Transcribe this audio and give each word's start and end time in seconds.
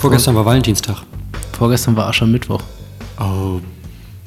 Vorgestern 0.00 0.34
war 0.34 0.46
Valentinstag. 0.46 1.02
Vorgestern 1.52 1.94
war 1.94 2.08
Aschermittwoch. 2.08 2.62
Oh, 3.18 3.60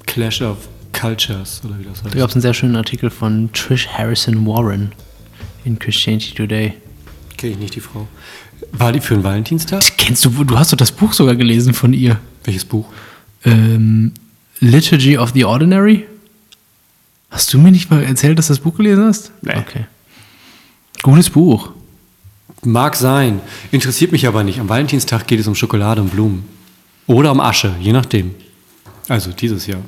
Clash 0.06 0.40
of 0.44 0.70
Cultures, 0.92 1.64
oder 1.66 1.80
wie 1.80 1.84
das 1.84 2.04
heißt. 2.04 2.14
Da 2.14 2.20
gab 2.20 2.30
es 2.30 2.36
einen 2.36 2.44
sehr 2.44 2.54
schönen 2.54 2.76
Artikel 2.76 3.10
von 3.10 3.50
Trish 3.54 3.88
Harrison 3.88 4.46
Warren 4.46 4.92
in 5.66 5.80
Christianity 5.80 6.36
Today. 6.36 6.74
Kenne 7.38 7.54
ich 7.54 7.60
nicht, 7.60 7.76
die 7.76 7.80
Frau. 7.80 8.08
War 8.74 8.92
die 8.92 9.00
für 9.00 9.16
einen 9.16 9.24
Valentinstag? 9.24 9.82
Kennst 9.98 10.24
du, 10.26 10.44
du 10.44 10.60
hast 10.60 10.72
doch 10.72 10.78
das 10.78 10.92
Buch 10.92 11.12
sogar 11.12 11.36
gelesen 11.36 11.74
von 11.74 11.92
ihr. 11.92 12.20
Welches 12.44 12.66
Buch? 12.66 12.86
Ähm, 13.44 14.12
Liturgy 14.60 15.18
of 15.18 15.32
the 15.34 15.44
Ordinary? 15.44 16.06
Hast 17.32 17.52
du 17.52 17.58
mir 17.58 17.72
nicht 17.72 17.90
mal 17.90 18.04
erzählt, 18.04 18.38
dass 18.38 18.46
du 18.46 18.54
das 18.54 18.60
Buch 18.60 18.78
gelesen 18.78 19.06
hast? 19.06 19.32
Nee. 19.42 19.58
Okay. 19.58 19.86
Gutes 21.02 21.32
Buch. 21.32 21.72
Mag 22.66 22.96
sein. 22.96 23.42
Interessiert 23.72 24.12
mich 24.12 24.28
aber 24.28 24.44
nicht. 24.44 24.60
Am 24.60 24.70
Valentinstag 24.70 25.28
geht 25.28 25.40
es 25.40 25.48
um 25.48 25.56
Schokolade 25.56 26.02
und 26.02 26.12
Blumen. 26.12 26.44
Oder 27.08 27.32
um 27.32 27.40
Asche, 27.40 27.76
je 27.80 27.92
nachdem. 27.92 28.36
Also 29.10 29.32
dieses 29.32 29.68
Jahr. 29.68 29.82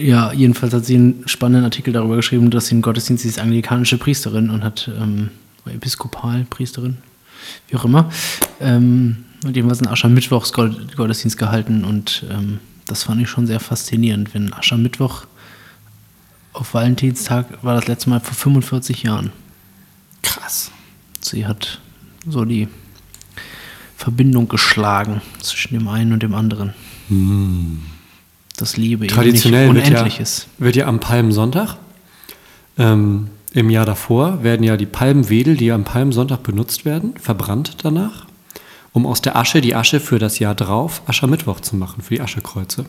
Ja, 0.00 0.32
jedenfalls 0.32 0.74
hat 0.74 0.84
sie 0.84 0.96
einen 0.96 1.22
spannenden 1.26 1.64
Artikel 1.64 1.92
darüber 1.92 2.16
geschrieben, 2.16 2.50
dass 2.50 2.66
sie 2.66 2.74
im 2.74 2.82
Gottesdienst 2.82 3.22
sie 3.22 3.28
ist 3.28 3.38
anglikanische 3.38 3.96
Priesterin 3.96 4.50
und 4.50 4.62
hat 4.62 4.90
ähm, 5.00 5.30
Episkopalpriesterin, 5.64 6.98
wie 7.68 7.76
auch 7.76 7.84
immer. 7.84 8.10
Ähm, 8.60 9.24
und 9.44 9.56
jedenfalls 9.56 9.80
einen 9.80 9.92
Aschermittwochsgottesdienst 9.92 11.38
gehalten 11.38 11.84
und 11.84 12.24
ähm, 12.30 12.58
das 12.86 13.04
fand 13.04 13.22
ich 13.22 13.30
schon 13.30 13.46
sehr 13.46 13.60
faszinierend. 13.60 14.34
Wenn 14.34 14.52
Aschermittwoch 14.52 15.24
auf 16.52 16.74
Valentinstag 16.74 17.62
war 17.62 17.74
das 17.74 17.86
letzte 17.86 18.10
Mal 18.10 18.20
vor 18.20 18.34
45 18.34 19.02
Jahren. 19.04 19.32
Krass. 20.22 20.70
Sie 21.20 21.46
hat 21.46 21.80
so 22.26 22.44
die 22.44 22.68
Verbindung 23.96 24.48
geschlagen 24.48 25.20
zwischen 25.40 25.74
dem 25.74 25.88
einen 25.88 26.12
und 26.12 26.22
dem 26.22 26.34
anderen. 26.34 26.74
Das 28.56 28.76
Liebe 28.76 29.04
eben 29.04 29.14
Traditionell 29.14 29.72
nicht 29.72 29.90
wird 29.90 30.12
ja, 30.12 30.22
ist. 30.22 30.48
wird 30.58 30.76
ja 30.76 30.86
am 30.86 31.00
Palmsonntag, 31.00 31.76
ähm, 32.78 33.28
im 33.52 33.68
Jahr 33.68 33.84
davor, 33.84 34.42
werden 34.42 34.62
ja 34.62 34.76
die 34.76 34.86
Palmwedel, 34.86 35.56
die 35.56 35.72
am 35.72 35.84
Palmsonntag 35.84 36.42
benutzt 36.42 36.84
werden, 36.84 37.14
verbrannt 37.20 37.78
danach, 37.82 38.26
um 38.92 39.06
aus 39.06 39.20
der 39.20 39.36
Asche 39.36 39.60
die 39.60 39.74
Asche 39.74 40.00
für 40.00 40.18
das 40.18 40.38
Jahr 40.38 40.54
drauf 40.54 41.02
Aschermittwoch 41.06 41.60
zu 41.60 41.76
machen, 41.76 42.02
für 42.02 42.14
die 42.14 42.20
Aschekreuze. 42.20 42.86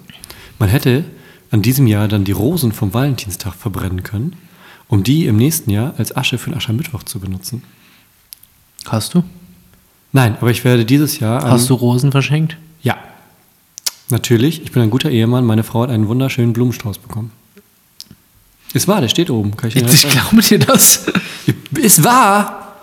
Man 0.59 0.69
hätte 0.69 1.03
an 1.51 1.61
diesem 1.61 1.85
Jahr 1.85 2.07
dann 2.07 2.23
die 2.23 2.31
Rosen 2.31 2.71
vom 2.71 2.93
Valentinstag 2.93 3.53
verbrennen 3.53 4.03
können, 4.03 4.35
um 4.87 5.03
die 5.03 5.25
im 5.25 5.35
nächsten 5.37 5.69
Jahr 5.69 5.93
als 5.97 6.15
Asche 6.15 6.37
für 6.37 6.49
den 6.49 6.57
Aschermittwoch 6.57 7.03
zu 7.03 7.19
benutzen. 7.19 7.63
Hast 8.87 9.13
du? 9.13 9.23
Nein, 10.13 10.35
aber 10.39 10.49
ich 10.51 10.63
werde 10.63 10.85
dieses 10.85 11.19
Jahr. 11.19 11.43
Hast 11.43 11.69
du 11.69 11.73
Rosen 11.73 12.11
verschenkt? 12.11 12.57
Ja. 12.81 12.97
Natürlich, 14.09 14.63
ich 14.63 14.71
bin 14.71 14.81
ein 14.81 14.89
guter 14.89 15.09
Ehemann. 15.09 15.45
Meine 15.45 15.63
Frau 15.63 15.83
hat 15.83 15.89
einen 15.89 16.07
wunderschönen 16.07 16.53
Blumenstrauß 16.53 16.97
bekommen. 16.97 17.31
Ist 18.73 18.87
wahr, 18.87 19.01
der 19.01 19.09
steht 19.09 19.29
oben. 19.29 19.55
Kann 19.55 19.69
ich 19.69 19.75
dir 19.75 19.85
Ich 19.85 20.09
glaube 20.09 20.41
dir 20.41 20.59
das. 20.59 21.05
Ist 21.75 22.03
wahr! 22.03 22.77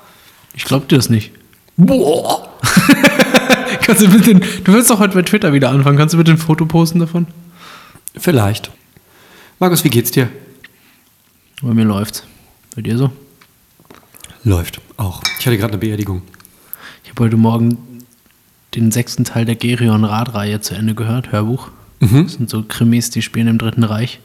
Ich 0.55 0.65
glaube 0.65 0.87
dir 0.87 0.97
das 0.97 1.09
nicht. 1.09 1.33
Boah! 1.77 2.49
Kannst 3.83 4.03
du 4.03 4.09
bitte, 4.09 4.35
du 4.35 4.73
willst 4.73 4.91
doch 4.91 4.99
heute 4.99 5.15
bei 5.15 5.23
Twitter 5.23 5.53
wieder 5.53 5.71
anfangen. 5.71 5.97
Kannst 5.97 6.15
du 6.15 6.19
bitte 6.19 6.33
ein 6.33 6.39
Foto 6.39 6.67
posten 6.67 6.99
davon? 6.99 7.27
Vielleicht. 8.17 8.71
Markus, 9.59 9.85
wie 9.85 9.91
geht's 9.91 10.11
dir? 10.11 10.29
Bei 11.63 11.75
mir 11.75 11.85
läuft's. 11.85 12.25
Bei 12.75 12.83
dir 12.83 12.97
so? 12.97 13.11
Läuft. 14.45 14.81
Auch. 14.97 15.23
Ich 15.39 15.47
hatte 15.47 15.59
gerade 15.59 15.73
eine 15.73 15.79
Beerdigung. 15.79 16.23
Ich 17.05 17.11
habe 17.11 17.25
heute 17.25 17.37
Morgen 17.37 17.79
den 18.75 18.93
sechsten 18.93 19.25
Teil 19.25 19.45
der 19.45 19.57
Gerion 19.57 20.05
Rad-Reihe 20.05 20.61
zu 20.61 20.75
Ende 20.75 20.95
gehört, 20.95 21.33
Hörbuch. 21.33 21.71
Das 22.01 22.35
sind 22.35 22.49
so 22.49 22.63
Krimis, 22.63 23.11
die 23.11 23.23
spielen 23.23 23.49
im 23.49 23.59
Dritten 23.59 23.83
Reich. 23.83 24.21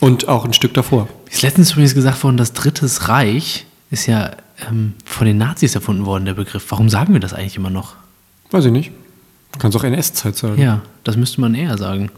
Und 0.00 0.28
auch 0.28 0.44
ein 0.44 0.52
Stück 0.52 0.74
davor. 0.74 1.08
Ist 1.30 1.42
letztens 1.42 1.72
übrigens 1.72 1.94
gesagt 1.94 2.22
worden, 2.24 2.36
das 2.36 2.52
Drittes 2.52 3.08
Reich 3.08 3.66
ist 3.90 4.06
ja 4.06 4.32
ähm, 4.68 4.94
von 5.04 5.26
den 5.26 5.38
Nazis 5.38 5.74
erfunden 5.74 6.04
worden, 6.06 6.24
der 6.24 6.34
Begriff. 6.34 6.64
Warum 6.70 6.88
sagen 6.88 7.12
wir 7.12 7.20
das 7.20 7.32
eigentlich 7.32 7.56
immer 7.56 7.70
noch? 7.70 7.94
Weiß 8.50 8.64
ich 8.64 8.72
nicht. 8.72 8.90
Kannst 9.58 9.76
auch 9.76 9.84
NS-Zeit 9.84 10.34
sagen. 10.36 10.60
Ja, 10.60 10.80
das 11.04 11.16
müsste 11.16 11.40
man 11.40 11.54
eher 11.54 11.76
sagen. 11.78 12.10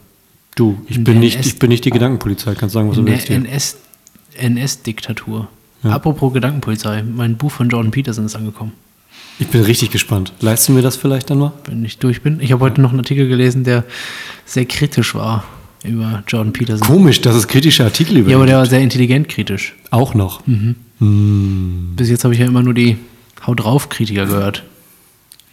Du, 0.54 0.78
ich 0.88 0.96
In 0.96 1.04
bin, 1.04 1.18
nicht, 1.20 1.36
NS 1.36 1.46
ich 1.46 1.58
bin 1.58 1.70
nicht 1.70 1.84
die 1.84 1.90
Gedankenpolizei. 1.90 2.54
Kannst 2.54 2.74
sagen, 2.74 2.88
was 2.88 2.96
du 2.96 3.06
willst. 3.06 3.28
NS 3.30 3.76
NS-Diktatur. 4.36 5.48
Apropos 5.82 6.32
Gedankenpolizei, 6.32 7.02
mein 7.02 7.36
Buch 7.36 7.52
von 7.52 7.68
Jordan 7.68 7.90
Peterson 7.90 8.24
ist 8.24 8.36
angekommen. 8.36 8.72
Ich 9.38 9.48
bin 9.48 9.62
richtig 9.62 9.90
gespannt. 9.90 10.32
Leisten 10.40 10.74
wir 10.76 10.82
das 10.82 10.96
vielleicht 10.96 11.28
dann 11.30 11.38
mal? 11.38 11.52
Wenn 11.66 11.84
ich 11.84 11.98
durch 11.98 12.22
bin. 12.22 12.40
Ich 12.40 12.52
habe 12.52 12.64
heute 12.64 12.80
noch 12.80 12.90
einen 12.90 13.00
Artikel 13.00 13.28
gelesen, 13.28 13.64
der 13.64 13.84
sehr 14.46 14.64
kritisch 14.64 15.14
war 15.14 15.44
über 15.82 16.22
Jordan 16.26 16.52
Peterson. 16.52 16.86
Komisch, 16.86 17.20
dass 17.20 17.34
es 17.34 17.46
kritische 17.48 17.84
Artikel 17.84 18.18
über 18.18 18.30
Ja, 18.30 18.36
aber 18.36 18.46
der 18.46 18.58
war 18.58 18.66
sehr 18.66 18.80
intelligent 18.80 19.28
kritisch. 19.28 19.74
Auch 19.90 20.14
noch. 20.14 20.42
Bis 20.98 22.08
jetzt 22.08 22.24
habe 22.24 22.32
ich 22.34 22.40
ja 22.40 22.46
immer 22.46 22.62
nur 22.62 22.74
die 22.74 22.96
Hau 23.46 23.54
drauf 23.54 23.88
Kritiker 23.88 24.26
gehört. 24.26 24.62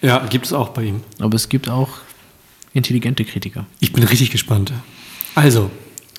Ja, 0.01 0.25
gibt 0.29 0.45
es 0.45 0.53
auch 0.53 0.69
bei 0.69 0.83
ihm. 0.83 1.01
Aber 1.19 1.35
es 1.35 1.49
gibt 1.49 1.69
auch 1.69 1.89
intelligente 2.73 3.25
Kritiker. 3.25 3.65
Ich 3.79 3.93
bin 3.93 4.03
richtig 4.03 4.31
gespannt. 4.31 4.71
Also, 5.35 5.69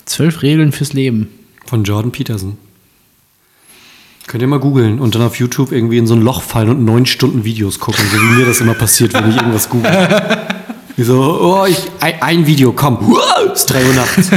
Zwölf 0.05 0.43
Regeln 0.43 0.73
fürs 0.73 0.93
Leben. 0.93 1.29
von 1.67 1.85
Jordan 1.85 2.11
Peterson. 2.13 2.59
Könnt 4.27 4.43
ihr 4.43 4.49
mal 4.49 4.59
googeln 4.61 4.99
und 5.01 5.15
dann 5.15 5.23
auf 5.23 5.37
YouTube 5.37 5.73
irgendwie 5.73 5.99
in 5.99 6.07
so 6.07 6.15
ein 6.15 6.23
Loch 6.23 6.43
fallen 6.43 6.69
und 6.71 6.85
neun 6.85 7.07
Stunden 7.07 7.45
Videos 7.45 7.79
gucken, 7.79 8.05
so 8.13 8.17
wie 8.21 8.37
mir 8.39 8.47
das 8.47 8.61
immer 8.61 8.75
passiert, 8.75 9.13
wenn 9.15 9.29
ich 9.31 9.37
irgendwas 9.37 9.69
google. 9.69 9.91
Wie 10.97 11.05
so, 11.05 11.23
oh, 11.41 11.65
ich, 11.67 11.79
ein, 12.01 12.21
ein 12.21 12.47
Video, 12.47 12.71
komm, 12.73 13.17
ist 13.55 13.65
3 13.65 13.83
Uhr 13.87 13.95
nachts. 13.95 14.29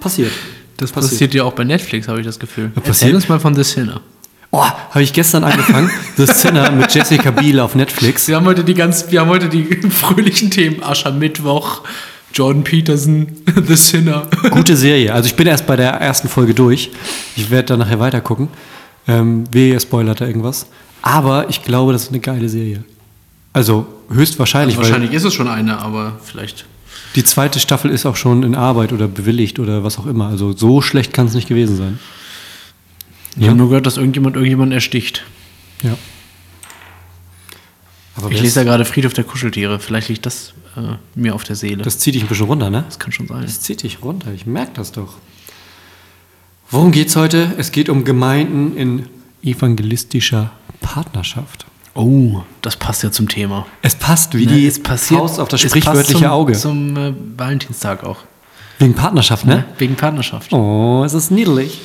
passiert. 0.00 0.32
Das 0.78 0.92
passiert 0.92 1.34
ja 1.34 1.44
auch 1.44 1.52
bei 1.52 1.62
Netflix, 1.64 2.08
habe 2.08 2.20
ich 2.20 2.26
das 2.26 2.38
Gefühl. 2.38 2.68
passiert- 2.70 2.86
Erzähl 2.88 3.14
uns 3.14 3.28
mal 3.28 3.38
von 3.38 3.54
The 3.54 3.62
Sinner. 3.62 4.00
Oh, 4.58 4.64
habe 4.64 5.02
ich 5.02 5.12
gestern 5.12 5.44
angefangen. 5.44 5.90
The 6.16 6.24
Sinner 6.24 6.70
mit 6.70 6.90
Jessica 6.94 7.30
Biel 7.30 7.60
auf 7.60 7.74
Netflix. 7.74 8.26
Wir 8.26 8.36
haben 8.36 8.46
heute 8.46 8.64
die 8.64 8.72
ganz, 8.72 9.10
wir 9.10 9.20
haben 9.20 9.28
heute 9.28 9.50
die 9.50 9.64
fröhlichen 9.90 10.50
Themen. 10.50 10.82
Aschermittwoch, 10.82 11.82
Jordan 12.32 12.64
Peterson, 12.64 13.26
The 13.66 13.76
Sinner. 13.76 14.22
Gute 14.50 14.74
Serie. 14.74 15.12
Also 15.12 15.26
ich 15.26 15.36
bin 15.36 15.46
erst 15.46 15.66
bei 15.66 15.76
der 15.76 15.90
ersten 15.90 16.30
Folge 16.30 16.54
durch. 16.54 16.90
Ich 17.36 17.50
werde 17.50 17.66
dann 17.66 17.80
nachher 17.80 18.00
weiter 18.00 18.22
gucken. 18.22 18.48
Ähm, 19.06 19.44
wehe, 19.52 19.74
ihr 19.74 19.80
spoilert 19.80 20.22
da 20.22 20.26
irgendwas. 20.26 20.64
Aber 21.02 21.50
ich 21.50 21.62
glaube, 21.62 21.92
das 21.92 22.04
ist 22.04 22.08
eine 22.08 22.20
geile 22.20 22.48
Serie. 22.48 22.82
Also 23.52 23.86
höchstwahrscheinlich, 24.10 24.78
Wahrscheinlich 24.78 25.12
ist 25.12 25.24
es 25.24 25.34
schon 25.34 25.48
eine, 25.48 25.82
aber 25.82 26.18
vielleicht. 26.24 26.64
die 27.14 27.24
zweite 27.24 27.60
Staffel 27.60 27.90
ist 27.90 28.06
auch 28.06 28.16
schon 28.16 28.42
in 28.42 28.54
Arbeit 28.54 28.94
oder 28.94 29.06
bewilligt 29.06 29.58
oder 29.58 29.84
was 29.84 29.98
auch 29.98 30.06
immer. 30.06 30.28
Also 30.28 30.52
so 30.56 30.80
schlecht 30.80 31.12
kann 31.12 31.26
es 31.26 31.34
nicht 31.34 31.46
gewesen 31.48 31.76
sein. 31.76 31.98
Ich 33.38 33.46
habe 33.46 33.56
nur 33.56 33.68
gehört, 33.68 33.86
dass 33.86 33.96
irgendjemand 33.98 34.36
irgendjemanden 34.36 34.72
ersticht. 34.72 35.24
Ja. 35.82 35.96
Aber 38.16 38.30
Ich 38.30 38.40
lese 38.40 38.60
da 38.60 38.64
gerade 38.64 38.84
Friedhof 38.86 39.12
der 39.12 39.24
Kuscheltiere. 39.24 39.78
Vielleicht 39.78 40.08
liegt 40.08 40.24
das 40.24 40.54
äh, 40.76 40.96
mir 41.14 41.34
auf 41.34 41.44
der 41.44 41.54
Seele. 41.56 41.78
Das, 41.82 41.94
das 41.94 41.98
zieht 41.98 42.14
dich 42.14 42.22
ein 42.22 42.28
bisschen 42.28 42.46
runter, 42.46 42.70
ne? 42.70 42.84
kann 42.98 43.12
schon 43.12 43.26
sein. 43.26 43.42
Das 43.42 43.60
zieht 43.60 43.82
dich 43.82 44.02
runter, 44.02 44.32
ich 44.32 44.46
merke 44.46 44.72
das 44.74 44.92
doch. 44.92 45.14
Worum 46.70 46.92
geht's 46.92 47.14
heute? 47.14 47.52
Es 47.58 47.72
geht 47.72 47.88
um 47.90 48.04
Gemeinden 48.04 48.76
in 48.76 49.08
evangelistischer 49.42 50.50
Partnerschaft. 50.80 51.66
Oh, 51.94 52.42
das 52.62 52.76
passt 52.76 53.02
ja 53.02 53.10
zum 53.10 53.28
Thema. 53.28 53.66
Es 53.82 53.94
passt 53.94 54.34
wie 54.36 54.46
Ne, 54.46 54.52
die 54.52 54.66
es 54.66 54.82
passiert- 54.82 55.20
Faust 55.20 55.38
auf 55.40 55.48
das 55.48 55.62
es 55.62 55.70
sprichwörtliche 55.70 56.20
zum, 56.20 56.26
Auge. 56.30 56.52
Zum 56.54 56.96
äh, 56.96 57.12
Valentinstag 57.36 58.02
auch. 58.04 58.18
Wegen 58.78 58.94
Partnerschaft, 58.94 59.46
ne? 59.46 59.64
Wegen 59.78 59.94
Partnerschaft. 59.94 60.52
Oh, 60.52 61.02
es 61.04 61.14
ist 61.14 61.30
niedlich. 61.30 61.80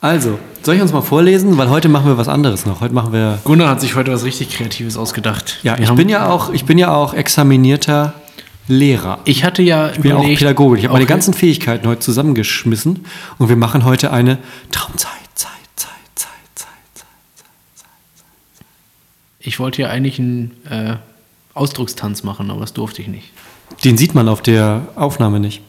Also, 0.00 0.38
soll 0.62 0.76
ich 0.76 0.82
uns 0.82 0.92
mal 0.92 1.00
vorlesen? 1.00 1.56
Weil 1.56 1.70
heute 1.70 1.88
machen 1.88 2.06
wir 2.06 2.18
was 2.18 2.28
anderes 2.28 2.66
noch. 2.66 2.80
Heute 2.80 2.94
machen 2.94 3.12
wir. 3.12 3.38
Gunnar 3.44 3.70
hat 3.70 3.80
sich 3.80 3.94
heute 3.94 4.12
was 4.12 4.24
richtig 4.24 4.50
Kreatives 4.50 4.96
ausgedacht. 4.96 5.58
Ja, 5.62 5.78
Wir 5.78 5.84
ich 5.84 5.94
bin 5.94 6.08
ja 6.08 6.28
auch, 6.28 6.52
ich 6.52 6.64
bin 6.64 6.78
ja 6.78 6.94
auch 6.94 7.14
examinierter 7.14 8.14
Lehrer. 8.68 9.20
Ich 9.24 9.44
hatte 9.44 9.62
ja 9.62 9.90
Ich 9.90 10.00
bin 10.00 10.12
auch 10.12 10.18
überlegt, 10.18 10.40
Pädagoge. 10.40 10.78
Ich 10.78 10.84
habe 10.84 10.92
meine 10.92 11.04
okay. 11.04 11.12
ganzen 11.12 11.34
Fähigkeiten 11.34 11.86
heute 11.86 12.00
zusammengeschmissen 12.00 13.06
und 13.38 13.48
wir 13.48 13.56
machen 13.56 13.84
heute 13.84 14.12
eine 14.12 14.38
Traumzeit, 14.70 15.10
Zeit, 15.34 15.50
Zeit, 15.76 15.90
Zeit, 16.16 16.28
Zeit, 16.54 16.68
Zeit. 17.74 17.86
Ich 19.38 19.58
wollte 19.60 19.82
ja 19.82 19.88
eigentlich 19.88 20.18
einen 20.18 20.50
äh, 20.68 20.96
Ausdruckstanz 21.54 22.22
machen, 22.22 22.50
aber 22.50 22.60
das 22.60 22.72
durfte 22.72 23.02
ich 23.02 23.08
nicht. 23.08 23.30
Den 23.84 23.96
sieht 23.96 24.14
man 24.14 24.28
auf 24.28 24.42
der 24.42 24.88
Aufnahme 24.96 25.40
nicht. 25.40 25.62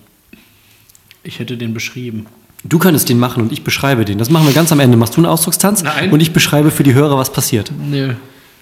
Ich 1.24 1.40
hätte 1.40 1.56
den 1.58 1.74
beschrieben. 1.74 2.26
Du 2.64 2.80
könntest 2.80 3.10
den 3.10 3.20
machen 3.20 3.44
und 3.44 3.52
ich 3.52 3.64
beschreibe 3.64 4.04
den. 4.04 4.18
Das 4.18 4.30
machen 4.30 4.48
wir 4.48 4.54
ganz 4.54 4.72
am 4.72 4.80
Ende. 4.80 4.98
Machst 4.98 5.16
du 5.16 5.20
einen 5.20 5.28
Ausdruckstanz 5.28 5.84
Nein. 5.84 6.12
und 6.12 6.20
ich 6.22 6.34
beschreibe 6.34 6.72
für 6.72 6.84
die 6.84 6.94
Hörer, 6.94 7.18
was 7.18 7.32
passiert. 7.32 7.72
Nö. 7.78 8.14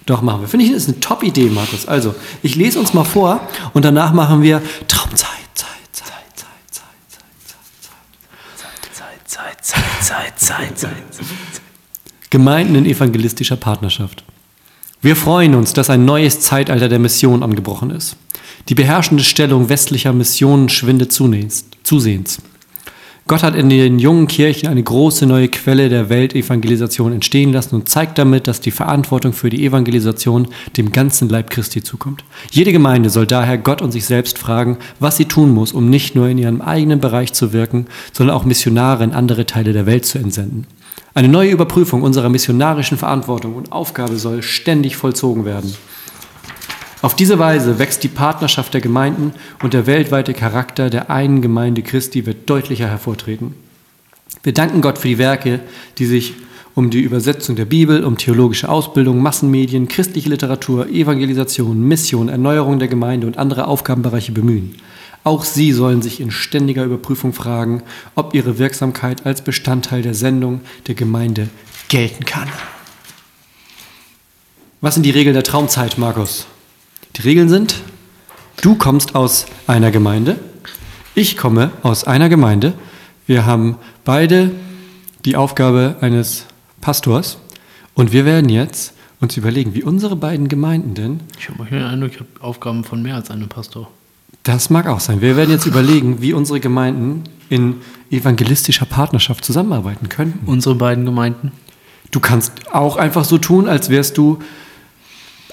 Doch, 0.05 0.21
machen 0.21 0.41
wir. 0.41 0.47
Finde 0.47 0.65
ich, 0.65 0.71
das 0.71 0.83
ist 0.83 0.89
eine 0.89 0.99
Top-Idee, 0.99 1.49
Markus. 1.49 1.87
Also, 1.87 2.13
ich 2.43 2.55
lese 2.55 2.79
uns 2.79 2.93
mal 2.93 3.05
vor 3.05 3.41
und 3.73 3.83
danach 3.85 4.13
machen 4.13 4.43
wir 4.43 4.61
Traumzeit, 4.87 5.29
Zeit, 5.55 5.67
Zeit, 5.93 6.07
Zeit, 6.33 6.45
Zeit, 6.71 6.83
Zeit, 7.11 7.25
Zeit. 8.53 9.27
Zeit, 9.27 9.59
Zeit, 9.63 9.65
Zeit, 9.99 10.39
Zeit, 10.39 10.79
Zeit, 10.79 10.79
Zeit. 10.79 11.21
Gemeinden 12.29 12.75
in 12.75 12.85
evangelistischer 12.85 13.55
Partnerschaft. 13.55 14.23
Wir 15.01 15.15
freuen 15.15 15.55
uns, 15.55 15.73
dass 15.73 15.89
ein 15.89 16.05
neues 16.05 16.39
Zeitalter 16.41 16.89
der 16.89 16.99
Mission 16.99 17.41
angebrochen 17.41 17.89
ist. 17.89 18.17
Die 18.69 18.75
beherrschende 18.75 19.23
Stellung 19.23 19.69
westlicher 19.69 20.13
Missionen 20.13 20.69
schwindet 20.69 21.11
zusehends. 21.11 22.41
Gott 23.27 23.41
hat 23.41 23.55
in 23.55 23.69
den 23.69 23.97
jungen 23.97 24.27
Kirchen 24.27 24.69
eine 24.69 24.83
große 24.83 25.25
neue 25.25 25.47
Quelle 25.47 25.89
der 25.89 26.09
Weltevangelisation 26.09 27.11
entstehen 27.11 27.51
lassen 27.51 27.73
und 27.73 27.89
zeigt 27.89 28.19
damit, 28.19 28.45
dass 28.45 28.61
die 28.61 28.69
Verantwortung 28.69 29.33
für 29.33 29.49
die 29.49 29.65
Evangelisation 29.65 30.47
dem 30.77 30.91
ganzen 30.91 31.27
Leib 31.27 31.49
Christi 31.49 31.81
zukommt. 31.81 32.23
Jede 32.51 32.71
Gemeinde 32.71 33.09
soll 33.09 33.25
daher 33.25 33.57
Gott 33.57 33.81
und 33.81 33.91
sich 33.91 34.05
selbst 34.05 34.37
fragen, 34.37 34.77
was 34.99 35.17
sie 35.17 35.25
tun 35.25 35.49
muss, 35.55 35.71
um 35.71 35.89
nicht 35.89 36.13
nur 36.13 36.29
in 36.29 36.37
ihrem 36.37 36.61
eigenen 36.61 36.99
Bereich 36.99 37.33
zu 37.33 37.51
wirken, 37.51 37.87
sondern 38.13 38.35
auch 38.35 38.45
Missionare 38.45 39.03
in 39.03 39.13
andere 39.13 39.47
Teile 39.47 39.73
der 39.73 39.87
Welt 39.87 40.05
zu 40.05 40.19
entsenden. 40.19 40.67
Eine 41.15 41.27
neue 41.27 41.49
Überprüfung 41.49 42.03
unserer 42.03 42.29
missionarischen 42.29 42.99
Verantwortung 42.99 43.55
und 43.55 43.71
Aufgabe 43.71 44.17
soll 44.17 44.43
ständig 44.43 44.97
vollzogen 44.97 45.45
werden. 45.45 45.73
Auf 47.05 47.15
diese 47.15 47.37
Weise 47.37 47.77
wächst 47.77 48.03
die 48.03 48.07
Partnerschaft 48.07 48.73
der 48.73 48.81
Gemeinden 48.81 49.31
und 49.61 49.75
der 49.75 49.85
weltweite 49.85 50.33
Charakter 50.33 50.89
der 50.89 51.11
einen 51.11 51.43
Gemeinde 51.43 51.83
Christi 51.83 52.25
wird 52.25 52.49
deutlicher 52.49 52.87
hervortreten. 52.87 53.53
Wir 54.41 54.55
danken 54.55 54.81
Gott 54.81 54.97
für 54.97 55.09
die 55.09 55.19
Werke, 55.19 55.59
die 55.99 56.07
sich 56.07 56.33
um 56.73 56.89
die 56.89 57.01
Übersetzung 57.01 57.55
der 57.55 57.65
Bibel, 57.65 58.03
um 58.03 58.17
theologische 58.17 58.69
Ausbildung, 58.69 59.21
Massenmedien, 59.21 59.87
christliche 59.87 60.29
Literatur, 60.29 60.87
Evangelisation, 60.89 61.79
Mission, 61.79 62.27
Erneuerung 62.27 62.79
der 62.79 62.87
Gemeinde 62.87 63.27
und 63.27 63.37
andere 63.37 63.67
Aufgabenbereiche 63.67 64.31
bemühen. 64.31 64.73
Auch 65.23 65.45
sie 65.45 65.73
sollen 65.73 66.01
sich 66.01 66.19
in 66.19 66.31
ständiger 66.31 66.85
Überprüfung 66.85 67.33
fragen, 67.33 67.83
ob 68.15 68.33
ihre 68.33 68.57
Wirksamkeit 68.57 69.27
als 69.27 69.43
Bestandteil 69.43 70.01
der 70.01 70.15
Sendung 70.15 70.61
der 70.87 70.95
Gemeinde 70.95 71.49
gelten 71.87 72.25
kann. 72.25 72.49
Was 74.81 74.95
sind 74.95 75.03
die 75.03 75.11
Regeln 75.11 75.35
der 75.35 75.43
Traumzeit, 75.43 75.99
Markus? 75.99 76.47
Die 77.17 77.21
Regeln 77.21 77.47
sind, 77.47 77.81
du 78.61 78.75
kommst 78.75 79.15
aus 79.15 79.45
einer 79.67 79.89
Gemeinde, 79.89 80.37
ich 81.13 81.37
komme 81.37 81.71
aus 81.81 82.03
einer 82.03 82.27
Gemeinde. 82.27 82.73
Wir 83.25 83.45
haben 83.45 83.77
beide 84.03 84.51
die 85.23 85.37
Aufgabe 85.37 85.95
eines 86.01 86.45
Pastors 86.81 87.37
und 87.93 88.11
wir 88.11 88.25
werden 88.25 88.49
jetzt 88.49 88.93
uns 89.21 89.37
überlegen, 89.37 89.73
wie 89.75 89.83
unsere 89.83 90.17
beiden 90.17 90.49
Gemeinden 90.49 90.93
denn. 90.93 91.19
Ich 91.39 91.47
habe 91.47 91.63
den 91.63 91.83
Eindruck, 91.83 92.11
ich 92.11 92.19
habe 92.19 92.29
Aufgaben 92.41 92.83
von 92.83 93.01
mehr 93.01 93.15
als 93.15 93.31
einem 93.31 93.47
Pastor. 93.47 93.89
Das 94.43 94.69
mag 94.69 94.85
auch 94.87 94.99
sein. 94.99 95.21
Wir 95.21 95.37
werden 95.37 95.51
jetzt 95.51 95.65
überlegen, 95.65 96.21
wie 96.21 96.33
unsere 96.33 96.59
Gemeinden 96.59 97.23
in 97.47 97.75
evangelistischer 98.11 98.85
Partnerschaft 98.85 99.45
zusammenarbeiten 99.45 100.09
könnten. 100.09 100.45
Unsere 100.47 100.75
beiden 100.75 101.05
Gemeinden? 101.05 101.53
Du 102.11 102.19
kannst 102.19 102.73
auch 102.73 102.97
einfach 102.97 103.23
so 103.23 103.37
tun, 103.37 103.69
als 103.69 103.89
wärst 103.89 104.17
du 104.17 104.39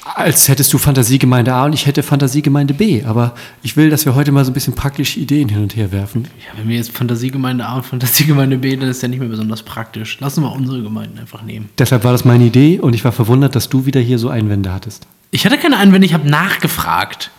als 0.05 0.49
hättest 0.49 0.73
du 0.73 0.79
Fantasiegemeinde 0.79 1.55
A 1.55 1.65
und 1.65 1.75
ich 1.75 1.87
hätte 1.87 2.03
Fantasiegemeinde 2.03 2.75
B. 2.75 3.05
Aber 3.05 3.35
ich 3.63 3.77
will, 3.77 3.89
dass 3.89 4.05
wir 4.05 4.15
heute 4.15 4.33
mal 4.33 4.45
so 4.45 4.51
ein 4.51 4.55
bisschen 4.55 4.75
praktische 4.75 5.21
Ideen 5.21 5.49
hin 5.49 5.63
und 5.63 5.77
her 5.77 5.93
werfen. 5.93 6.29
Ja, 6.41 6.59
wenn 6.59 6.69
wir 6.69 6.77
jetzt 6.77 6.91
Fantasiegemeinde 6.91 7.65
A 7.65 7.77
und 7.77 7.87
Fantasiegemeinde 7.87 8.59
B, 8.59 8.77
dann 8.77 8.89
ist 8.89 9.03
ja 9.03 9.09
nicht 9.09 9.21
mehr 9.21 9.29
besonders 9.29 9.63
praktisch. 9.63 10.19
Lass 10.21 10.37
uns 10.37 10.45
mal 10.45 10.53
unsere 10.53 10.83
Gemeinden 10.83 11.19
einfach 11.19 11.43
nehmen. 11.43 11.69
Deshalb 11.79 12.03
war 12.05 12.13
das 12.13 12.25
meine 12.25 12.45
Idee 12.45 12.81
und 12.81 12.95
ich 12.95 13.05
war 13.05 13.13
verwundert, 13.13 13.55
dass 13.55 13.69
du 13.69 13.87
wieder 13.87 14.01
hier 14.01 14.19
so 14.19 14.29
Einwände 14.29 14.73
hattest. 14.73 15.07
Ich 15.31 15.47
hatte 15.47 15.57
keine 15.57 15.77
Einwände, 15.77 16.07
ich 16.07 16.15
habe 16.15 16.29
nachgefragt. 16.29 17.31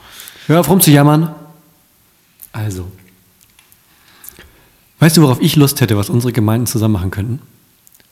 Hör 0.48 0.62
auf 0.62 0.70
rumzujammern. 0.70 1.36
Also. 2.54 2.92
Weißt 5.00 5.18
du, 5.18 5.22
worauf 5.22 5.42
ich 5.42 5.58
Lust 5.58 5.82
hätte, 5.82 5.98
was 5.98 6.10
unsere 6.10 6.32
Gemeinden 6.32 6.66
zusammen 6.66 6.94
machen 6.94 7.12
könnten? 7.12 7.42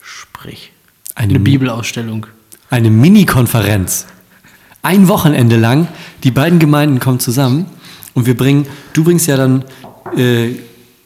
Sprich. 0.02 0.74
Eine, 1.16 1.36
Eine 1.36 1.40
Bibelausstellung. 1.40 2.28
Eine 2.70 2.90
Mini-Konferenz 2.90 4.08
ein 4.82 5.08
Wochenende 5.08 5.58
lang, 5.58 5.88
die 6.24 6.32
beiden 6.32 6.60
Gemeinden 6.60 7.00
kommen 7.00 7.20
zusammen 7.20 7.66
und 8.14 8.26
wir 8.26 8.36
bringen, 8.36 8.66
du 8.94 9.04
bringst 9.04 9.28
ja 9.28 9.38
dann 9.38 9.64
äh, 10.18 10.56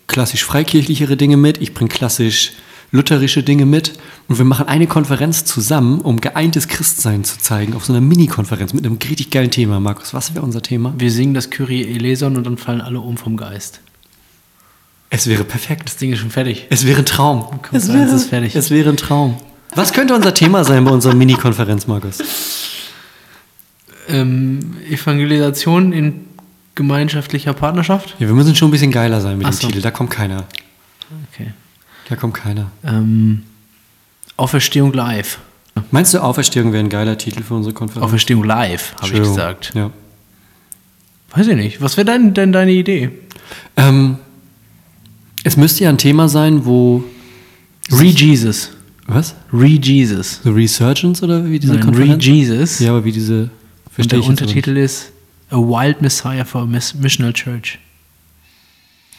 klassisch 0.08 0.44
freikirchlichere 0.44 1.18
Dinge 1.18 1.38
mit, 1.38 1.62
ich 1.62 1.74
bringe 1.74 1.90
klassisch 1.90 2.54
lutherische 2.92 3.44
Dinge 3.44 3.66
mit 3.66 3.94
und 4.28 4.38
wir 4.38 4.46
machen 4.46 4.68
eine 4.68 4.88
Konferenz 4.88 5.44
zusammen, 5.44 6.00
um 6.02 6.22
geeintes 6.22 6.68
Christsein 6.68 7.24
zu 7.24 7.38
zeigen, 7.38 7.74
auf 7.74 7.86
so 7.86 7.94
einer 7.94 8.02
Mini-Konferenz 8.02 8.74
mit 8.74 8.86
einem 8.86 8.98
richtig 8.98 9.32
geilen 9.32 9.52
Thema. 9.52 9.80
Markus, 9.80 10.14
was 10.14 10.34
wäre 10.34 10.46
unser 10.46 10.62
Thema? 10.62 10.94
Wir 10.98 11.12
singen 11.12 11.34
das 11.34 11.50
Kyrie 11.50 11.84
eleison 11.84 12.38
und 12.38 12.46
dann 12.46 12.58
fallen 12.58 12.82
alle 12.82 13.02
um 13.02 13.18
vom 13.18 13.38
Geist. 13.38 13.82
Es 15.10 15.28
wäre 15.28 15.44
perfekt. 15.44 15.84
Das 15.86 15.98
Ding 15.98 16.12
ist 16.12 16.20
schon 16.20 16.32
fertig. 16.32 16.68
Es 16.70 16.86
wäre 16.86 17.00
ein 17.00 17.06
Traum. 17.06 17.46
Es 17.72 17.92
wäre, 17.92 18.04
ist 18.04 18.30
fertig. 18.30 18.56
es 18.56 18.72
wäre 18.72 18.90
ein 18.90 18.98
Traum. 18.98 19.38
Was 19.76 19.94
könnte 19.94 20.16
unser 20.16 20.34
Thema 20.34 20.64
sein 20.64 20.84
bei 20.86 20.92
unserer 20.92 21.16
Mini-Konferenz, 21.16 21.86
Markus? 21.88 22.20
Ähm, 24.10 24.76
Evangelisation 24.90 25.94
in 25.94 26.22
gemeinschaftlicher 26.76 27.54
Partnerschaft? 27.54 28.16
Ja, 28.20 28.28
wir 28.28 28.36
müssen 28.36 28.56
schon 28.56 28.70
ein 28.70 28.72
bisschen 28.72 28.92
geiler 28.92 29.22
sein 29.22 29.38
mit 29.38 29.48
Ach 29.48 29.52
dem 29.52 29.60
so. 29.60 29.68
Titel. 29.68 29.82
Da 29.82 29.92
kommt 29.92 30.12
keiner. 30.12 30.46
Okay. 31.34 31.52
Da 32.10 32.16
kommt 32.16 32.34
keiner. 32.34 32.72
Ähm, 32.84 33.44
Auferstehung 34.38 34.94
live. 34.94 35.40
Meinst 35.92 36.14
du, 36.14 36.20
Auferstehung 36.20 36.72
wäre 36.72 36.84
ein 36.84 36.90
geiler 36.90 37.18
Titel 37.18 37.44
für 37.44 37.54
unsere 37.54 37.74
Konferenz? 37.74 38.06
Auferstehung 38.06 38.44
live, 38.44 38.96
habe 39.02 39.14
ich 39.14 39.20
gesagt. 39.20 39.72
Ja. 39.76 39.92
Weiß 41.32 41.48
ich 41.48 41.56
nicht. 41.56 41.82
Was 41.82 41.98
wäre 41.98 42.06
denn, 42.06 42.34
denn 42.34 42.52
deine 42.52 42.72
Idee? 42.72 43.12
Ähm, 43.76 44.18
es 45.44 45.58
müsste 45.58 45.84
ja 45.84 45.90
ein 45.90 45.98
Thema 45.98 46.30
sein, 46.30 46.66
wo. 46.66 47.04
Re-Jesus. 47.92 48.72
Was? 49.06 49.36
Re-Jesus. 49.54 50.42
The 50.44 50.50
Resurgence 50.50 51.22
oder 51.22 51.46
wie 51.46 51.60
diese 51.60 51.74
Nein, 51.74 51.84
Konferenz? 51.84 52.26
Re-Jesus. 52.26 52.80
Ja, 52.80 52.92
aber 52.92 53.04
wie 53.04 53.12
diese. 53.12 53.50
Und 53.98 54.12
der 54.12 54.24
Untertitel 54.24 54.78
ist 54.78 55.12
A 55.50 55.58
Wild 55.58 56.02
Messiah 56.02 56.46
for 56.46 56.62
a 56.62 56.66
Missional 56.66 57.34
Church. 57.34 57.80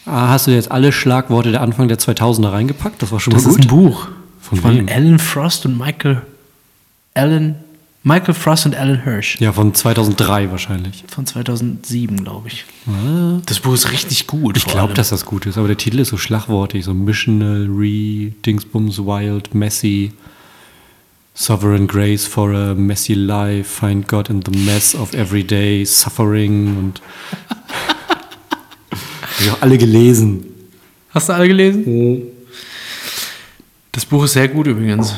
Ah, 0.05 0.29
hast 0.29 0.47
du 0.47 0.51
jetzt 0.51 0.71
alle 0.71 0.91
Schlagworte 0.91 1.51
der 1.51 1.61
Anfang 1.61 1.87
der 1.87 1.99
2000er 1.99 2.51
reingepackt? 2.51 3.01
Das 3.01 3.11
war 3.11 3.19
schon 3.19 3.33
das 3.33 3.43
mal 3.43 3.49
gut. 3.49 3.59
Das 3.59 3.65
ist 3.65 3.71
ein 3.71 3.77
Buch 3.77 4.07
von, 4.39 4.57
von 4.59 4.89
Alan 4.89 5.19
Frost 5.19 5.65
und 5.65 5.77
Michael 5.77 6.21
Alan 7.13 7.55
Michael 8.03 8.35
Frost 8.35 8.65
und 8.65 8.75
Alan 8.75 9.03
Hirsch. 9.03 9.37
Ja, 9.41 9.51
von 9.51 9.73
2003 9.73 10.49
wahrscheinlich. 10.49 11.03
Von 11.09 11.25
2007, 11.25 12.23
glaube 12.23 12.47
ich. 12.47 12.63
Ah. 12.87 13.41
Das 13.45 13.59
Buch 13.59 13.73
ist 13.73 13.91
richtig 13.91 14.27
gut. 14.27 14.55
Ich 14.55 14.65
glaube, 14.65 14.93
dass 14.93 15.09
das 15.09 15.25
gut 15.25 15.45
ist, 15.45 15.57
aber 15.57 15.67
der 15.67 15.75
Titel 15.75 15.99
ist 15.99 16.09
so 16.09 16.17
schlagwortig, 16.17 16.85
so 16.85 16.93
Missional, 16.93 17.67
Re, 17.69 18.31
Dingsbums, 18.45 18.99
Wild, 18.99 19.53
Messy, 19.53 20.13
Sovereign 21.39 21.85
Grace 21.85 22.25
for 22.25 22.51
a 22.51 22.73
Messy 22.73 23.13
Life, 23.13 23.69
Find 23.69 24.07
God 24.07 24.31
in 24.31 24.41
the 24.43 24.49
Mess 24.65 24.95
of 24.95 25.13
Everyday 25.13 25.85
Suffering 25.85 26.75
und 26.75 27.01
habe 28.89 29.43
ich 29.43 29.51
auch 29.51 29.61
alle 29.61 29.77
gelesen. 29.77 30.45
Hast 31.11 31.29
du 31.29 31.33
alle 31.33 31.47
gelesen? 31.47 31.83
Mhm. 31.85 32.21
Das 33.91 34.03
Buch 34.03 34.23
ist 34.23 34.33
sehr 34.33 34.47
gut 34.47 34.65
übrigens. 34.65 35.13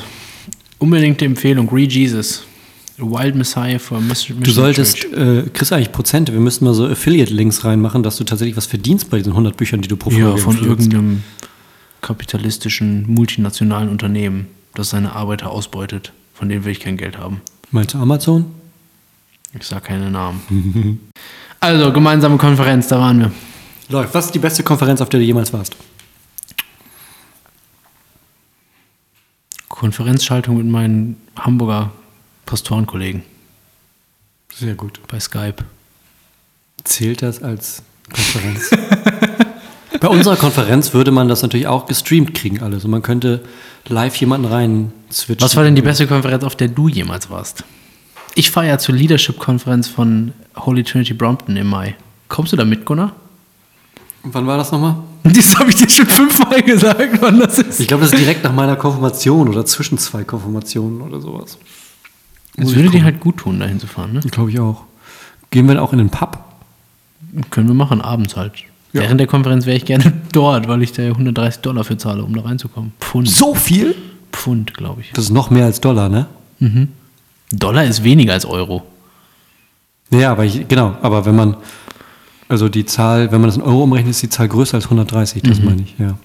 Unbedingte 0.77 1.23
Empfehlung, 1.23 1.69
Re 1.69 1.83
Jesus. 1.83 2.43
A 2.99 3.03
Wild 3.03 3.35
Messiah 3.35 3.79
for 3.79 4.01
Mission 4.01 4.43
Du 4.43 4.51
solltest, 4.51 5.05
äh, 5.05 5.43
kriegst 5.53 5.71
eigentlich 5.71 5.93
Prozente. 5.93 6.33
Wir 6.33 6.41
müssten 6.41 6.65
mal 6.65 6.73
so 6.73 6.85
Affiliate-Links 6.85 7.63
reinmachen, 7.63 8.03
dass 8.03 8.17
du 8.17 8.25
tatsächlich 8.25 8.57
was 8.57 8.65
verdienst 8.65 9.09
bei 9.09 9.19
diesen 9.19 9.31
100 9.31 9.55
Büchern, 9.55 9.81
die 9.81 9.87
du 9.87 9.95
pro 9.95 10.11
Ja, 10.11 10.35
von 10.35 10.61
irgendeinem 10.61 11.23
kapitalistischen, 12.01 13.05
multinationalen 13.07 13.87
Unternehmen, 13.87 14.47
das 14.73 14.89
seine 14.89 15.13
Arbeiter 15.13 15.51
ausbeutet. 15.51 16.13
Von 16.33 16.49
denen 16.49 16.63
will 16.63 16.71
ich 16.71 16.79
kein 16.79 16.97
Geld 16.97 17.17
haben. 17.17 17.41
Meinst 17.71 17.93
du 17.93 17.97
Amazon? 17.97 18.45
Ich 19.53 19.65
sag 19.65 19.83
keine 19.85 20.09
Namen. 20.09 21.11
also, 21.59 21.91
gemeinsame 21.91 22.37
Konferenz, 22.37 22.87
da 22.87 22.99
waren 22.99 23.19
wir. 23.19 23.31
Läuft. 23.89 24.13
Was 24.13 24.27
ist 24.27 24.35
die 24.35 24.39
beste 24.39 24.63
Konferenz, 24.63 25.01
auf 25.01 25.09
der 25.09 25.19
du 25.19 25.25
jemals 25.25 25.51
warst? 25.51 25.75
Konferenzschaltung 29.67 30.57
mit 30.57 30.67
meinen 30.67 31.15
Hamburger 31.37 31.91
Pastorenkollegen. 32.45 33.23
Sehr 34.53 34.75
gut. 34.75 34.99
Bei 35.07 35.19
Skype. 35.19 35.63
Zählt 36.83 37.21
das 37.21 37.41
als 37.41 37.81
Konferenz? 38.11 38.71
Bei 39.99 40.07
unserer 40.07 40.35
Konferenz 40.35 40.93
würde 40.93 41.11
man 41.11 41.27
das 41.27 41.41
natürlich 41.41 41.67
auch 41.67 41.85
gestreamt 41.85 42.33
kriegen, 42.33 42.61
alles. 42.61 42.85
Und 42.85 42.91
man 42.91 43.01
könnte 43.01 43.41
live 43.87 44.15
jemanden 44.15 44.47
rein 44.47 44.91
switchen. 45.11 45.43
Was 45.43 45.55
war 45.55 45.63
denn 45.63 45.75
die 45.75 45.81
beste 45.81 46.07
Konferenz, 46.07 46.43
auf 46.43 46.55
der 46.55 46.69
du 46.69 46.87
jemals 46.87 47.29
warst? 47.29 47.63
Ich 48.35 48.51
fahre 48.51 48.67
ja 48.67 48.77
zur 48.77 48.95
Leadership-Konferenz 48.95 49.87
von 49.87 50.33
Holy 50.55 50.83
Trinity 50.83 51.13
Brompton 51.13 51.57
im 51.57 51.67
Mai. 51.67 51.95
Kommst 52.27 52.53
du 52.53 52.57
da 52.57 52.63
mit, 52.63 52.85
Gunnar? 52.85 53.13
Und 54.23 54.33
wann 54.33 54.47
war 54.47 54.57
das 54.57 54.71
nochmal? 54.71 54.95
Das 55.23 55.59
habe 55.59 55.69
ich 55.69 55.75
dir 55.75 55.89
schon 55.89 56.07
fünfmal 56.07 56.61
gesagt, 56.63 57.21
wann 57.21 57.39
das 57.39 57.59
ist. 57.59 57.79
Ich 57.79 57.87
glaube, 57.89 58.03
das 58.03 58.13
ist 58.13 58.19
direkt 58.19 58.43
nach 58.43 58.53
meiner 58.53 58.77
Konfirmation 58.77 59.49
oder 59.49 59.65
zwischen 59.65 59.97
zwei 59.97 60.23
Konfirmationen 60.23 61.01
oder 61.01 61.19
sowas. 61.19 61.57
Es 62.55 62.73
würde 62.73 62.89
dir 62.89 63.03
halt 63.03 63.19
gut 63.19 63.37
tun, 63.37 63.59
dahin 63.59 63.79
zu 63.79 63.87
fahren, 63.87 64.13
ne? 64.13 64.21
Glaube 64.31 64.49
ich 64.49 64.59
auch. 64.59 64.85
Gehen 65.51 65.67
wir 65.67 65.75
dann 65.75 65.83
auch 65.83 65.91
in 65.91 65.99
den 65.99 66.09
Pub? 66.09 66.39
Können 67.51 67.67
wir 67.67 67.75
machen, 67.75 68.01
abends 68.01 68.35
halt. 68.35 68.53
Ja. 68.93 69.01
Während 69.01 69.19
der 69.19 69.27
Konferenz 69.27 69.65
wäre 69.65 69.77
ich 69.77 69.85
gerne 69.85 70.13
dort, 70.31 70.67
weil 70.67 70.81
ich 70.81 70.91
da 70.91 71.03
ja 71.03 71.09
130 71.09 71.61
Dollar 71.61 71.83
für 71.83 71.97
zahle, 71.97 72.23
um 72.23 72.35
da 72.35 72.41
reinzukommen. 72.41 72.93
Pfund. 72.99 73.29
So 73.29 73.53
viel? 73.53 73.95
Pfund, 74.31 74.73
glaube 74.73 75.01
ich. 75.01 75.11
Das 75.13 75.25
ist 75.25 75.31
noch 75.31 75.49
mehr 75.49 75.65
als 75.65 75.79
Dollar, 75.79 76.09
ne? 76.09 76.27
Mhm. 76.59 76.89
Dollar 77.51 77.83
ist 77.83 78.03
weniger 78.03 78.33
als 78.33 78.45
Euro. 78.45 78.83
Ja, 80.11 80.31
aber 80.31 80.45
ich, 80.45 80.67
genau, 80.67 80.95
aber 81.01 81.25
wenn 81.25 81.35
man, 81.35 81.55
also 82.47 82.67
die 82.67 82.85
Zahl, 82.85 83.31
wenn 83.31 83.41
man 83.41 83.49
das 83.49 83.57
in 83.57 83.61
Euro 83.61 83.83
umrechnet, 83.83 84.11
ist 84.11 84.23
die 84.23 84.29
Zahl 84.29 84.47
größer 84.47 84.75
als 84.75 84.85
130, 84.85 85.43
das 85.43 85.61
meine 85.61 85.83
ich, 85.83 85.95
ja. 85.99 86.17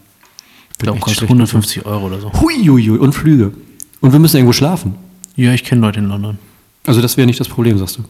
Ich 0.73 0.78
glaube, 0.78 0.99
kostet 0.99 1.18
schlecht 1.18 1.30
150 1.30 1.87
Euro 1.87 2.06
oder 2.06 2.21
so. 2.21 2.33
Huiuiui, 2.33 2.99
und 2.99 3.12
Flüge. 3.12 3.52
Und 4.00 4.12
wir 4.12 4.18
müssen 4.18 4.37
irgendwo 4.37 4.52
schlafen. 4.52 4.94
Ja, 5.37 5.52
ich 5.52 5.64
kenne 5.64 5.80
Leute 5.80 6.00
in 6.00 6.06
London. 6.09 6.38
Also 6.87 7.00
das 7.00 7.16
wäre 7.16 7.26
nicht 7.26 7.40
das 7.40 7.49
Problem, 7.49 7.78
sagst 7.78 7.99
du. 7.99 8.04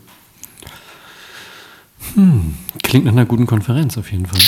Hm, 2.15 2.55
klingt 2.83 3.05
nach 3.05 3.13
einer 3.13 3.25
guten 3.27 3.47
Konferenz 3.47 3.97
auf 3.99 4.11
jeden 4.13 4.27
Fall. 4.27 4.41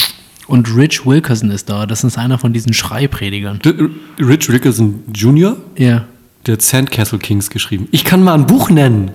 Und 0.47 0.75
Rich 0.77 1.05
Wilkerson 1.05 1.51
ist 1.51 1.69
da. 1.69 1.87
Das 1.87 2.05
ist 2.05 2.17
einer 2.19 2.39
von 2.39 2.53
diesen 2.53 2.73
Schreipredigern. 2.73 3.59
D- 3.65 3.75
Rich 4.23 4.49
Wilkerson 4.49 5.03
Jr., 5.13 5.57
Ja. 5.77 6.05
der 6.47 6.53
hat 6.55 6.63
Sandcastle 6.63 7.19
Kings 7.19 7.51
geschrieben. 7.51 7.89
Ich 7.91 8.05
kann 8.05 8.23
mal 8.23 8.35
ein 8.35 8.47
Buch 8.47 8.71
nennen. 8.71 9.11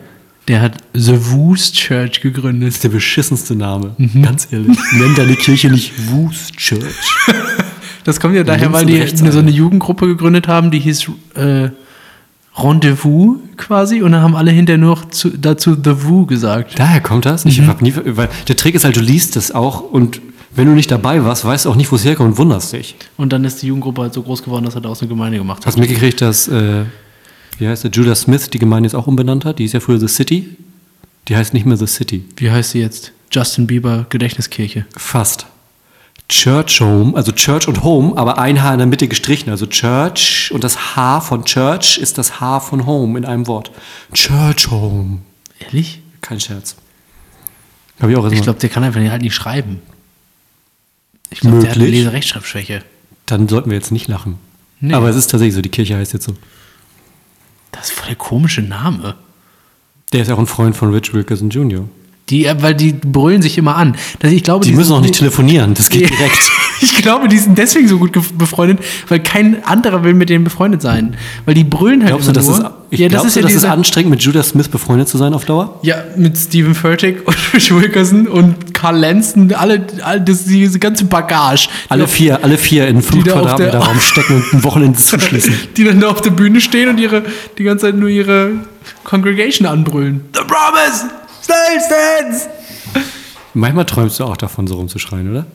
Der 0.48 0.60
hat 0.62 0.77
The 0.93 1.13
Woos 1.31 1.72
Church 1.72 2.20
gegründet. 2.20 2.67
Das 2.70 2.75
ist 2.75 2.84
der 2.84 2.89
beschissenste 2.89 3.55
Name. 3.55 3.96
Ganz 4.22 4.48
ehrlich. 4.51 4.77
Nenn 4.93 5.15
deine 5.15 5.36
Kirche 5.36 5.70
nicht 5.70 5.93
Woos 6.12 6.51
Church. 6.58 6.81
Das 8.03 8.20
kommt 8.20 8.34
ja 8.36 8.43
daher, 8.43 8.74
weil 8.74 8.88
die 8.88 9.05
so 9.15 9.38
eine. 9.38 9.51
Jugendgruppe 9.51 10.08
gegründet 10.08 10.48
haben, 10.48 10.72
die 10.72 10.79
hieß 10.79 11.08
äh, 11.36 11.70
Rendezvous 12.55 13.38
quasi. 13.58 14.01
Und 14.01 14.12
dann 14.12 14.22
haben 14.22 14.36
alle 14.36 14.51
hinterher 14.51 14.77
nur 14.77 14.96
noch 14.96 15.10
zu, 15.10 15.29
dazu 15.29 15.75
The 15.75 16.03
Woo 16.03 16.25
gesagt. 16.25 16.77
Daher 16.77 17.01
kommt 17.01 17.25
das? 17.25 17.46
Ich 17.46 17.62
hab 17.62 17.81
nie, 17.81 17.93
weil 17.96 18.29
der 18.48 18.55
Trick 18.55 18.75
ist 18.75 18.84
halt, 18.84 18.96
du 18.96 19.01
liest 19.01 19.38
es 19.38 19.51
auch 19.51 19.81
und 19.81 20.22
wenn 20.53 20.67
du 20.67 20.74
nicht 20.74 20.91
dabei 20.91 21.24
warst, 21.24 21.46
weißt 21.46 21.65
du 21.65 21.70
auch 21.70 21.75
nicht, 21.75 21.91
wo 21.91 21.96
es 21.96 22.03
herkommt 22.03 22.31
und 22.31 22.38
wunderst 22.38 22.74
dich. 22.74 22.96
Und 23.17 23.31
dann 23.31 23.46
ist 23.46 23.62
die 23.62 23.67
Jugendgruppe 23.67 24.01
halt 24.01 24.13
so 24.13 24.22
groß 24.22 24.43
geworden, 24.43 24.65
dass 24.65 24.75
er 24.75 24.81
daraus 24.81 25.01
eine 25.01 25.08
Gemeinde 25.08 25.38
gemacht 25.38 25.60
hat. 25.60 25.67
Hast 25.67 25.75
du 25.77 25.79
mitgekriegt, 25.79 26.20
dass, 26.20 26.48
äh, 26.50 26.84
wie 27.58 27.67
heißt 27.67 27.86
der, 27.86 27.91
Judah 27.91 28.15
Smith 28.15 28.50
die 28.50 28.60
Gemeinde 28.60 28.88
jetzt 28.88 28.96
auch 28.96 29.08
umbenannt 29.08 29.46
hat? 29.46 29.60
Die 29.60 29.65
ist 29.65 29.74
ja 29.74 29.79
früher 29.79 30.00
The 30.00 30.10
City. 30.10 30.58
Die 31.27 31.36
heißt 31.36 31.53
nicht 31.53 31.65
mehr 31.65 31.77
The 31.77 31.88
City. 31.88 32.25
Wie 32.36 32.51
heißt 32.51 32.72
sie 32.72 32.79
jetzt? 32.79 33.13
Justin 33.31 33.65
Bieber 33.65 34.08
Gedächtniskirche. 34.10 34.86
Fast. 34.98 35.46
Church 36.32 36.80
Home, 36.80 37.14
also 37.16 37.34
Church 37.34 37.68
und 37.68 37.84
Home, 37.84 38.18
aber 38.18 38.38
ein 38.38 38.64
H 38.64 38.72
in 38.72 38.78
der 38.78 38.88
Mitte 38.88 39.10
gestrichen. 39.10 39.50
Also 39.50 39.66
Church 39.66 40.50
und 40.54 40.64
das 40.64 40.96
H 40.96 41.20
von 41.20 41.44
Church 41.44 41.98
ist 41.98 42.18
das 42.18 42.40
H 42.40 42.62
von 42.62 42.86
Home 42.86 43.18
in 43.18 43.26
einem 43.26 43.48
Wort. 43.48 43.72
Church 44.14 44.72
Home. 44.72 45.20
Ehrlich? 45.60 46.02
Kein 46.22 46.40
Scherz. 46.40 46.78
Habe 48.00 48.14
ich 48.14 48.18
auch 48.18 48.32
Ich 48.32 48.42
glaube, 48.42 48.60
der 48.60 48.70
kann 48.70 48.84
einfach 48.84 49.02
halt 49.02 49.22
nicht 49.22 49.36
schreiben. 49.36 49.82
Ich 51.30 51.42
glaube, 51.42 51.60
der 51.60 51.72
hat 51.72 51.78
eine. 51.78 51.88
Leserechtschreibschwäche. 51.88 52.82
Dann 53.26 53.50
sollten 53.50 53.70
wir 53.70 53.76
jetzt 53.76 53.92
nicht 53.92 54.08
lachen. 54.08 54.40
Nee. 54.80 54.94
Aber 54.94 55.10
es 55.10 55.18
ist 55.18 55.28
tatsächlich 55.28 55.56
so, 55.56 55.62
die 55.62 55.70
Kirche 55.70 55.98
heißt 55.98 56.14
jetzt 56.14 56.26
so. 56.26 56.36
Das 57.74 57.90
ist 57.90 57.92
voll 57.92 58.08
der 58.08 58.16
komische 58.16 58.62
Name. 58.62 59.16
Der 60.14 60.22
ist 60.22 60.32
auch 60.32 60.40
ein 60.40 60.48
Freund 60.48 60.78
von 60.78 60.94
Rich 60.94 61.14
Wilkerson 61.14 61.50
Jr. 61.50 61.90
Die, 62.32 62.46
äh, 62.46 62.56
weil 62.62 62.74
die 62.74 62.94
brüllen 62.94 63.42
sich 63.44 63.58
immer 63.60 63.76
an. 63.76 63.96
Das, 64.20 64.32
ich 64.32 64.42
glaube, 64.44 64.64
Die 64.64 64.70
sind- 64.70 64.78
müssen 64.78 64.94
auch 64.94 65.02
nicht 65.02 65.16
telefonieren, 65.16 65.74
das 65.76 65.90
geht 65.90 66.10
direkt. 66.10 66.40
Ich 66.84 66.96
glaube, 67.04 67.28
die 67.28 67.38
sind 67.38 67.60
deswegen 67.60 67.88
so 67.88 68.00
gut 68.00 68.12
befreundet, 68.40 68.80
weil 69.08 69.20
kein 69.20 69.64
anderer 69.66 70.04
will 70.04 70.16
mit 70.16 70.30
denen 70.30 70.44
befreundet 70.44 70.82
sein. 70.82 71.16
Weil 71.46 71.54
die 71.54 71.64
brüllen 71.64 72.02
halt 72.02 72.10
Glaubst 72.10 72.28
du, 72.28 72.32
immer 72.32 72.40
das 72.40 72.48
nur. 72.48 72.58
ist, 72.58 72.72
ich 72.90 73.00
ja, 73.00 73.10
das 73.10 73.24
ist 73.26 73.36
du, 73.36 73.40
ja 73.42 73.46
das 73.46 73.56
ist 73.56 73.66
anstrengend, 73.66 74.10
mit 74.10 74.22
Judah 74.24 74.42
Smith 74.42 74.68
befreundet 74.68 75.08
zu 75.08 75.20
sein 75.20 75.34
auf 75.36 75.46
Dauer? 75.46 75.80
Ja, 75.84 75.98
mit 76.16 76.36
Stephen 76.38 76.74
Furtick 76.74 77.28
und 77.28 77.36
Rich 77.54 77.72
Wilkerson 77.76 78.28
und 78.28 78.74
Carl 78.74 78.98
Lanston, 78.98 79.54
alle, 79.54 79.86
alle 80.04 80.22
das, 80.22 80.46
diese 80.46 80.80
ganze 80.80 81.06
Bagage. 81.06 81.68
die 81.86 81.92
Alle 81.92 82.06
auf- 82.06 82.12
vier, 82.12 82.44
alle 82.44 82.58
vier 82.58 82.88
in 82.88 83.02
fünf 83.04 83.26
die 83.26 83.30
Quadratmeter 83.30 83.78
Raum 83.80 84.00
stecken 84.00 84.38
und 84.38 84.54
ein 84.54 84.64
Wochenende 84.64 84.98
zuschließen. 84.98 85.54
Die 85.78 85.84
dann 85.84 86.00
da 86.00 86.08
auf 86.10 86.22
der 86.22 86.32
Bühne 86.32 86.62
stehen 86.62 86.90
und 86.90 87.00
ihre, 87.00 87.22
die 87.60 87.64
ganze 87.64 87.86
Zeit 87.88 87.96
nur 87.96 88.10
ihre 88.10 88.52
Congregation 89.04 89.68
anbrüllen. 89.68 90.22
The 90.34 90.42
Promise! 90.42 91.06
Stands! 91.42 92.48
Manchmal 93.54 93.86
träumst 93.86 94.20
du 94.20 94.24
auch 94.26 94.38
davon, 94.38 94.68
so 94.68 94.76
rumzuschreien, 94.76 95.30
oder? 95.30 95.46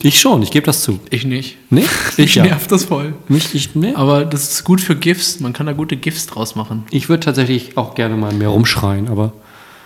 Ich 0.00 0.20
schon, 0.20 0.42
ich 0.42 0.52
gebe 0.52 0.64
das 0.64 0.82
zu. 0.82 1.00
Ich 1.10 1.24
nicht. 1.24 1.56
Nee? 1.70 1.84
Ich 2.16 2.36
ja. 2.36 2.44
nervt 2.44 2.70
das 2.70 2.84
voll. 2.84 3.14
Mich, 3.28 3.54
ich, 3.54 3.74
nee. 3.74 3.94
Aber 3.94 4.24
das 4.24 4.52
ist 4.52 4.64
gut 4.64 4.80
für 4.80 4.94
GIFs. 4.94 5.40
Man 5.40 5.52
kann 5.52 5.66
da 5.66 5.72
gute 5.72 5.96
GIFs 5.96 6.26
draus 6.26 6.54
machen. 6.54 6.84
ich 6.90 7.08
würde 7.08 7.24
tatsächlich 7.24 7.76
auch 7.76 7.94
gerne 7.94 8.16
mal 8.16 8.32
mehr 8.32 8.48
rumschreien, 8.48 9.08
aber 9.08 9.32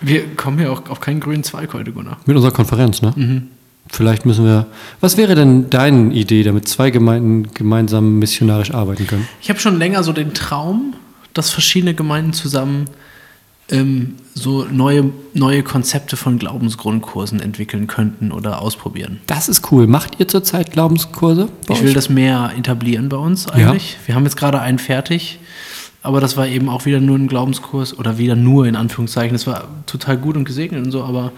Wir 0.01 0.35
kommen 0.35 0.59
ja 0.59 0.69
auch 0.69 0.87
auf 0.89 0.99
keinen 0.99 1.19
grünen 1.19 1.43
Zweig 1.43 1.73
heute, 1.73 1.91
Gunnar. 1.91 2.17
mit 2.25 2.35
unserer 2.35 2.51
Konferenz, 2.51 3.01
ne? 3.01 3.13
Mhm. 3.15 3.47
Vielleicht 3.89 4.25
müssen 4.25 4.45
wir. 4.45 4.67
Was 5.01 5.17
wäre 5.17 5.35
denn 5.35 5.69
deine 5.69 6.13
Idee, 6.13 6.43
damit 6.43 6.67
zwei 6.67 6.89
Gemeinden 6.89 7.53
gemeinsam 7.53 8.17
missionarisch 8.19 8.71
arbeiten 8.73 9.07
können? 9.07 9.27
Ich 9.41 9.49
habe 9.49 9.59
schon 9.59 9.77
länger 9.77 10.03
so 10.03 10.13
den 10.13 10.33
Traum, 10.33 10.93
dass 11.33 11.49
verschiedene 11.49 11.93
Gemeinden 11.93 12.33
zusammen 12.33 12.85
ähm, 13.69 14.15
so 14.33 14.65
neue, 14.69 15.11
neue 15.33 15.63
Konzepte 15.63 16.17
von 16.17 16.39
Glaubensgrundkursen 16.39 17.39
entwickeln 17.39 17.87
könnten 17.87 18.31
oder 18.31 18.61
ausprobieren. 18.61 19.21
Das 19.27 19.47
ist 19.47 19.71
cool. 19.71 19.87
Macht 19.87 20.19
ihr 20.19 20.27
zurzeit 20.27 20.71
Glaubenskurse? 20.71 21.49
Ich 21.69 21.81
will 21.81 21.89
euch? 21.89 21.93
das 21.93 22.09
mehr 22.09 22.51
etablieren 22.57 23.09
bei 23.09 23.17
uns 23.17 23.47
eigentlich. 23.47 23.97
Wir 24.05 24.15
haben 24.15 24.23
jetzt 24.23 24.35
gerade 24.35 24.59
einen 24.59 24.79
fertig, 24.79 25.39
aber 26.01 26.19
das 26.19 26.35
war 26.35 26.47
eben 26.47 26.67
auch 26.67 26.85
wieder 26.85 26.99
nur 26.99 27.17
ein 27.17 27.27
Glaubenskurs 27.27 27.97
oder 27.97 28.17
wieder 28.17 28.35
nur 28.35 28.65
in 28.65 28.75
Anführungszeichen. 28.75 29.33
Das 29.33 29.47
war 29.47 29.67
total 29.85 30.17
gut 30.17 30.35
und 30.35 30.45
gesegnet 30.45 30.85
und 30.85 30.91
so, 30.91 31.03
aber 31.03 31.31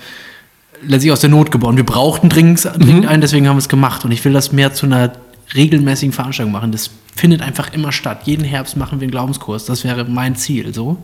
letztlich 0.82 1.12
aus 1.12 1.20
der 1.20 1.30
Not 1.30 1.52
geboren. 1.52 1.78
Wir 1.78 1.86
brauchten 1.86 2.30
dringend, 2.30 2.64
dringend 2.64 3.06
einen, 3.08 3.22
deswegen 3.22 3.48
haben 3.48 3.58
wir 3.58 3.62
es 3.62 3.70
gemacht. 3.70 4.06
Und 4.06 4.12
ich 4.12 4.24
will 4.26 4.34
das 4.34 4.52
mehr 4.52 4.74
zu 4.74 4.86
einer 4.86 5.12
regelmäßigen 5.54 6.14
Veranstaltung 6.14 6.52
machen. 6.52 6.72
Das 6.72 6.90
findet 7.16 7.42
einfach 7.42 7.72
immer 7.74 7.92
statt. 7.92 8.22
Jeden 8.26 8.44
Herbst 8.44 8.78
machen 8.78 9.00
wir 9.00 9.06
einen 9.06 9.12
Glaubenskurs. 9.12 9.66
Das 9.66 9.84
wäre 9.84 10.06
mein 10.06 10.36
Ziel. 10.36 10.74
So. 10.74 10.98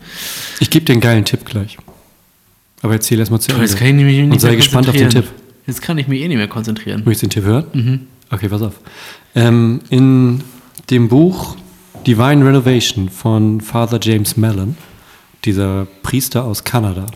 Ich 0.60 0.70
gebe 0.70 0.84
dir 0.84 0.92
einen 0.92 1.00
geilen 1.00 1.24
Tipp 1.24 1.44
gleich. 1.44 1.78
Aber 2.82 2.94
erzähl 2.94 3.18
erst 3.18 3.30
mal 3.30 3.38
zu 3.38 3.52
Ende. 3.52 3.62
Jetzt 3.62 3.76
kann 3.76 3.86
ich 3.86 4.04
mich 4.04 4.18
nicht 4.18 4.32
Und 4.32 4.40
sei 4.40 4.48
mehr 4.48 4.56
gespannt 4.56 4.88
auf 4.88 4.96
den. 4.96 5.10
Tipp. 5.10 5.26
Jetzt 5.66 5.80
kann 5.80 5.96
ich 5.98 6.08
mich 6.08 6.20
eh 6.20 6.28
nicht 6.28 6.36
mehr 6.36 6.48
konzentrieren. 6.48 7.02
Möchtest 7.04 7.22
du 7.22 7.26
den 7.26 7.30
Tipp 7.30 7.44
hören? 7.44 7.64
Mhm. 7.72 8.00
Okay, 8.30 8.48
pass 8.48 8.62
auf. 8.62 8.74
Ähm, 9.34 9.80
in 9.90 10.42
dem 10.90 11.08
Buch 11.08 11.56
Divine 12.06 12.44
Renovation 12.44 13.08
von 13.08 13.60
Father 13.60 14.00
James 14.02 14.36
Mellon, 14.36 14.76
dieser 15.44 15.86
Priester 16.02 16.44
aus 16.44 16.64
Kanada, 16.64 17.06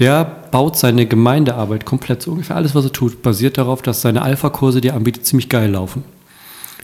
der 0.00 0.24
baut 0.24 0.76
seine 0.76 1.06
Gemeindearbeit 1.06 1.84
komplett 1.84 2.22
so 2.22 2.32
ungefähr 2.32 2.56
alles, 2.56 2.74
was 2.74 2.84
er 2.84 2.92
tut, 2.92 3.22
basiert 3.22 3.58
darauf, 3.58 3.82
dass 3.82 4.00
seine 4.00 4.22
Alpha-Kurse, 4.22 4.80
die 4.80 4.88
er 4.88 4.94
anbietet, 4.94 5.26
ziemlich 5.26 5.48
geil 5.48 5.70
laufen. 5.70 6.02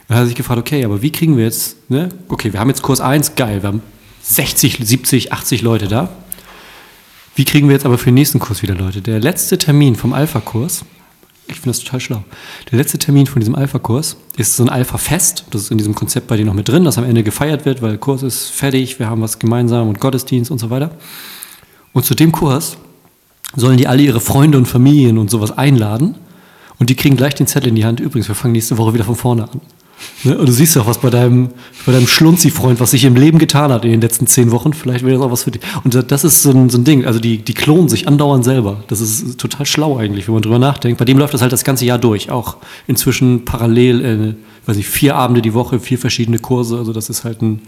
Dann 0.07 0.17
hat 0.17 0.23
er 0.23 0.27
sich 0.27 0.35
gefragt, 0.35 0.59
okay, 0.59 0.85
aber 0.85 1.01
wie 1.01 1.11
kriegen 1.11 1.37
wir 1.37 1.43
jetzt, 1.43 1.89
ne? 1.89 2.09
okay, 2.29 2.53
wir 2.53 2.59
haben 2.59 2.69
jetzt 2.69 2.81
Kurs 2.81 3.01
1, 3.01 3.35
geil, 3.35 3.61
wir 3.61 3.67
haben 3.67 3.81
60, 4.21 4.79
70, 4.81 5.33
80 5.33 5.61
Leute 5.61 5.87
da. 5.87 6.09
Wie 7.35 7.45
kriegen 7.45 7.67
wir 7.67 7.73
jetzt 7.73 7.85
aber 7.85 7.97
für 7.97 8.05
den 8.05 8.15
nächsten 8.15 8.39
Kurs 8.39 8.61
wieder 8.61 8.73
Leute? 8.75 9.01
Der 9.01 9.19
letzte 9.19 9.57
Termin 9.57 9.95
vom 9.95 10.13
Alpha-Kurs, 10.13 10.85
ich 11.47 11.55
finde 11.55 11.69
das 11.69 11.79
total 11.79 11.99
schlau. 11.99 12.23
Der 12.71 12.77
letzte 12.77 12.97
Termin 12.97 13.27
von 13.27 13.39
diesem 13.39 13.55
Alpha-Kurs 13.55 14.17
ist 14.35 14.55
so 14.55 14.63
ein 14.63 14.69
Alpha-Fest. 14.69 15.45
Das 15.51 15.61
ist 15.61 15.71
in 15.71 15.77
diesem 15.77 15.95
Konzept 15.95 16.27
bei 16.27 16.35
denen 16.35 16.47
noch 16.47 16.53
mit 16.53 16.67
drin, 16.67 16.83
das 16.83 16.97
am 16.97 17.03
Ende 17.03 17.23
gefeiert 17.23 17.65
wird, 17.65 17.81
weil 17.81 17.91
der 17.91 17.99
Kurs 17.99 18.23
ist 18.23 18.49
fertig, 18.49 18.99
wir 18.99 19.09
haben 19.09 19.21
was 19.21 19.39
gemeinsam 19.39 19.87
und 19.87 19.99
Gottesdienst 19.99 20.51
und 20.51 20.57
so 20.57 20.69
weiter. 20.69 20.91
Und 21.93 22.05
zu 22.05 22.15
dem 22.15 22.31
Kurs 22.31 22.77
sollen 23.55 23.77
die 23.77 23.87
alle 23.87 24.01
ihre 24.01 24.19
Freunde 24.19 24.57
und 24.57 24.67
Familien 24.67 25.17
und 25.17 25.29
sowas 25.29 25.57
einladen. 25.57 26.15
Und 26.79 26.89
die 26.89 26.95
kriegen 26.95 27.15
gleich 27.15 27.35
den 27.35 27.47
Zettel 27.47 27.69
in 27.69 27.75
die 27.75 27.85
Hand. 27.85 27.99
Übrigens, 27.99 28.27
wir 28.27 28.35
fangen 28.35 28.51
nächste 28.51 28.77
Woche 28.77 28.93
wieder 28.93 29.05
von 29.05 29.15
vorne 29.15 29.43
an. 29.43 29.61
Ne? 30.23 30.37
Und 30.37 30.47
du 30.47 30.51
siehst 30.51 30.77
auch, 30.77 30.87
was 30.87 30.99
bei 30.99 31.09
deinem, 31.09 31.49
bei 31.85 31.91
deinem 31.91 32.07
Schlunzi-Freund, 32.07 32.79
was 32.79 32.91
sich 32.91 33.05
im 33.05 33.15
Leben 33.15 33.37
getan 33.39 33.71
hat 33.71 33.85
in 33.85 33.91
den 33.91 34.01
letzten 34.01 34.27
zehn 34.27 34.51
Wochen. 34.51 34.73
Vielleicht 34.73 35.05
wäre 35.05 35.17
das 35.17 35.25
auch 35.25 35.31
was 35.31 35.43
für 35.43 35.51
dich. 35.51 35.61
Und 35.83 36.11
das 36.11 36.23
ist 36.23 36.43
so 36.43 36.51
ein, 36.51 36.69
so 36.69 36.77
ein 36.77 36.83
Ding. 36.83 37.05
Also 37.05 37.19
die, 37.19 37.39
die 37.39 37.53
klonen 37.53 37.89
sich 37.89 38.07
andauernd 38.07 38.43
selber. 38.43 38.83
Das 38.87 39.01
ist 39.01 39.39
total 39.39 39.65
schlau 39.65 39.97
eigentlich, 39.97 40.27
wenn 40.27 40.33
man 40.33 40.43
drüber 40.43 40.59
nachdenkt. 40.59 40.99
Bei 40.99 41.05
dem 41.05 41.17
läuft 41.17 41.33
das 41.33 41.41
halt 41.41 41.51
das 41.51 41.63
ganze 41.63 41.85
Jahr 41.85 41.99
durch. 41.99 42.29
Auch 42.31 42.57
inzwischen 42.87 43.45
parallel, 43.45 44.05
äh, 44.05 44.67
weiß 44.67 44.77
ich, 44.77 44.87
vier 44.87 45.15
Abende 45.15 45.41
die 45.41 45.53
Woche, 45.53 45.79
vier 45.79 45.97
verschiedene 45.97 46.39
Kurse. 46.39 46.77
Also 46.77 46.93
das 46.93 47.09
ist 47.09 47.23
halt 47.23 47.41
ein 47.41 47.61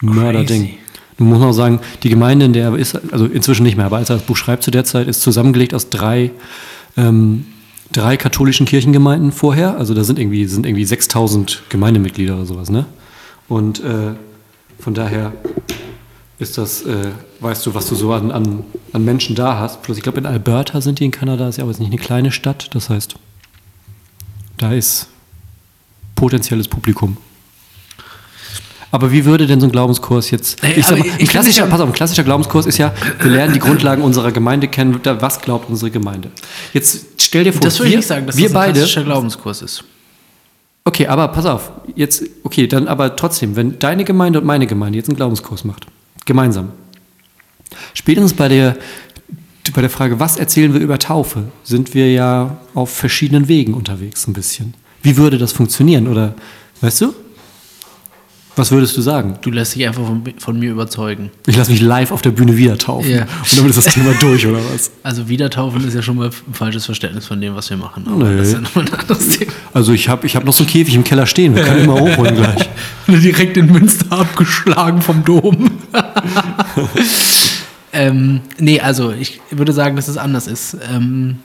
Mörderding. 0.00 0.74
Nun 1.18 1.28
muss 1.28 1.38
man 1.38 1.48
auch 1.50 1.54
sagen, 1.54 1.80
die 2.02 2.08
Gemeinde, 2.08 2.46
in 2.46 2.52
der 2.52 2.70
er 2.70 2.76
ist, 2.76 2.98
also 3.12 3.26
inzwischen 3.26 3.62
nicht 3.62 3.76
mehr, 3.76 3.86
aber 3.86 3.98
als 3.98 4.10
er 4.10 4.16
das 4.16 4.24
Buch 4.24 4.36
schreibt 4.36 4.62
zu 4.62 4.70
der 4.70 4.84
Zeit, 4.84 5.08
ist 5.08 5.20
zusammengelegt 5.20 5.74
aus 5.74 5.90
drei, 5.90 6.30
ähm, 6.96 7.44
drei 7.92 8.16
katholischen 8.16 8.66
Kirchengemeinden 8.66 9.32
vorher. 9.32 9.76
Also 9.76 9.94
da 9.94 10.04
sind 10.04 10.18
irgendwie, 10.18 10.46
sind 10.46 10.66
irgendwie 10.66 10.84
6000 10.84 11.64
Gemeindemitglieder 11.68 12.34
oder 12.34 12.46
sowas, 12.46 12.70
ne? 12.70 12.86
Und 13.48 13.80
äh, 13.80 14.14
von 14.78 14.94
daher 14.94 15.32
ist 16.38 16.58
das, 16.58 16.82
äh, 16.82 17.10
weißt 17.40 17.66
du, 17.66 17.74
was 17.74 17.88
du 17.88 17.94
so 17.94 18.12
an, 18.12 18.30
an, 18.30 18.64
an 18.92 19.04
Menschen 19.04 19.36
da 19.36 19.58
hast. 19.58 19.82
Plus, 19.82 19.96
ich 19.96 20.02
glaube, 20.02 20.18
in 20.18 20.26
Alberta 20.26 20.80
sind 20.80 20.98
die 20.98 21.04
in 21.04 21.10
Kanada, 21.10 21.48
ist 21.48 21.56
ja 21.58 21.64
aber 21.64 21.70
jetzt 21.70 21.80
nicht 21.80 21.92
eine 21.92 22.00
kleine 22.00 22.32
Stadt. 22.32 22.74
Das 22.74 22.90
heißt, 22.90 23.14
da 24.56 24.72
ist 24.72 25.08
potenzielles 26.14 26.68
Publikum. 26.68 27.16
Aber 28.92 29.10
wie 29.10 29.24
würde 29.24 29.46
denn 29.48 29.58
so 29.58 29.66
ein 29.66 29.72
Glaubenskurs 29.72 30.30
jetzt. 30.30 30.62
Ey, 30.62 30.78
Ich 30.78 30.86
sag 30.86 30.98
mal, 30.98 31.06
ich 31.06 31.20
ein 31.20 31.26
klassischer, 31.26 31.66
pass 31.66 31.80
auf, 31.80 31.88
ein 31.88 31.92
klassischer 31.92 32.22
Glaubenskurs 32.22 32.66
ist 32.66 32.78
ja, 32.78 32.92
wir 33.20 33.30
lernen 33.30 33.54
die 33.54 33.58
Grundlagen 33.58 34.02
unserer 34.02 34.30
Gemeinde 34.30 34.68
kennen. 34.68 35.00
Was 35.18 35.40
glaubt 35.40 35.68
unsere 35.68 35.90
Gemeinde? 35.90 36.30
Jetzt 36.72 37.06
stell 37.18 37.42
dir 37.42 37.52
vor, 37.52 37.62
Das 37.62 37.78
würde 37.78 37.88
ich 37.88 37.92
wir, 37.92 37.98
nicht 37.98 38.06
sagen, 38.06 38.26
dass 38.26 38.36
wir 38.36 38.44
das 38.44 38.52
ein 38.52 38.54
beide. 38.54 38.72
klassischer 38.74 39.02
Glaubenskurs 39.02 39.62
ist. 39.62 39.82
Okay, 40.84 41.06
aber 41.08 41.28
pass 41.28 41.46
auf, 41.46 41.72
jetzt, 41.96 42.22
okay, 42.44 42.66
dann 42.68 42.86
aber 42.86 43.16
trotzdem, 43.16 43.56
wenn 43.56 43.78
deine 43.78 44.04
Gemeinde 44.04 44.38
und 44.40 44.44
meine 44.44 44.66
Gemeinde 44.66 44.98
jetzt 44.98 45.08
einen 45.08 45.16
Glaubenskurs 45.16 45.64
macht, 45.64 45.86
gemeinsam, 46.24 46.68
Spätestens 47.94 48.34
bei 48.34 48.48
der, 48.48 48.76
bei 49.74 49.80
der 49.80 49.90
Frage, 49.90 50.20
was 50.20 50.36
erzählen 50.36 50.74
wir 50.74 50.80
über 50.80 50.98
Taufe, 50.98 51.44
sind 51.62 51.94
wir 51.94 52.12
ja 52.12 52.58
auf 52.74 52.90
verschiedenen 52.90 53.48
Wegen 53.48 53.74
unterwegs 53.74 54.26
ein 54.26 54.32
bisschen. 54.32 54.74
Wie 55.02 55.16
würde 55.16 55.38
das 55.38 55.52
funktionieren? 55.52 56.08
Oder, 56.08 56.34
weißt 56.80 57.00
du? 57.00 57.14
Was 58.54 58.70
würdest 58.70 58.94
du 58.98 59.00
sagen? 59.00 59.38
Du 59.40 59.50
lässt 59.50 59.74
dich 59.74 59.86
einfach 59.86 60.04
von, 60.04 60.22
von 60.36 60.58
mir 60.58 60.70
überzeugen. 60.70 61.30
Ich 61.46 61.56
lasse 61.56 61.70
mich 61.70 61.80
live 61.80 62.12
auf 62.12 62.20
der 62.20 62.32
Bühne 62.32 62.58
wieder 62.58 62.76
taufen. 62.76 63.10
Ja. 63.10 63.22
Und 63.22 63.56
damit 63.56 63.70
ist 63.70 63.86
das 63.86 63.94
Thema 63.94 64.12
durch, 64.20 64.46
oder 64.46 64.58
was? 64.72 64.90
Also 65.02 65.28
Wiedertaufen 65.28 65.86
ist 65.88 65.94
ja 65.94 66.02
schon 66.02 66.16
mal 66.16 66.28
ein 66.28 66.54
falsches 66.54 66.84
Verständnis 66.84 67.26
von 67.26 67.40
dem, 67.40 67.54
was 67.54 67.70
wir 67.70 67.78
machen. 67.78 68.04
Nee. 68.06 68.36
das 68.36 68.48
ist 68.48 68.52
ja 68.52 68.60
nochmal 68.60 68.84
ein 68.84 68.94
anderes 68.94 69.28
Thema. 69.30 69.52
Also 69.72 69.92
ich 69.92 70.08
habe 70.10 70.26
ich 70.26 70.36
hab 70.36 70.44
noch 70.44 70.52
so 70.52 70.64
einen 70.64 70.70
Käfig 70.70 70.94
im 70.94 71.04
Keller 71.04 71.26
stehen, 71.26 71.54
wir 71.54 71.62
können 71.62 71.84
immer 71.84 71.98
hochholen 71.98 72.36
gleich. 72.36 72.68
Direkt 73.08 73.56
in 73.56 73.72
Münster 73.72 74.12
abgeschlagen 74.12 75.00
vom 75.00 75.24
Dom. 75.24 75.70
ähm, 77.94 78.42
nee, 78.58 78.80
also 78.80 79.12
ich 79.12 79.40
würde 79.50 79.72
sagen, 79.72 79.96
dass 79.96 80.08
es 80.08 80.18
anders 80.18 80.46
ist. 80.46 80.76
Ähm, 80.92 81.38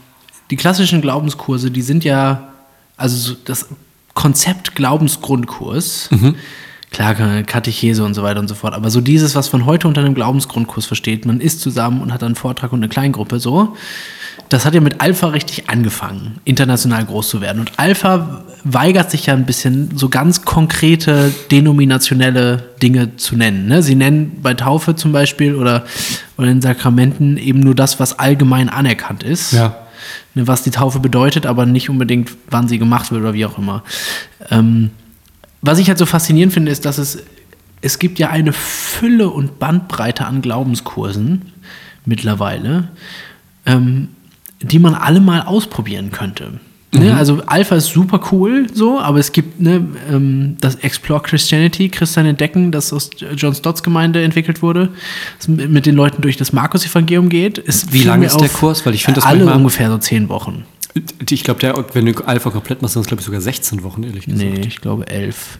die 0.51 0.57
klassischen 0.57 1.01
Glaubenskurse, 1.01 1.71
die 1.71 1.81
sind 1.81 2.03
ja, 2.03 2.49
also 2.97 3.15
so 3.15 3.33
das 3.45 3.67
Konzept 4.13 4.75
Glaubensgrundkurs, 4.75 6.09
klar, 6.91 7.15
Katechese 7.43 8.03
und 8.03 8.13
so 8.13 8.23
weiter 8.23 8.39
und 8.39 8.47
so 8.47 8.55
fort, 8.55 8.73
aber 8.73 8.89
so 8.89 9.01
dieses, 9.01 9.35
was 9.35 9.51
man 9.53 9.65
heute 9.65 9.87
unter 9.87 10.01
einem 10.01 10.15
Glaubensgrundkurs 10.15 10.85
versteht, 10.85 11.25
man 11.25 11.41
ist 11.41 11.61
zusammen 11.61 12.01
und 12.01 12.13
hat 12.13 12.23
einen 12.23 12.35
Vortrag 12.35 12.71
und 12.71 12.79
eine 12.79 12.89
Kleingruppe, 12.89 13.39
so, 13.39 13.75
das 14.49 14.65
hat 14.65 14.73
ja 14.73 14.81
mit 14.81 15.01
Alpha 15.01 15.27
richtig 15.27 15.69
angefangen, 15.69 16.39
international 16.45 17.05
groß 17.05 17.27
zu 17.27 17.41
werden. 17.41 17.59
Und 17.59 17.73
Alpha 17.77 18.43
weigert 18.63 19.11
sich 19.11 19.25
ja 19.25 19.33
ein 19.33 19.45
bisschen, 19.45 19.97
so 19.97 20.09
ganz 20.09 20.43
konkrete 20.43 21.33
denominationelle 21.51 22.63
Dinge 22.81 23.17
zu 23.17 23.35
nennen. 23.35 23.67
Ne? 23.67 23.81
Sie 23.83 23.95
nennen 23.95 24.39
bei 24.41 24.53
Taufe 24.53 24.95
zum 24.95 25.11
Beispiel 25.11 25.55
oder, 25.55 25.85
oder 26.37 26.47
in 26.47 26.61
Sakramenten 26.61 27.37
eben 27.37 27.59
nur 27.59 27.75
das, 27.75 27.99
was 27.99 28.19
allgemein 28.19 28.69
anerkannt 28.69 29.23
ist. 29.23 29.53
Ja. 29.53 29.75
Ne, 30.35 30.47
was 30.47 30.61
die 30.61 30.71
Taufe 30.71 30.99
bedeutet, 30.99 31.45
aber 31.45 31.65
nicht 31.65 31.89
unbedingt, 31.89 32.31
wann 32.49 32.67
sie 32.67 32.77
gemacht 32.77 33.11
wird 33.11 33.21
oder 33.21 33.33
wie 33.33 33.45
auch 33.45 33.57
immer. 33.57 33.83
Ähm, 34.49 34.91
was 35.67 35.79
ich 35.79 35.89
halt 35.89 35.97
so 35.97 36.05
faszinierend 36.05 36.53
finde, 36.53 36.71
ist, 36.71 36.85
dass 36.85 36.97
es, 36.97 37.23
es 37.81 37.99
gibt 37.99 38.19
ja 38.19 38.29
eine 38.29 38.53
Fülle 38.53 39.29
und 39.29 39.59
Bandbreite 39.59 40.25
an 40.25 40.41
Glaubenskursen 40.41 41.53
mittlerweile, 42.05 42.87
ähm, 43.65 44.09
die 44.61 44.79
man 44.79 44.95
alle 44.95 45.19
mal 45.19 45.41
ausprobieren 45.41 46.11
könnte. 46.11 46.59
Ne? 46.93 47.15
Also 47.15 47.41
Alpha 47.45 47.75
ist 47.75 47.87
super 47.87 48.21
cool, 48.31 48.67
so, 48.73 48.99
aber 48.99 49.19
es 49.19 49.33
gibt 49.33 49.59
ne, 49.59 49.85
ähm, 50.09 50.55
das 50.61 50.75
Explore 50.75 51.21
Christianity, 51.21 51.89
Christian 51.89 52.25
entdecken, 52.25 52.71
das 52.71 52.93
aus 52.93 53.09
John 53.35 53.53
Stotts 53.53 53.83
Gemeinde 53.83 54.23
entwickelt 54.23 54.61
wurde, 54.61 54.89
das 55.37 55.49
mit 55.49 55.85
den 55.85 55.95
Leuten 55.95 56.21
durch 56.21 56.37
das 56.37 56.53
Markus-Evangelium 56.53 57.27
geht. 57.27 57.57
Ist 57.57 57.91
Wie 57.91 57.99
viel 57.99 58.07
lang 58.07 58.21
mehr 58.21 58.29
ist 58.29 58.39
der 58.39 58.49
Kurs? 58.49 58.85
Weil 58.85 58.93
ich 58.95 59.03
finde 59.03 59.19
das 59.19 59.29
alle 59.29 59.53
ungefähr 59.53 59.89
so 59.89 59.97
zehn 59.97 60.29
Wochen. 60.29 60.63
Ich 61.29 61.43
glaube, 61.43 61.85
wenn 61.93 62.05
du 62.05 62.13
Alpha 62.25 62.49
komplett 62.49 62.81
machst, 62.81 62.93
sind 62.93 63.01
es 63.01 63.07
glaube 63.07 63.21
ich 63.21 63.25
sogar 63.25 63.41
16 63.41 63.83
Wochen, 63.83 64.03
ehrlich 64.03 64.25
gesagt. 64.25 64.41
Nee, 64.43 64.61
ich 64.67 64.81
glaube 64.81 65.07
elf. 65.07 65.59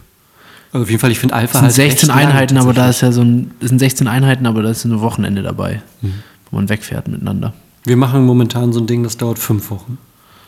Also 0.72 0.82
auf 0.84 0.90
jeden 0.90 1.00
Fall, 1.00 1.10
ich 1.10 1.18
finde 1.18 1.34
Alpha 1.34 1.60
Das 1.62 1.74
sind 1.74 1.82
halt 1.84 1.92
16 1.92 2.10
recht 2.10 2.20
lang 2.22 2.28
Einheiten, 2.30 2.58
aber 2.58 2.72
da 2.74 2.88
ist 2.90 3.00
ja 3.00 3.10
so 3.12 3.22
ein, 3.22 3.52
das 3.60 3.70
sind 3.70 3.78
16 3.78 4.06
Einheiten, 4.06 4.46
aber 4.46 4.62
da 4.62 4.70
ist 4.70 4.84
ein 4.84 5.00
Wochenende 5.00 5.42
dabei, 5.42 5.82
Mhm. 6.02 6.14
wo 6.50 6.56
man 6.56 6.68
wegfährt 6.68 7.08
miteinander. 7.08 7.54
Wir 7.84 7.96
machen 7.96 8.24
momentan 8.26 8.72
so 8.72 8.80
ein 8.80 8.86
Ding, 8.86 9.02
das 9.02 9.16
dauert 9.16 9.38
fünf 9.38 9.70
Wochen. 9.70 9.96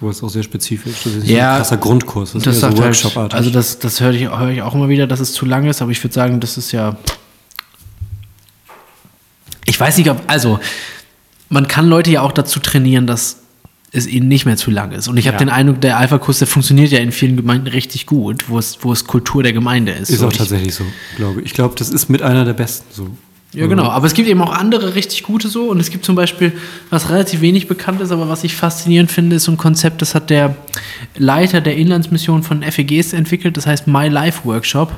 Aber 0.01 0.11
ist 0.11 0.23
auch 0.23 0.29
sehr 0.29 0.43
spezifisch. 0.43 1.03
Das 1.05 1.13
ist 1.15 1.27
Ja, 1.29 1.53
ein 1.53 1.57
krasser 1.59 1.77
Grundkurs. 1.77 2.33
Das, 2.33 2.43
Das 2.43 2.55
ist 2.57 2.61
so 2.61 2.67
halt, 2.69 2.79
Workshop-artig. 2.79 3.35
also 3.37 3.51
das, 3.51 3.79
das 3.79 4.01
höre 4.01 4.13
ich, 4.13 4.23
hör 4.29 4.49
ich 4.49 4.63
auch 4.63 4.75
immer 4.75 4.89
wieder, 4.89 5.07
dass 5.07 5.21
es 5.21 5.33
zu 5.35 5.45
lang 5.47 5.67
ist, 5.67 5.81
aber 5.83 5.91
ich 5.91 6.03
würde 6.03 6.15
sagen, 6.15 6.41
das 6.41 6.57
ist 6.59 6.73
ja. 6.73 6.97
Ich 9.67 9.79
weiß 9.79 9.97
nicht, 9.99 10.11
ob. 10.11 10.23
Also, 10.27 10.59
man 11.49 11.69
kann 11.69 11.87
Leute 11.89 12.11
ja 12.11 12.23
auch 12.23 12.33
dazu 12.33 12.61
trainieren, 12.61 13.07
dass 13.07 13.40
es 13.93 14.07
ihnen 14.07 14.29
nicht 14.29 14.47
mehr 14.47 14.57
zu 14.57 14.71
lang 14.71 14.93
ist. 14.93 15.09
Und 15.09 15.17
ich 15.17 15.27
habe 15.27 15.35
Ja. 15.35 15.39
den 15.41 15.49
Eindruck, 15.49 15.81
der 15.81 15.99
Alpha-Kurs, 15.99 16.39
der 16.39 16.47
funktioniert 16.47 16.93
ja 16.93 16.99
in 17.01 17.11
vielen 17.13 17.37
Gemeinden 17.37 17.67
richtig 17.67 18.07
gut, 18.07 18.49
wo 18.49 18.59
es, 18.59 18.79
wo 18.83 18.93
es 18.93 19.05
Kultur 19.07 19.43
der 19.43 19.53
Gemeinde 19.53 19.93
ist. 19.93 20.11
ist 20.11 20.23
auch 20.23 20.31
ich- 20.31 20.39
tatsächlich 20.39 20.75
so, 20.75 20.85
glaube 21.17 21.41
ich. 21.41 21.47
Ich 21.47 21.55
glaube, 21.55 21.75
das 21.77 21.89
ist 21.91 22.09
mit 22.09 22.23
einer 22.23 22.45
der 22.45 22.53
besten 22.55 22.87
so. 22.93 23.09
Ja, 23.53 23.67
genau. 23.67 23.87
Aber 23.89 24.07
es 24.07 24.15
gibt 24.15 24.29
eben 24.29 24.41
auch 24.43 24.53
andere 24.53 24.95
richtig 24.95 25.25
gute 25.25 25.49
so. 25.49 25.71
Und 25.71 25.81
es 25.81 25.91
gibt 25.91 26.05
zum 26.05 26.15
Beispiel, 26.15 26.53
was 26.89 27.11
relativ 27.11 27.41
wenig 27.41 27.67
bekannt 27.67 28.01
ist, 28.01 28.13
aber 28.13 28.29
was 28.29 28.45
ich 28.45 28.55
faszinierend 28.55 29.11
finde, 29.11 29.35
ist 29.35 29.43
so 29.43 29.51
ein 29.51 29.57
Konzept, 29.59 30.03
das 30.03 30.15
hat 30.15 30.31
der 30.31 30.55
Leiter 31.17 31.61
der 31.61 31.77
Inlandsmission 31.77 32.45
von 32.45 32.63
FEGs 32.63 33.13
entwickelt. 33.13 33.57
Das 33.57 33.67
heißt 33.67 33.89
My 33.89 34.07
Life 34.07 34.43
Workshop. 34.45 34.93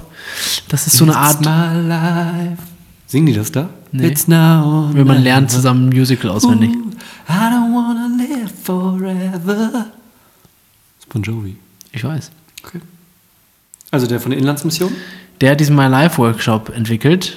Das 0.68 0.87
ist 0.87 0.98
so 0.98 1.05
eine 1.07 1.16
Art, 1.16 1.40
my 1.40 1.88
life. 1.88 2.59
Singen 3.07 3.24
die 3.24 3.33
das 3.33 3.52
da? 3.52 3.70
Nee. 3.90 4.09
It's 4.09 4.28
now 4.28 4.90
wenn 4.92 5.07
man 5.07 5.22
lernt 5.22 5.50
zusammen 5.50 5.88
ein 5.88 5.96
Musical 5.96 6.31
auswendig. 6.31 6.70
Ooh, 6.70 6.90
I 7.28 7.33
don't 7.33 7.74
wanna 7.74 8.01
forever. 8.62 9.92
Bon 11.09 11.22
Jovi. 11.22 11.57
Ich 11.92 12.05
weiß. 12.05 12.31
Okay. 12.64 12.81
Also 13.90 14.07
der 14.07 14.20
von 14.20 14.31
der 14.31 14.38
Inlandsmission? 14.38 14.94
Der 15.40 15.51
hat 15.51 15.61
diesen 15.61 15.77
My 15.77 15.87
Life 15.87 16.18
Workshop 16.18 16.70
entwickelt. 16.70 17.37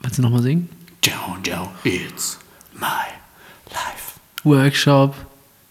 Willst 0.00 0.18
du 0.18 0.22
nochmal 0.22 0.42
singen? 0.42 0.68
Down, 1.02 1.42
down, 1.42 1.68
it's 1.84 2.38
my 2.72 3.06
life. 3.70 4.18
Workshop. 4.44 5.14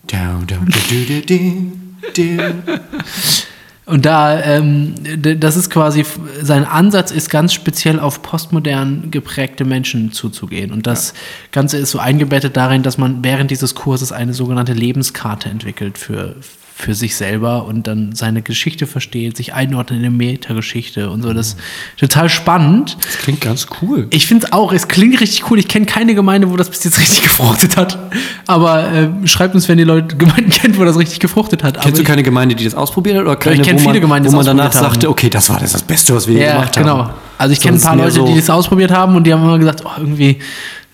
Down, 0.07 0.45
down, 0.45 0.65
do, 0.67 1.05
do, 1.05 1.21
do, 1.21 1.71
do. 2.13 2.63
Und 3.85 4.05
da, 4.05 4.41
ähm, 4.41 4.95
das 5.39 5.55
ist 5.55 5.69
quasi, 5.69 6.03
sein 6.41 6.65
Ansatz 6.65 7.11
ist 7.11 7.29
ganz 7.29 7.53
speziell 7.53 7.99
auf 7.99 8.23
postmodern 8.23 9.11
geprägte 9.11 9.63
Menschen 9.63 10.11
zuzugehen. 10.11 10.71
Und 10.71 10.87
das 10.87 11.13
Ganze 11.51 11.77
ist 11.77 11.91
so 11.91 11.99
eingebettet 11.99 12.57
darin, 12.57 12.81
dass 12.81 12.97
man 12.97 13.23
während 13.23 13.51
dieses 13.51 13.75
Kurses 13.75 14.11
eine 14.11 14.33
sogenannte 14.33 14.73
Lebenskarte 14.73 15.49
entwickelt 15.49 15.99
für, 15.99 16.35
für 16.77 16.93
sich 16.93 17.15
selber 17.15 17.65
und 17.65 17.87
dann 17.87 18.13
seine 18.13 18.41
Geschichte 18.41 18.85
versteht, 18.85 19.37
sich 19.37 19.53
einordnet 19.53 19.97
in 19.99 20.05
eine 20.05 20.13
Metageschichte 20.15 21.09
und 21.09 21.21
so. 21.21 21.31
Das 21.31 21.47
ist 21.47 21.57
total 21.97 22.27
spannend. 22.27 22.97
Das 23.01 23.19
klingt 23.19 23.39
ganz 23.39 23.67
cool. 23.81 24.07
Ich 24.09 24.27
finde 24.27 24.45
es 24.47 24.51
auch, 24.51 24.73
es 24.73 24.89
klingt 24.89 25.21
richtig 25.21 25.49
cool. 25.49 25.57
Ich 25.57 25.69
kenne 25.69 25.85
keine 25.85 26.13
Gemeinde, 26.15 26.51
wo 26.51 26.57
das 26.57 26.69
bis 26.69 26.83
jetzt 26.83 26.97
richtig 26.99 27.21
gefruchtet 27.21 27.77
hat. 27.77 27.97
Aber 28.45 28.91
äh, 28.91 29.07
schreibt 29.25 29.55
uns, 29.55 29.69
wenn 29.69 29.79
ihr 29.79 29.85
Leute 29.85 30.17
Gemeinden 30.17 30.49
kennt, 30.49 30.77
wo 30.77 30.83
das 30.83 30.99
richtig 30.99 31.21
gefruchtet 31.21 31.63
hat. 31.63 31.75
Kennst 31.75 31.87
Aber 31.87 31.97
du 31.97 32.03
keine 32.03 32.23
Gemeinde, 32.23 32.55
die 32.55 32.65
das 32.65 32.75
ausprobiert 32.75 33.17
hat? 33.17 33.23
Oder 33.23 33.37
keine, 33.37 33.55
ich 33.55 33.61
kenn 33.61 33.77
wo 33.79 33.83
man, 33.83 33.91
viele 33.93 34.01
Gemeinden, 34.01 34.27
die 34.27 34.33
wo 34.33 34.37
man 34.37 34.45
danach 34.45 34.73
sagte, 34.73 35.09
okay, 35.09 35.29
das 35.29 35.49
war 35.49 35.59
das, 35.61 35.71
das 35.71 35.83
Beste, 35.83 36.13
was 36.13 36.27
wir 36.27 36.37
Ja, 36.41 36.55
gemacht 36.55 36.75
genau. 36.75 36.97
haben. 36.97 37.13
Also 37.37 37.53
ich 37.53 37.61
kenne 37.61 37.77
ein 37.77 37.81
paar 37.81 37.95
Leute, 37.95 38.11
so- 38.11 38.25
die 38.27 38.35
das 38.35 38.49
ausprobiert 38.49 38.91
haben 38.91 39.15
und 39.15 39.23
die 39.25 39.33
haben 39.33 39.43
immer 39.43 39.57
gesagt, 39.59 39.81
oh, 39.85 39.89
irgendwie 39.97 40.39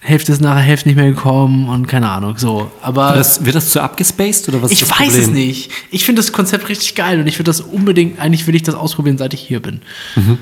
Hälfte 0.03 0.31
ist 0.31 0.41
nachher 0.41 0.61
Hälfte 0.61 0.89
nicht 0.89 0.95
mehr 0.95 1.07
gekommen 1.09 1.69
und 1.69 1.87
keine 1.87 2.09
Ahnung. 2.09 2.35
So, 2.37 2.71
aber 2.81 3.13
Das, 3.13 3.45
wird 3.45 3.55
das 3.55 3.69
zu 3.69 3.81
abgespaced 3.81 4.49
oder 4.49 4.61
was 4.63 4.71
ich 4.71 4.81
ist 4.81 4.89
das 4.89 4.99
weiß 4.99 5.07
Problem? 5.09 5.21
es 5.23 5.29
nicht. 5.29 5.71
Ich 5.91 6.05
finde 6.05 6.21
das 6.21 6.31
Konzept 6.33 6.69
richtig 6.69 6.95
geil 6.95 7.19
und 7.19 7.27
ich 7.27 7.35
würde 7.35 7.45
das 7.49 7.61
unbedingt, 7.61 8.19
eigentlich 8.19 8.47
will 8.47 8.55
ich 8.55 8.63
das 8.63 8.73
ausprobieren, 8.73 9.19
seit 9.19 9.35
ich 9.35 9.41
hier 9.41 9.59
bin. 9.59 9.81
Mhm. 10.15 10.39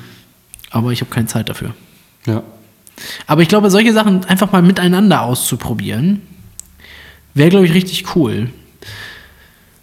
Aber 0.72 0.92
ich 0.92 1.02
habe 1.02 1.12
keine 1.12 1.28
Zeit 1.28 1.50
dafür. 1.50 1.74
Ja. 2.26 2.42
Aber 3.28 3.42
ich 3.42 3.50
glaube, 3.50 3.70
solche 3.70 3.92
Sachen 3.92 4.24
einfach 4.26 4.52
mal 4.54 4.62
miteinander 4.62 5.24
auszuprobieren, 5.24 6.22
wäre, 7.34 7.50
glaube 7.50 7.66
ich, 7.66 7.74
richtig 7.74 8.16
cool. 8.16 8.50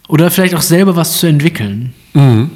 Oder 0.09 0.31
vielleicht 0.31 0.55
auch 0.55 0.63
selber 0.63 0.97
was 0.97 1.19
zu 1.19 1.27
entwickeln. 1.27 1.93
Mhm. 2.15 2.51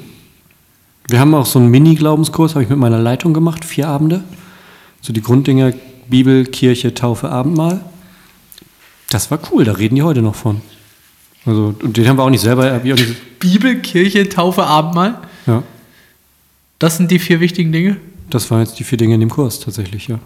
Wir 1.09 1.21
haben 1.21 1.35
auch 1.35 1.47
so 1.47 1.59
einen 1.59 1.69
Mini-Glaubenskurs, 1.69 2.55
habe 2.55 2.63
ich 2.63 2.71
mit 2.71 2.79
meiner 2.79 2.99
Leitung 2.99 3.35
gemacht, 3.35 3.65
vier 3.65 3.89
Abende. 3.89 4.23
So 5.03 5.13
die 5.13 5.23
Grunddinger 5.23 5.73
Bibel, 6.11 6.45
Kirche, 6.45 6.93
Taufe, 6.95 7.31
Abendmahl. 7.31 7.81
Das 9.11 9.31
war 9.31 9.39
cool, 9.51 9.65
da 9.65 9.73
reden 9.73 9.95
die 9.95 10.03
heute 10.03 10.23
noch 10.23 10.35
von. 10.35 10.61
Also, 11.47 11.75
und 11.83 11.97
den 11.97 12.07
haben 12.07 12.17
wir 12.17 12.25
auch 12.25 12.31
nicht 12.31 12.43
selber, 12.43 12.77
auch 12.77 12.83
nicht, 12.83 13.39
Bibel, 13.39 13.81
Kirche, 13.81 14.29
Taufe, 14.29 14.65
Abendmahl. 14.65 15.19
ja. 15.47 15.63
Das 16.79 16.97
sind 16.97 17.11
die 17.11 17.19
vier 17.19 17.41
wichtigen 17.41 17.73
Dinge. 17.73 17.99
Das 18.31 18.51
waren 18.51 18.61
jetzt 18.61 18.79
die 18.79 18.85
vier 18.85 18.97
Dinge 18.97 19.15
in 19.15 19.21
dem 19.21 19.29
Kurs 19.29 19.61
tatsächlich, 19.61 20.09
ja. 20.09 20.19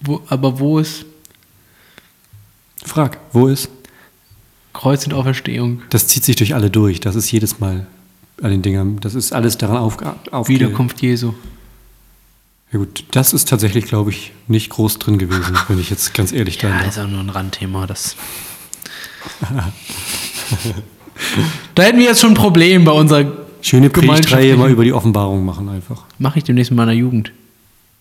Wo, 0.00 0.20
aber 0.28 0.58
wo 0.58 0.80
ist 0.80 1.04
Frag, 2.84 3.18
wo 3.32 3.46
ist? 3.46 3.68
Kreuz 4.72 5.06
und 5.06 5.14
Auferstehung? 5.14 5.82
Das 5.90 6.08
zieht 6.08 6.24
sich 6.24 6.36
durch 6.36 6.54
alle 6.54 6.70
durch. 6.70 6.98
Das 7.00 7.14
ist 7.14 7.30
jedes 7.30 7.60
Mal 7.60 7.86
an 8.42 8.50
den 8.50 8.62
Dingern. 8.62 8.98
Das 9.00 9.14
ist 9.14 9.32
alles 9.32 9.56
daran 9.58 9.76
auf, 9.76 9.98
auf 10.30 10.48
Wiederkunft 10.48 11.00
Jesu. 11.02 11.34
Ja 12.72 12.78
gut, 12.78 13.04
das 13.10 13.32
ist 13.34 13.48
tatsächlich, 13.48 13.84
glaube 13.84 14.10
ich, 14.10 14.32
nicht 14.48 14.70
groß 14.70 14.98
drin 14.98 15.18
gewesen, 15.18 15.54
wenn 15.68 15.78
ich 15.78 15.90
jetzt 15.90 16.14
ganz 16.14 16.32
ehrlich 16.32 16.58
sein 16.60 16.70
Ja, 16.70 16.78
darf. 16.78 16.88
ist 16.88 16.98
auch 16.98 17.06
nur 17.08 17.20
ein 17.20 17.28
Randthema. 17.30 17.86
Das 17.86 18.16
da 21.74 21.82
hätten 21.82 21.98
wir 21.98 22.06
jetzt 22.06 22.20
schon 22.20 22.30
ein 22.32 22.36
Problem 22.36 22.84
bei 22.84 22.92
unserer. 22.92 23.30
Schöne 23.64 23.90
Predigtreihe 23.90 24.56
mal 24.56 24.70
über 24.70 24.82
die 24.82 24.92
Offenbarung 24.92 25.44
machen 25.44 25.68
einfach. 25.68 26.02
Mache 26.18 26.38
ich 26.38 26.44
demnächst 26.44 26.72
in 26.72 26.76
meiner 26.76 26.92
Jugend. 26.92 27.30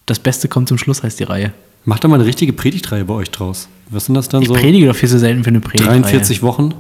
Das 0.07 0.17
Beste 0.17 0.47
kommt 0.47 0.67
zum 0.67 0.79
Schluss, 0.79 1.03
heißt 1.03 1.19
die 1.19 1.23
Reihe. 1.23 1.53
Macht 1.85 2.03
da 2.03 2.07
mal 2.07 2.15
eine 2.15 2.25
richtige 2.25 2.51
Predigtreihe 2.51 3.05
bei 3.05 3.13
euch 3.13 3.29
draus. 3.29 3.67
Was 3.91 4.05
sind 4.05 4.15
das 4.15 4.27
dann 4.27 4.41
Ich 4.41 4.47
so? 4.47 4.55
predige 4.55 4.87
doch 4.87 4.95
viel 4.95 5.09
zu 5.09 5.19
selten 5.19 5.43
für 5.43 5.49
eine 5.49 5.59
Predigt. 5.59 5.87
43 5.87 6.41
Wochen. 6.41 6.73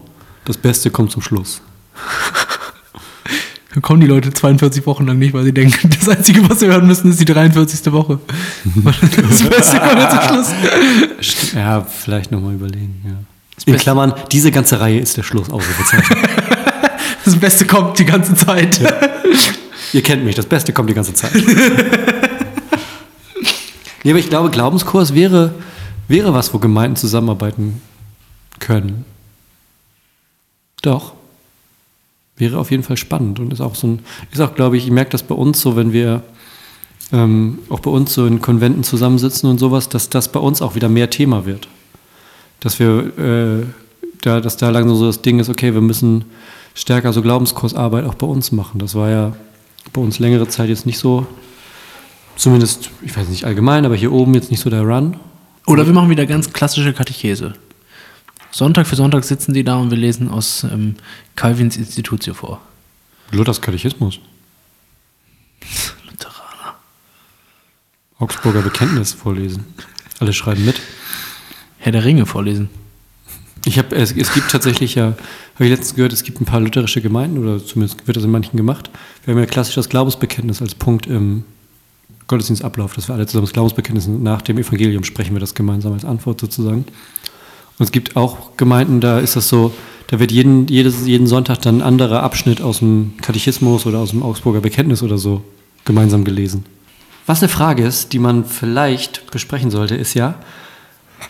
Das 0.45 0.57
Beste 0.57 0.89
kommt 0.89 1.11
zum 1.11 1.21
Schluss. 1.21 1.61
Dann 3.73 3.81
kommen 3.81 4.01
die 4.01 4.07
Leute 4.07 4.33
42 4.33 4.85
Wochen 4.85 5.07
lang 5.07 5.17
nicht, 5.17 5.33
weil 5.33 5.45
sie 5.45 5.53
denken, 5.53 5.89
das 5.99 6.09
Einzige, 6.09 6.47
was 6.49 6.59
sie 6.59 6.67
hören 6.67 6.87
müssen, 6.87 7.09
ist 7.09 7.19
die 7.19 7.25
43. 7.25 7.91
Woche. 7.91 8.19
Das 9.29 9.43
Beste 9.43 9.79
kommt 9.79 9.99
jetzt 9.99 10.11
zum 10.11 10.43
Schluss. 11.21 11.53
Ja, 11.53 11.81
vielleicht 11.81 12.31
nochmal 12.31 12.53
überlegen, 12.53 13.01
ja. 13.05 13.13
In 13.65 13.77
Klammern, 13.77 14.13
diese 14.31 14.51
ganze 14.51 14.79
Reihe 14.79 14.99
ist 14.99 15.17
der 15.17 15.23
Schluss, 15.23 15.49
Ausrufezeichen. 15.49 16.15
Das 17.23 17.35
Beste 17.39 17.65
kommt 17.65 17.99
die 17.99 18.05
ganze 18.05 18.33
Zeit. 18.33 18.81
Ihr 19.93 20.01
kennt 20.01 20.25
mich, 20.25 20.33
das 20.35 20.47
Beste 20.47 20.73
kommt 20.73 20.89
die 20.89 20.95
ganze 20.95 21.13
Zeit. 21.13 21.31
nee, 24.03 24.09
aber 24.09 24.17
ich 24.17 24.27
glaube, 24.27 24.49
Glaubenskurs 24.49 25.13
wäre, 25.13 25.53
wäre 26.07 26.33
was, 26.33 26.51
wo 26.51 26.57
Gemeinden 26.57 26.95
zusammenarbeiten 26.95 27.79
können. 28.59 29.05
Doch. 30.81 31.13
Wäre 32.41 32.57
auf 32.57 32.71
jeden 32.71 32.81
Fall 32.81 32.97
spannend 32.97 33.39
und 33.39 33.53
ist 33.53 33.61
auch 33.61 33.75
so 33.75 33.85
ein, 33.85 33.99
ist 34.31 34.41
auch, 34.41 34.55
glaube 34.55 34.75
ich, 34.75 34.85
ich 34.85 34.91
merke 34.91 35.11
das 35.11 35.21
bei 35.21 35.35
uns 35.35 35.61
so, 35.61 35.75
wenn 35.75 35.93
wir 35.93 36.23
ähm, 37.11 37.59
auch 37.69 37.81
bei 37.81 37.91
uns 37.91 38.15
so 38.15 38.25
in 38.25 38.41
Konventen 38.41 38.83
zusammensitzen 38.83 39.47
und 39.47 39.59
sowas, 39.59 39.89
dass 39.89 40.09
das 40.09 40.31
bei 40.31 40.39
uns 40.39 40.59
auch 40.63 40.73
wieder 40.73 40.89
mehr 40.89 41.11
Thema 41.11 41.45
wird. 41.45 41.67
Dass 42.59 42.79
wir, 42.79 43.17
äh, 43.19 43.65
da, 44.21 44.41
dass 44.41 44.57
da 44.57 44.71
langsam 44.71 44.97
so 44.97 45.05
das 45.05 45.21
Ding 45.21 45.37
ist, 45.37 45.49
okay, 45.49 45.75
wir 45.75 45.81
müssen 45.81 46.25
stärker 46.73 47.13
so 47.13 47.21
Glaubenskursarbeit 47.21 48.05
auch 48.05 48.15
bei 48.15 48.25
uns 48.25 48.51
machen. 48.51 48.79
Das 48.79 48.95
war 48.95 49.11
ja 49.11 49.33
bei 49.93 50.01
uns 50.01 50.17
längere 50.17 50.47
Zeit 50.47 50.69
jetzt 50.69 50.87
nicht 50.87 50.97
so, 50.97 51.27
zumindest, 52.37 52.89
ich 53.03 53.15
weiß 53.15 53.29
nicht 53.29 53.45
allgemein, 53.45 53.85
aber 53.85 53.95
hier 53.95 54.11
oben 54.11 54.33
jetzt 54.33 54.49
nicht 54.49 54.61
so 54.61 54.71
der 54.71 54.81
Run. 54.81 55.15
Oder 55.67 55.85
wir 55.85 55.93
machen 55.93 56.09
wieder 56.09 56.25
ganz 56.25 56.51
klassische 56.51 56.91
Katechese. 56.91 57.53
Sonntag 58.51 58.85
für 58.85 58.95
Sonntag 58.95 59.23
sitzen 59.23 59.53
die 59.53 59.63
da 59.63 59.77
und 59.77 59.91
wir 59.91 59.97
lesen 59.97 60.29
aus 60.29 60.63
ähm, 60.63 60.95
Calvins 61.35 61.77
Institutio 61.77 62.33
vor. 62.33 62.61
Luthers 63.31 63.61
Katechismus, 63.61 64.19
Lutheraner. 66.09 66.75
Augsburger 68.19 68.61
Bekenntnis 68.61 69.13
vorlesen. 69.13 69.65
Alle 70.19 70.33
schreiben 70.33 70.65
mit. 70.65 70.79
Herr 71.79 71.93
der 71.93 72.03
Ringe 72.03 72.25
vorlesen. 72.25 72.69
Ich 73.65 73.77
habe, 73.77 73.95
es, 73.95 74.11
es 74.11 74.33
gibt 74.33 74.51
tatsächlich 74.51 74.95
ja, 74.95 75.15
habe 75.55 75.65
ich 75.65 75.69
letztens 75.69 75.95
gehört, 75.95 76.13
es 76.13 76.23
gibt 76.23 76.41
ein 76.41 76.45
paar 76.45 76.59
lutherische 76.59 77.01
Gemeinden, 77.01 77.37
oder 77.37 77.63
zumindest 77.63 78.07
wird 78.07 78.17
das 78.17 78.23
in 78.23 78.31
manchen 78.31 78.57
gemacht. 78.57 78.89
Wir 79.23 79.33
haben 79.33 79.39
ja 79.39 79.45
klassisch 79.45 79.75
das 79.75 79.87
Glaubensbekenntnis 79.87 80.61
als 80.61 80.75
Punkt 80.75 81.05
im 81.07 81.43
Gottesdienstablauf, 82.27 82.95
dass 82.95 83.07
wir 83.07 83.15
alle 83.15 83.27
zusammen 83.27 83.45
das 83.45 83.53
Glaubensbekenntnis 83.53 84.07
nach 84.07 84.41
dem 84.41 84.57
Evangelium 84.57 85.03
sprechen 85.03 85.33
wir 85.33 85.39
das 85.39 85.53
gemeinsam 85.53 85.93
als 85.93 86.05
Antwort 86.05 86.41
sozusagen. 86.41 86.85
Und 87.79 87.85
es 87.85 87.91
gibt 87.91 88.15
auch 88.15 88.57
Gemeinden, 88.57 89.01
da 89.01 89.19
ist 89.19 89.35
das 89.35 89.47
so, 89.49 89.73
da 90.07 90.19
wird 90.19 90.31
jeden, 90.31 90.67
jedes, 90.67 91.05
jeden 91.05 91.27
Sonntag 91.27 91.61
dann 91.61 91.77
ein 91.77 91.81
anderer 91.81 92.23
Abschnitt 92.23 92.61
aus 92.61 92.79
dem 92.79 93.13
Katechismus 93.21 93.85
oder 93.85 93.99
aus 93.99 94.11
dem 94.11 94.23
Augsburger 94.23 94.61
Bekenntnis 94.61 95.03
oder 95.03 95.17
so 95.17 95.41
gemeinsam 95.85 96.23
gelesen. 96.23 96.65
Was 97.25 97.41
eine 97.41 97.49
Frage 97.49 97.83
ist, 97.83 98.13
die 98.13 98.19
man 98.19 98.45
vielleicht 98.45 99.29
besprechen 99.31 99.71
sollte, 99.71 99.95
ist 99.95 100.13
ja, 100.13 100.35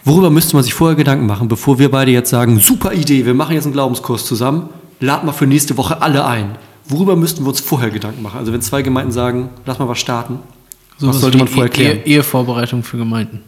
Worüber 0.04 0.30
müsste 0.30 0.56
man 0.56 0.64
sich 0.64 0.74
vorher 0.74 0.96
Gedanken 0.96 1.26
machen, 1.26 1.48
bevor 1.48 1.78
wir 1.78 1.92
beide 1.92 2.12
jetzt 2.12 2.30
sagen, 2.30 2.60
super 2.60 2.94
Idee, 2.94 3.26
wir 3.26 3.34
machen 3.34 3.54
jetzt 3.56 3.66
einen 3.66 3.74
Glaubenskurs 3.74 4.26
zusammen, 4.26 4.70
laden 5.00 5.28
wir 5.28 5.34
für 5.34 5.48
nächste 5.48 5.78
Woche 5.78 6.02
alle 6.02 6.26
ein. 6.26 6.56
Worüber 6.86 7.16
müssten 7.16 7.44
wir 7.44 7.50
uns 7.50 7.60
vorher 7.60 7.90
Gedanken 7.90 8.22
machen? 8.22 8.40
Also 8.40 8.52
wenn 8.52 8.62
zwei 8.62 8.82
Gemeinden 8.82 9.12
sagen, 9.12 9.50
lass 9.66 9.80
mal 9.80 9.88
was 9.88 10.00
starten, 10.00 10.40
was 11.00 11.20
sollte 11.20 11.38
man 11.38 11.48
vorher 11.48 11.70
klären? 11.70 12.00
Ehe, 12.00 12.18
Ehevorbereitung 12.18 12.84
für 12.84 12.98
Gemeinden. 12.98 13.42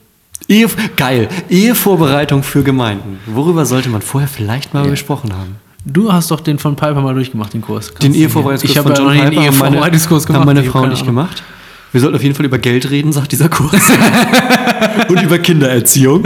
Ehe, 0.48 0.67
geil, 0.96 1.30
Ehevorbereitung 1.50 2.43
für 2.43 2.63
Gemeinden. 2.63 3.19
Worüber 3.26 3.65
sollte 3.65 3.89
man 3.89 4.02
vorher 4.02 4.28
vielleicht 4.28 4.74
mal 4.74 4.89
gesprochen 4.89 5.34
haben? 5.34 5.56
Du 5.86 6.12
hast 6.12 6.32
doch 6.32 6.39
den 6.39 6.60
von 6.60 6.76
Piper 6.76 7.02
mal 7.02 7.13
durchgemacht, 7.13 7.54
den 7.54 7.62
Kurs. 7.62 7.89
Kannst 7.89 8.04
Den 8.04 8.13
Ehevorbereitungskurs 8.13 8.72
Ich 8.72 8.78
habe 8.78 8.96
von 8.96 8.96
ja 8.96 9.02
John 9.02 9.08
noch 9.08 9.13
nie 9.13 9.19
einen 9.22 9.30
Piper 9.30 9.41
haben 9.41 9.58
meine, 9.58 9.69
Ehevorbereitungskurs 9.76 10.26
gemacht. 10.26 10.39
haben 10.39 10.46
meine 10.46 10.63
Ich 10.63 10.69
Frau 10.69 10.86
nicht 10.86 11.06
gemacht. 11.06 11.43
Wir 11.91 12.02
sollten 12.02 12.15
auf 12.15 12.24
jeden 12.24 12.36
Fall 12.36 12.46
über 12.46 12.58
Geld 12.58 12.89
reden, 12.89 13.12
sagt 13.12 13.32
dieser 13.32 13.50
Kurs. 13.50 13.82
und 15.10 15.22
über 15.22 15.38
Kindererziehung. 15.38 16.26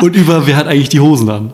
und 0.00 0.16
über, 0.16 0.46
wer 0.46 0.56
hat 0.56 0.66
eigentlich 0.66 0.90
die 0.90 1.00
Hosen 1.00 1.30
an. 1.30 1.52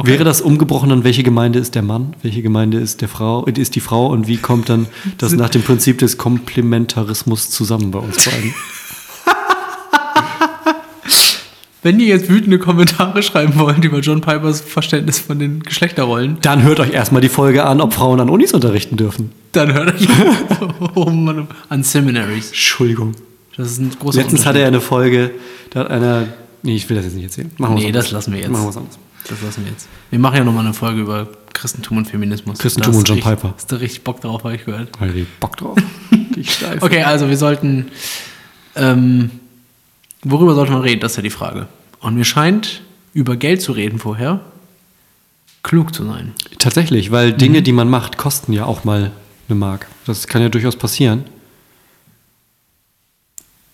Wäre 0.00 0.22
das 0.22 0.40
umgebrochen 0.40 0.90
dann, 0.90 1.02
welche 1.02 1.22
Gemeinde 1.24 1.58
ist 1.58 1.74
der 1.74 1.82
Mann, 1.82 2.14
welche 2.22 2.42
Gemeinde 2.42 2.78
ist, 2.78 3.00
der 3.00 3.08
Frau, 3.08 3.46
äh, 3.46 3.60
ist 3.60 3.74
die 3.74 3.80
Frau 3.80 4.06
und 4.08 4.28
wie 4.28 4.36
kommt 4.36 4.68
dann 4.68 4.86
das 5.18 5.32
nach 5.36 5.48
dem 5.48 5.62
Prinzip 5.62 5.98
des 5.98 6.18
Komplementarismus 6.18 7.50
zusammen 7.50 7.90
bei 7.90 7.98
uns 7.98 8.24
beiden? 8.24 8.54
Wenn 11.82 12.00
ihr 12.00 12.06
jetzt 12.06 12.28
wütende 12.28 12.58
Kommentare 12.58 13.22
schreiben 13.24 13.56
wollt 13.58 13.84
über 13.84 14.00
John 14.00 14.20
Pipers 14.20 14.60
Verständnis 14.60 15.18
von 15.20 15.38
den 15.38 15.62
Geschlechterrollen, 15.62 16.38
Dann 16.42 16.62
hört 16.62 16.80
euch 16.80 16.92
erstmal 16.92 17.20
die 17.20 17.28
Folge 17.28 17.64
an, 17.64 17.80
ob 17.80 17.92
Frauen 17.94 18.20
an 18.20 18.28
Unis 18.30 18.52
unterrichten 18.52 18.96
dürfen. 18.96 19.30
dann 19.52 19.72
hört 19.72 19.94
euch 19.94 20.08
oh 20.94 21.10
Mann, 21.10 21.46
an 21.68 21.82
Seminaries. 21.84 22.48
Entschuldigung. 22.48 23.14
Das 23.56 23.70
ist 23.72 23.78
ein 23.78 23.90
großer 23.98 24.20
Letztens 24.20 24.46
hatte 24.46 24.60
er 24.60 24.68
eine 24.68 24.80
Folge, 24.80 25.32
da 25.70 25.80
hat 25.80 25.90
einer. 25.90 26.28
Nee, 26.62 26.76
ich 26.76 26.88
will 26.88 26.96
das 26.96 27.06
jetzt 27.06 27.14
nicht 27.14 27.24
erzählen. 27.24 27.50
Machen 27.58 27.76
wir 27.76 27.84
Nee, 27.84 27.92
das 27.92 28.10
lassen 28.10 28.32
wir 28.32 28.40
jetzt. 28.40 28.50
Machen 28.50 28.62
wir 28.64 28.68
was 28.68 28.76
anderes. 28.76 28.98
Das 29.28 29.42
lassen 29.42 29.64
wir 29.64 29.70
jetzt. 29.72 29.88
Wir 30.10 30.18
machen 30.18 30.36
ja 30.36 30.44
nochmal 30.44 30.64
eine 30.64 30.74
Folge 30.74 31.00
über 31.00 31.28
Christentum 31.52 31.98
und 31.98 32.06
Feminismus. 32.08 32.58
Christentum 32.58 32.96
und 32.96 33.08
John 33.08 33.20
Piper. 33.20 33.54
Hast 33.56 33.70
du 33.70 33.76
richtig 33.80 34.02
Bock 34.04 34.20
drauf, 34.20 34.44
habe 34.44 34.54
ich 34.54 34.64
gehört. 34.64 34.88
Weil 35.00 35.10
die 35.12 35.26
Bock 35.40 35.56
drauf. 35.56 35.76
Ich 36.36 36.52
steif. 36.52 36.82
Okay, 36.82 37.02
also 37.02 37.28
wir 37.28 37.36
sollten. 37.36 37.86
Ähm, 38.76 39.30
worüber 40.22 40.54
sollte 40.54 40.72
man 40.72 40.82
reden? 40.82 41.00
Das 41.00 41.12
ist 41.12 41.16
ja 41.16 41.22
die 41.22 41.30
Frage. 41.30 41.68
Und 42.00 42.14
mir 42.14 42.24
scheint, 42.24 42.82
über 43.12 43.36
Geld 43.36 43.62
zu 43.62 43.72
reden 43.72 43.98
vorher, 43.98 44.40
klug 45.62 45.94
zu 45.94 46.04
sein. 46.04 46.32
Tatsächlich, 46.58 47.10
weil 47.10 47.32
Dinge, 47.32 47.62
die 47.62 47.72
man 47.72 47.90
macht, 47.90 48.16
kosten 48.16 48.52
ja 48.52 48.64
auch 48.64 48.84
mal 48.84 49.10
eine 49.48 49.58
Mark. 49.58 49.88
Das 50.06 50.26
kann 50.26 50.42
ja 50.42 50.48
durchaus 50.48 50.76
passieren. 50.76 51.24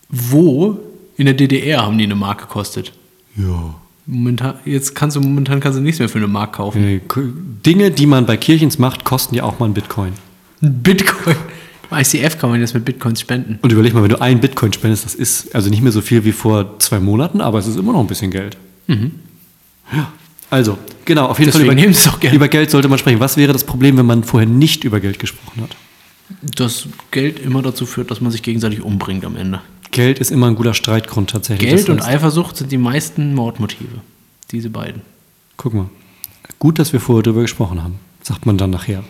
Wo 0.09 0.79
in 1.17 1.27
der 1.27 1.35
DDR 1.35 1.83
haben 1.83 1.99
die 1.99 2.05
eine 2.05 2.15
Mark 2.15 2.41
gekostet? 2.41 2.93
Ja. 3.37 3.75
Momentan, 4.07 4.57
jetzt 4.65 4.95
kannst 4.95 5.17
du 5.17 5.21
momentan 5.21 5.61
kannst 5.61 5.79
du 5.79 5.83
nichts 5.83 5.99
mehr 5.99 6.09
für 6.09 6.19
eine 6.19 6.27
Mark 6.27 6.55
kaufen. 6.55 7.01
Dinge, 7.65 7.91
die 7.91 8.07
man 8.07 8.27
bei 8.27 8.37
Kirchens 8.37 8.79
macht, 8.79 9.05
kosten 9.05 9.35
ja 9.35 9.45
auch 9.45 9.59
mal 9.59 9.65
einen 9.67 9.75
Bitcoin. 9.75 10.13
Ein 10.63 10.83
Bitcoin. 10.83 11.37
Im 11.95 12.01
ICF 12.01 12.39
kann 12.39 12.51
man 12.51 12.61
jetzt 12.61 12.75
mit 12.75 12.85
Bitcoins 12.85 13.21
spenden. 13.21 13.59
Und 13.63 13.73
überleg 13.73 13.95
mal, 13.95 14.03
wenn 14.03 14.09
du 14.11 14.21
einen 14.21 14.41
Bitcoin 14.41 14.73
spendest, 14.73 15.05
das 15.05 15.15
ist 15.15 15.55
also 15.55 15.71
nicht 15.71 15.83
mehr 15.83 15.93
so 15.93 16.01
viel 16.01 16.25
wie 16.25 16.33
vor 16.33 16.79
zwei 16.79 17.01
Monaten, 17.01 17.41
aber 17.41 17.59
es 17.59 17.67
ist 17.67 17.77
immer 17.77 17.93
noch 17.93 18.01
ein 18.01 18.07
bisschen 18.07 18.31
Geld. 18.31 18.57
Ja. 18.89 20.13
Also, 20.51 20.79
genau, 21.05 21.27
auf 21.27 21.39
jeden 21.39 21.51
Deswegen 21.51 21.67
Fall 21.95 22.19
gerne. 22.21 22.37
über 22.37 22.49
Geld 22.49 22.71
sollte 22.71 22.89
man 22.89 22.99
sprechen. 22.99 23.21
Was 23.21 23.37
wäre 23.37 23.53
das 23.53 23.65
Problem, 23.65 23.97
wenn 23.97 24.07
man 24.07 24.23
vorher 24.25 24.49
nicht 24.49 24.85
über 24.85 25.01
Geld 25.01 25.19
gesprochen 25.19 25.63
hat? 25.63 25.77
Dass 26.57 26.87
Geld 27.11 27.39
immer 27.39 27.61
dazu 27.63 27.87
führt, 27.87 28.11
dass 28.11 28.21
man 28.21 28.31
sich 28.31 28.43
gegenseitig 28.43 28.83
umbringt 28.83 29.25
am 29.25 29.37
Ende. 29.37 29.61
Geld 29.91 30.19
ist 30.19 30.31
immer 30.31 30.47
ein 30.49 30.55
guter 30.55 30.75
Streitgrund 30.75 31.31
tatsächlich. 31.31 31.69
Geld 31.71 31.83
Das 31.83 31.89
und 31.89 32.01
heißt- 32.03 32.09
Eifersucht 32.09 32.57
sind 32.57 32.73
die 32.73 32.79
meisten 32.79 33.35
Mordmotive. 33.35 34.01
Diese 34.51 34.71
beiden. 34.71 35.03
Guck 35.57 35.75
mal. 35.75 35.91
Gut, 36.59 36.79
dass 36.79 36.93
wir 36.93 37.01
vorher 37.01 37.23
darüber 37.23 37.43
gesprochen 37.43 37.83
haben, 37.83 37.97
sagt 38.23 38.47
man 38.47 38.57
dann 38.59 38.71
nachher. 38.71 39.05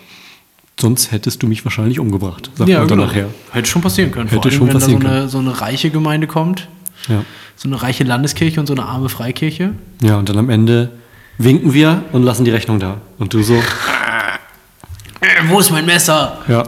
Sonst 0.80 1.12
hättest 1.12 1.42
du 1.42 1.46
mich 1.46 1.64
wahrscheinlich 1.64 2.00
umgebracht, 2.00 2.50
sagt 2.56 2.68
man 2.70 2.88
dann 2.88 2.98
nachher. 2.98 3.28
Hätte 3.52 3.68
schon 3.68 3.80
passieren 3.82 4.10
können. 4.10 4.28
Hätte 4.28 4.37
Vor 4.42 4.44
allem, 4.50 4.58
schon 4.58 4.66
wenn 4.68 4.74
passieren 4.74 5.00
da 5.00 5.08
so 5.10 5.16
eine, 5.16 5.28
so 5.28 5.38
eine 5.38 5.60
reiche 5.60 5.90
Gemeinde 5.90 6.26
kommt, 6.26 6.68
Ja. 7.08 7.24
so 7.56 7.68
eine 7.68 7.80
reiche 7.80 8.02
Landeskirche 8.04 8.58
und 8.60 8.66
so 8.66 8.74
eine 8.74 8.84
arme 8.84 9.08
Freikirche. 9.08 9.72
ja, 10.02 10.16
und 10.16 10.28
dann 10.28 10.37
am 10.38 10.50
Ende 10.50 10.90
winken 11.38 11.72
wir 11.74 12.02
und 12.12 12.22
lassen 12.24 12.44
die 12.44 12.50
Rechnung 12.50 12.80
da. 12.80 12.98
Und 13.18 13.32
du 13.34 13.42
so, 13.42 13.54
Äh, 15.20 15.48
wo 15.48 15.58
ist 15.60 15.70
mein 15.70 15.87
Messer? 15.87 16.38
ja. 16.48 16.64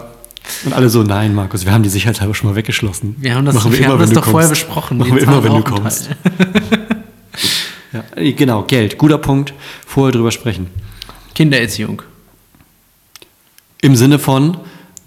Und 0.64 0.72
alle 0.72 0.88
so, 0.88 1.02
nein, 1.02 1.34
Markus, 1.34 1.64
wir 1.66 1.72
haben 1.72 1.82
die 1.82 1.88
sicherheitshalber 1.88 2.32
schon 2.32 2.48
mal 2.48 2.54
weggeschlossen. 2.56 3.16
Wir 3.18 3.34
haben 3.34 3.44
das, 3.44 3.56
Machen 3.56 3.72
wir 3.72 3.80
immer, 3.80 3.88
haben 3.94 3.98
das 3.98 4.12
doch 4.12 4.24
vorher 4.24 4.48
kommst. 4.48 4.62
besprochen. 4.64 4.98
Machen 4.98 5.16
wir 5.16 5.22
immer, 5.24 5.42
wenn 5.42 5.52
du 5.54 5.62
kommst. 5.62 6.08
Ja, 7.92 8.02
genau, 8.32 8.62
Geld, 8.62 8.98
guter 8.98 9.18
Punkt. 9.18 9.54
Vorher 9.86 10.12
drüber 10.12 10.30
sprechen. 10.30 10.66
Kindererziehung. 11.34 12.02
Im 13.86 13.94
Sinne 13.94 14.18
von, 14.18 14.56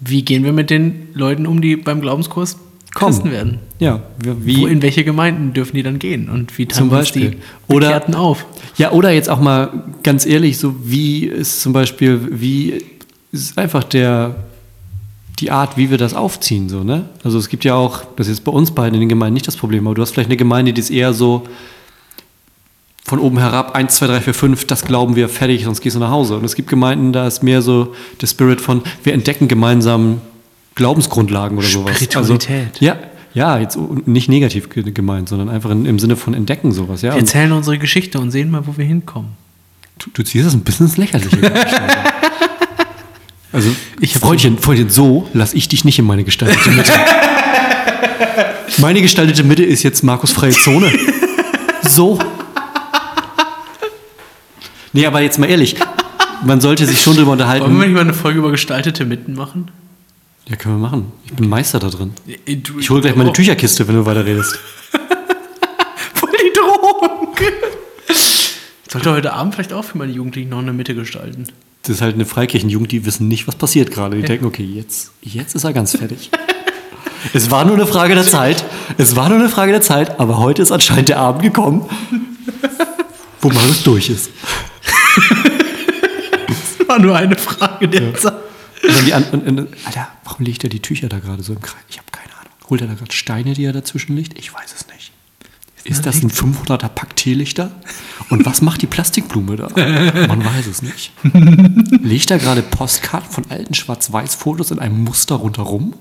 Wie 0.00 0.22
gehen 0.22 0.42
wir 0.42 0.54
mit 0.54 0.70
den 0.70 1.08
Leuten 1.12 1.46
um, 1.46 1.60
die 1.60 1.76
beim 1.76 2.00
Glaubenskurs 2.00 2.56
Komm. 2.94 3.10
Christen 3.12 3.30
werden? 3.30 3.58
ja, 3.78 4.00
wie, 4.18 4.62
Wo, 4.62 4.66
in 4.66 4.80
welche 4.80 5.04
Gemeinden 5.04 5.52
dürfen 5.52 5.76
die 5.76 5.82
dann 5.82 5.98
gehen? 5.98 6.30
Und 6.30 6.56
wie 6.58 6.66
Zum 6.66 6.88
teilen 6.88 6.90
wir 6.90 6.98
uns 7.00 7.12
die 7.12 7.20
Beispiel. 7.20 7.40
Oder- 7.68 7.86
Bekehrten 7.88 8.14
auf? 8.14 8.46
Ja, 8.78 8.92
oder 8.92 9.10
jetzt 9.10 9.28
auch 9.28 9.40
mal 9.40 9.84
ganz 10.02 10.24
ehrlich, 10.24 10.56
so 10.58 10.74
wie 10.82 11.26
ist 11.26 11.60
zum 11.60 11.74
Beispiel, 11.74 12.20
wie 12.30 12.82
ist 13.32 13.58
einfach 13.58 13.84
der, 13.84 14.34
die 15.40 15.50
Art, 15.50 15.76
wie 15.76 15.90
wir 15.90 15.98
das 15.98 16.14
aufziehen, 16.14 16.70
so, 16.70 16.82
ne? 16.82 17.04
Also 17.22 17.36
es 17.38 17.50
gibt 17.50 17.64
ja 17.64 17.74
auch, 17.74 18.04
das 18.16 18.28
ist 18.28 18.40
bei 18.44 18.52
uns 18.52 18.70
beiden 18.70 18.94
in 18.94 19.00
den 19.00 19.08
Gemeinden 19.10 19.34
nicht 19.34 19.46
das 19.46 19.56
Problem, 19.56 19.86
aber 19.86 19.94
du 19.94 20.00
hast 20.02 20.12
vielleicht 20.12 20.30
eine 20.30 20.38
Gemeinde, 20.38 20.72
die 20.72 20.80
ist 20.80 20.90
eher 20.90 21.12
so 21.12 21.44
von 23.10 23.18
oben 23.18 23.38
herab, 23.38 23.74
1, 23.74 23.96
2, 23.96 24.06
3, 24.06 24.20
4, 24.20 24.34
5, 24.34 24.64
das 24.66 24.84
glauben 24.84 25.16
wir, 25.16 25.28
fertig, 25.28 25.64
sonst 25.64 25.80
gehst 25.80 25.96
du 25.96 26.00
nach 26.00 26.10
Hause. 26.10 26.36
Und 26.36 26.44
es 26.44 26.54
gibt 26.54 26.68
Gemeinden, 26.70 27.12
da 27.12 27.26
ist 27.26 27.42
mehr 27.42 27.60
so 27.60 27.92
der 28.20 28.26
Spirit 28.28 28.60
von, 28.60 28.82
wir 29.02 29.12
entdecken 29.12 29.48
gemeinsam 29.48 30.20
Glaubensgrundlagen 30.76 31.58
oder 31.58 31.66
sowas. 31.66 31.96
Spiritualität. 31.96 32.68
Also, 32.74 32.84
ja, 32.86 32.96
ja, 33.34 33.58
jetzt 33.58 33.76
nicht 34.06 34.28
negativ 34.28 34.70
ge- 34.70 34.90
gemeint, 34.92 35.28
sondern 35.28 35.48
einfach 35.48 35.70
in, 35.70 35.84
im 35.86 35.98
Sinne 35.98 36.16
von 36.16 36.34
entdecken 36.34 36.72
sowas, 36.72 37.02
ja. 37.02 37.12
Wir 37.12 37.18
erzählen 37.20 37.52
unsere 37.52 37.78
Geschichte 37.78 38.18
und 38.20 38.30
sehen 38.30 38.50
mal, 38.50 38.66
wo 38.66 38.76
wir 38.76 38.84
hinkommen. 38.84 39.30
Du, 39.98 40.08
du 40.14 40.22
ziehst 40.22 40.46
das 40.46 40.54
ein 40.54 40.60
bisschen 40.62 40.86
ins 40.86 40.96
Lächerliche. 40.96 41.36
Also, 43.52 43.68
ich 44.00 44.14
Freundchen, 44.14 44.58
Freundchen, 44.58 44.90
so 44.90 45.28
lasse 45.32 45.56
ich 45.56 45.66
dich 45.68 45.84
nicht 45.84 45.98
in 45.98 46.04
meine 46.04 46.22
gestaltete 46.22 46.70
Mitte. 46.70 46.92
meine 48.78 49.02
gestaltete 49.02 49.42
Mitte 49.42 49.64
ist 49.64 49.82
jetzt 49.82 50.04
Markus 50.04 50.30
freie 50.30 50.52
Zone. 50.52 50.92
So. 51.82 52.16
Nee, 54.92 55.06
aber 55.06 55.20
jetzt 55.20 55.38
mal 55.38 55.48
ehrlich, 55.48 55.76
man 56.44 56.60
sollte 56.60 56.86
sich 56.86 57.00
schon 57.00 57.16
drüber 57.16 57.32
unterhalten. 57.32 57.64
Wollen 57.64 57.78
wir 57.78 57.86
nicht 57.86 57.94
mal 57.94 58.00
eine 58.00 58.14
Folge 58.14 58.38
über 58.40 58.50
gestaltete 58.50 59.04
Mitten 59.04 59.34
machen? 59.34 59.70
Ja, 60.48 60.56
können 60.56 60.76
wir 60.80 60.88
machen. 60.88 61.12
Ich 61.26 61.32
bin 61.34 61.48
Meister 61.48 61.78
da 61.78 61.88
drin. 61.90 62.12
Du- 62.46 62.80
Ich 62.80 62.90
hole 62.90 63.00
gleich 63.00 63.14
meine 63.14 63.30
Oh, 63.30 63.32
Tücherkiste, 63.32 63.86
wenn 63.86 63.94
du 63.94 64.06
weiter 64.06 64.24
redest. 64.26 64.58
Voll 66.14 66.30
die 66.32 66.52
Drohung. 66.58 67.28
Ich 68.08 68.92
sollte 68.92 69.12
heute 69.12 69.32
Abend 69.32 69.54
vielleicht 69.54 69.72
auch 69.72 69.84
für 69.84 69.96
meine 69.98 70.10
Jugendlichen 70.12 70.50
noch 70.50 70.58
eine 70.58 70.72
Mitte 70.72 70.94
gestalten. 70.96 71.44
Das 71.82 71.90
ist 71.96 72.02
halt 72.02 72.14
eine 72.16 72.26
Freikirchenjugend, 72.26 72.90
die 72.90 73.06
wissen 73.06 73.28
nicht, 73.28 73.46
was 73.46 73.54
passiert 73.54 73.92
gerade. 73.92 74.16
Die 74.16 74.22
denken, 74.22 74.44
okay, 74.46 74.64
jetzt, 74.64 75.12
jetzt 75.22 75.54
ist 75.54 75.62
er 75.64 75.72
ganz 75.72 75.96
fertig. 75.96 76.30
es 77.32 77.50
war 77.52 77.64
nur 77.64 77.74
eine 77.76 77.86
Frage 77.86 78.14
der 78.16 78.26
Zeit. 78.26 78.64
Es 78.98 79.14
war 79.14 79.28
nur 79.28 79.38
eine 79.38 79.48
Frage 79.48 79.70
der 79.70 79.80
Zeit, 79.82 80.18
aber 80.18 80.38
heute 80.38 80.60
ist 80.62 80.72
anscheinend 80.72 81.08
der 81.10 81.18
Abend 81.18 81.42
gekommen, 81.42 81.88
wo 83.40 83.48
Marius 83.50 83.84
durch 83.84 84.10
ist. 84.10 84.30
Das 86.48 86.88
war 86.88 86.98
nur 86.98 87.16
eine 87.16 87.36
Frage 87.36 87.88
der 87.88 88.14
Zeit. 88.14 88.34
Und 88.82 89.32
und, 89.46 89.58
und, 89.58 89.68
Alter, 89.84 90.08
warum 90.24 90.44
legt 90.44 90.64
er 90.64 90.70
die 90.70 90.80
Tücher 90.80 91.08
da 91.08 91.18
gerade 91.18 91.42
so 91.42 91.52
im 91.52 91.60
Kreis? 91.60 91.82
Ich 91.88 91.98
habe 91.98 92.08
keine 92.10 92.34
Ahnung. 92.34 92.52
Holt 92.68 92.80
er 92.80 92.86
da 92.88 92.94
gerade 92.94 93.12
Steine, 93.12 93.54
die 93.54 93.64
er 93.64 93.72
dazwischen 93.72 94.16
legt? 94.16 94.38
Ich 94.38 94.52
weiß 94.52 94.74
es 94.74 94.86
nicht. 94.88 95.12
Ist 95.84 96.04
das 96.06 96.22
ein 96.22 96.30
500er 96.30 96.88
Pack 96.88 97.16
Teelichter? 97.16 97.72
Und 98.28 98.44
was 98.44 98.60
macht 98.60 98.82
die 98.82 98.86
Plastikblume 98.86 99.56
da? 99.56 99.68
Man 100.26 100.44
weiß 100.44 100.66
es 100.66 100.82
nicht. 100.82 101.12
Legt 102.02 102.30
er 102.30 102.38
gerade 102.38 102.62
Postkarten 102.62 103.30
von 103.30 103.44
alten 103.48 103.74
Schwarz-Weiß-Fotos 103.74 104.70
in 104.72 104.78
einem 104.78 105.02
Muster 105.04 105.36
rundherum? 105.36 105.94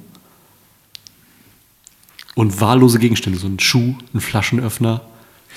Und 2.35 2.59
wahllose 2.61 2.99
Gegenstände, 2.99 3.39
so 3.39 3.47
ein 3.47 3.59
Schuh, 3.59 3.95
ein 4.13 4.21
Flaschenöffner, 4.21 5.01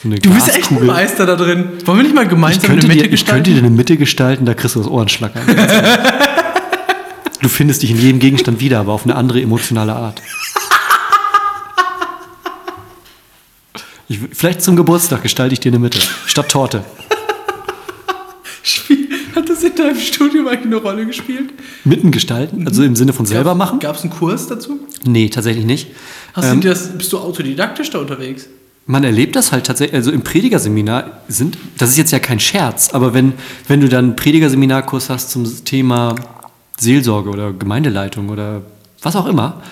so 0.01 0.09
Du 0.09 0.31
bist 0.31 0.49
echt 0.49 0.57
ein 0.57 0.61
Glaskugel. 0.61 0.87
Meister 0.87 1.27
da 1.27 1.37
drin. 1.37 1.65
Wollen 1.85 1.99
wir 1.99 2.03
nicht 2.05 2.15
mal 2.15 2.27
gemeinsam 2.29 2.71
eine 2.73 2.83
Mitte 2.83 2.89
dir, 2.89 2.95
ich 2.95 2.99
könnte 3.01 3.11
gestalten? 3.11 3.45
dir 3.45 3.59
eine 3.59 3.71
Mitte 3.71 3.97
gestalten, 3.97 4.45
da 4.47 4.55
kriegst 4.55 4.75
du 4.77 4.81
das 4.81 4.89
Ohrenschlackern. 4.89 5.43
du 7.41 7.49
findest 7.49 7.83
dich 7.83 7.91
in 7.91 7.99
jedem 7.99 8.19
Gegenstand 8.19 8.61
wieder, 8.61 8.81
aber 8.81 8.93
auf 8.93 9.05
eine 9.05 9.15
andere 9.17 9.41
emotionale 9.43 9.95
Art. 9.95 10.21
Ich, 14.09 14.19
vielleicht 14.33 14.63
zum 14.63 14.77
Geburtstag 14.77 15.23
gestalte 15.23 15.55
ich 15.55 15.61
dir 15.61 15.71
eine 15.71 15.79
Mitte. 15.79 15.99
Statt 16.27 16.49
Torte. 16.51 16.85
Spiel- 18.63 19.09
Hat 19.35 19.49
das 19.49 19.63
in 19.63 19.75
deinem 19.75 19.99
Studium 19.99 20.47
eigentlich 20.49 20.67
eine 20.67 20.77
Rolle 20.77 21.07
gespielt? 21.07 21.51
Mitten 21.85 22.11
gestalten? 22.11 22.67
Also 22.67 22.83
im 22.83 22.95
Sinne 22.97 23.13
von 23.13 23.25
selber 23.27 23.55
machen? 23.55 23.79
Gab 23.79 23.97
es 23.97 24.03
einen 24.03 24.13
Kurs 24.13 24.47
dazu? 24.49 24.81
Nee, 25.05 25.29
tatsächlich 25.31 25.65
nicht. 25.65 25.89
Hast 26.35 26.47
Ähm, 26.53 26.61
du 26.61 26.69
das, 26.69 26.89
bist 26.99 27.13
du 27.13 27.19
autodidaktisch 27.19 27.91
da 27.91 27.99
unterwegs? 27.99 28.49
Man 28.93 29.05
erlebt 29.05 29.37
das 29.37 29.53
halt 29.53 29.65
tatsächlich, 29.65 29.95
also 29.95 30.13
im 30.13 30.21
Predigerseminar 30.21 31.23
sind, 31.27 31.57
das 31.79 31.89
ist 31.89 31.97
jetzt 31.97 32.11
ja 32.11 32.19
kein 32.19 32.39
Scherz, 32.39 32.91
aber 32.93 33.15
wenn, 33.15 33.33
wenn 33.67 33.81
du 33.81 33.89
dann 33.89 34.05
einen 34.05 34.17
Predigerseminarkurs 34.17 35.09
hast 35.09 35.31
zum 35.31 35.47
Thema 35.65 36.15
Seelsorge 36.79 37.31
oder 37.31 37.55
Gemeindeleitung 37.55 38.29
oder 38.29 38.61
was 39.01 39.17
auch 39.17 39.25
immer, 39.25 39.63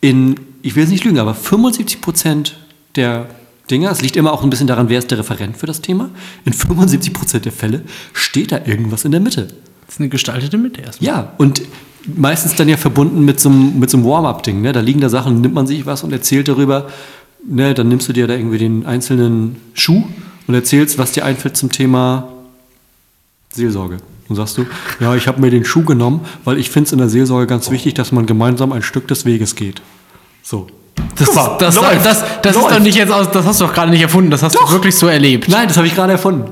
in, 0.00 0.36
ich 0.62 0.76
will 0.76 0.84
es 0.84 0.90
nicht 0.90 1.02
lügen, 1.02 1.18
aber 1.18 1.34
75 1.34 2.00
Prozent 2.00 2.60
der 2.94 3.26
Dinge, 3.68 3.88
es 3.88 4.00
liegt 4.00 4.14
immer 4.14 4.32
auch 4.32 4.44
ein 4.44 4.50
bisschen 4.50 4.68
daran, 4.68 4.88
wer 4.88 5.00
ist 5.00 5.10
der 5.10 5.18
Referent 5.18 5.56
für 5.56 5.66
das 5.66 5.80
Thema, 5.80 6.08
in 6.44 6.52
75 6.52 7.12
Prozent 7.12 7.46
der 7.46 7.52
Fälle 7.52 7.82
steht 8.12 8.52
da 8.52 8.60
irgendwas 8.64 9.04
in 9.06 9.10
der 9.10 9.20
Mitte. 9.20 9.48
Das 9.86 9.96
ist 9.96 10.00
eine 10.00 10.08
gestaltete 10.08 10.56
Mitte 10.56 10.82
erstmal. 10.82 11.04
Ja, 11.04 11.32
und 11.36 11.62
meistens 12.16 12.54
dann 12.54 12.68
ja 12.68 12.76
verbunden 12.76 13.24
mit 13.24 13.40
so 13.40 13.48
einem, 13.48 13.78
mit 13.78 13.90
so 13.90 13.96
einem 13.96 14.06
Warm-up-Ding. 14.06 14.60
Ne? 14.60 14.72
Da 14.72 14.80
liegen 14.80 15.00
da 15.00 15.08
Sachen, 15.08 15.40
nimmt 15.40 15.54
man 15.54 15.66
sich 15.66 15.86
was 15.86 16.04
und 16.04 16.12
erzählt 16.12 16.48
darüber. 16.48 16.88
Ne? 17.50 17.74
Dann 17.74 17.88
nimmst 17.88 18.08
du 18.08 18.12
dir 18.12 18.26
da 18.26 18.34
irgendwie 18.34 18.58
den 18.58 18.84
einzelnen 18.86 19.56
Schuh 19.74 20.04
und 20.46 20.54
erzählst, 20.54 20.98
was 20.98 21.12
dir 21.12 21.24
einfällt 21.24 21.56
zum 21.56 21.70
Thema 21.72 22.28
Seelsorge. 23.52 23.98
Und 24.28 24.36
sagst 24.36 24.58
du, 24.58 24.66
ja, 25.00 25.14
ich 25.14 25.26
habe 25.26 25.40
mir 25.40 25.50
den 25.50 25.64
Schuh 25.64 25.82
genommen, 25.84 26.20
weil 26.44 26.58
ich 26.58 26.68
finde 26.70 26.86
es 26.88 26.92
in 26.92 26.98
der 26.98 27.08
Seelsorge 27.08 27.46
ganz 27.46 27.70
wichtig, 27.70 27.94
dass 27.94 28.12
man 28.12 28.26
gemeinsam 28.26 28.72
ein 28.72 28.82
Stück 28.82 29.08
des 29.08 29.24
Weges 29.24 29.54
geht. 29.54 29.80
So. 30.42 30.66
Das, 31.16 31.34
mal, 31.34 31.56
das, 31.58 31.74
das, 31.76 31.76
läuft, 31.76 32.04
das, 32.06 32.24
das 32.42 32.56
ist 32.56 32.62
läuft. 32.62 32.74
doch 32.76 32.80
nicht 32.80 32.96
jetzt 32.96 33.12
aus, 33.12 33.30
das 33.30 33.46
hast 33.46 33.60
du 33.60 33.64
doch 33.66 33.72
gerade 33.72 33.90
nicht 33.90 34.02
erfunden, 34.02 34.30
das 34.30 34.42
hast 34.42 34.56
Doch. 34.56 34.66
du 34.66 34.72
wirklich 34.74 34.94
so 34.96 35.06
erlebt. 35.06 35.48
Nein, 35.48 35.68
das 35.68 35.76
habe 35.76 35.86
ich 35.86 35.94
gerade 35.94 36.12
erfunden. 36.12 36.50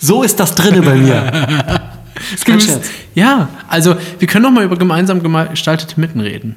So 0.00 0.22
ist 0.22 0.40
das 0.40 0.54
drinne 0.54 0.82
bei 0.82 0.96
mir. 0.96 1.80
Es 2.34 2.44
kein 2.44 2.58
gibt- 2.58 2.70
Scherz. 2.70 2.86
Ja, 3.14 3.48
also 3.68 3.96
wir 4.20 4.28
können 4.28 4.44
noch 4.44 4.50
mal 4.52 4.64
über 4.64 4.76
gemeinsam 4.76 5.20
geme- 5.20 5.48
gestaltete 5.50 6.00
Mitten 6.00 6.20
reden. 6.20 6.54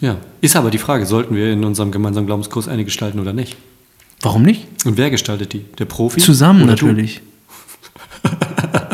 Ja, 0.00 0.16
ist 0.40 0.56
aber 0.56 0.70
die 0.70 0.78
Frage, 0.78 1.06
sollten 1.06 1.34
wir 1.34 1.52
in 1.52 1.64
unserem 1.64 1.90
gemeinsamen 1.90 2.26
Glaubenskurs 2.26 2.68
eine 2.68 2.84
gestalten 2.84 3.18
oder 3.18 3.32
nicht? 3.32 3.56
Warum 4.20 4.42
nicht? 4.42 4.66
Und 4.84 4.96
wer 4.96 5.10
gestaltet 5.10 5.52
die? 5.52 5.64
Der 5.78 5.84
Profi? 5.84 6.20
Zusammen 6.20 6.66
natürlich. 6.66 7.20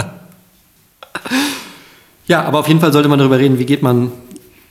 Ja, 2.27 2.43
aber 2.45 2.61
auf 2.61 2.69
jeden 2.69 2.81
Fall 2.81 2.93
sollte 2.93 3.09
man 3.09 3.19
darüber 3.19 3.39
reden, 3.39 3.59
wie 3.59 3.67
geht 3.67 3.83
man 3.83 4.11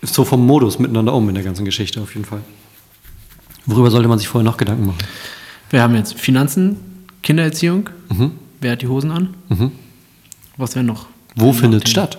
so 0.01 0.25
vom 0.25 0.45
Modus 0.45 0.79
miteinander 0.79 1.13
um 1.13 1.29
in 1.29 1.35
der 1.35 1.43
ganzen 1.43 1.65
Geschichte 1.65 2.01
auf 2.01 2.13
jeden 2.15 2.25
Fall. 2.25 2.41
Worüber 3.65 3.91
sollte 3.91 4.07
man 4.07 4.19
sich 4.19 4.27
vorher 4.27 4.43
noch 4.49 4.57
Gedanken 4.57 4.87
machen? 4.87 4.97
Wir 5.69 5.81
haben 5.81 5.95
jetzt 5.95 6.19
Finanzen, 6.19 6.77
Kindererziehung. 7.21 7.89
Mhm. 8.09 8.31
Wer 8.59 8.71
hat 8.73 8.81
die 8.81 8.87
Hosen 8.87 9.11
an? 9.11 9.35
Was 10.57 10.75
wäre 10.75 10.83
noch? 10.83 11.05
Wo 11.35 11.53
findet 11.53 11.85
es 11.85 11.91
statt? 11.91 12.17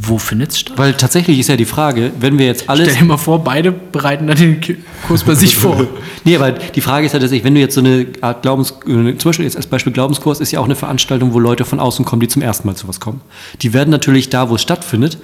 Wo 0.00 0.18
findet 0.18 0.52
es 0.52 0.60
statt? 0.60 0.78
Weil 0.78 0.94
tatsächlich 0.94 1.38
ist 1.38 1.48
ja 1.48 1.56
die 1.56 1.64
Frage, 1.64 2.12
wenn 2.20 2.38
wir 2.38 2.46
jetzt 2.46 2.68
alles. 2.68 2.88
Stell 2.88 3.00
dir 3.00 3.04
mal 3.06 3.16
vor, 3.16 3.42
beide 3.42 3.72
bereiten 3.72 4.26
dann 4.26 4.36
den 4.36 4.60
Kurs 5.06 5.24
bei 5.24 5.34
sich 5.34 5.56
vor. 5.56 5.86
nee, 6.24 6.36
aber 6.36 6.52
die 6.52 6.80
Frage 6.80 7.06
ist 7.06 7.12
ja 7.12 7.18
tatsächlich, 7.18 7.44
wenn 7.44 7.54
du 7.54 7.60
jetzt 7.60 7.74
so 7.74 7.80
eine 7.80 8.06
Art 8.20 8.42
Glaubens, 8.42 8.70
äh, 8.86 9.16
zum 9.16 9.30
Beispiel 9.30 9.44
jetzt 9.44 9.56
als 9.56 9.66
Beispiel 9.66 9.92
Glaubenskurs 9.92 10.40
ist 10.40 10.52
ja 10.52 10.60
auch 10.60 10.64
eine 10.64 10.76
Veranstaltung, 10.76 11.32
wo 11.32 11.40
Leute 11.40 11.64
von 11.64 11.80
außen 11.80 12.04
kommen, 12.04 12.20
die 12.20 12.28
zum 12.28 12.42
ersten 12.42 12.66
Mal 12.66 12.76
zu 12.76 12.86
was 12.86 13.00
kommen. 13.00 13.20
Die 13.62 13.72
werden 13.72 13.90
natürlich 13.90 14.28
da, 14.28 14.50
wo 14.50 14.54
es 14.54 14.62
stattfindet, 14.62 15.18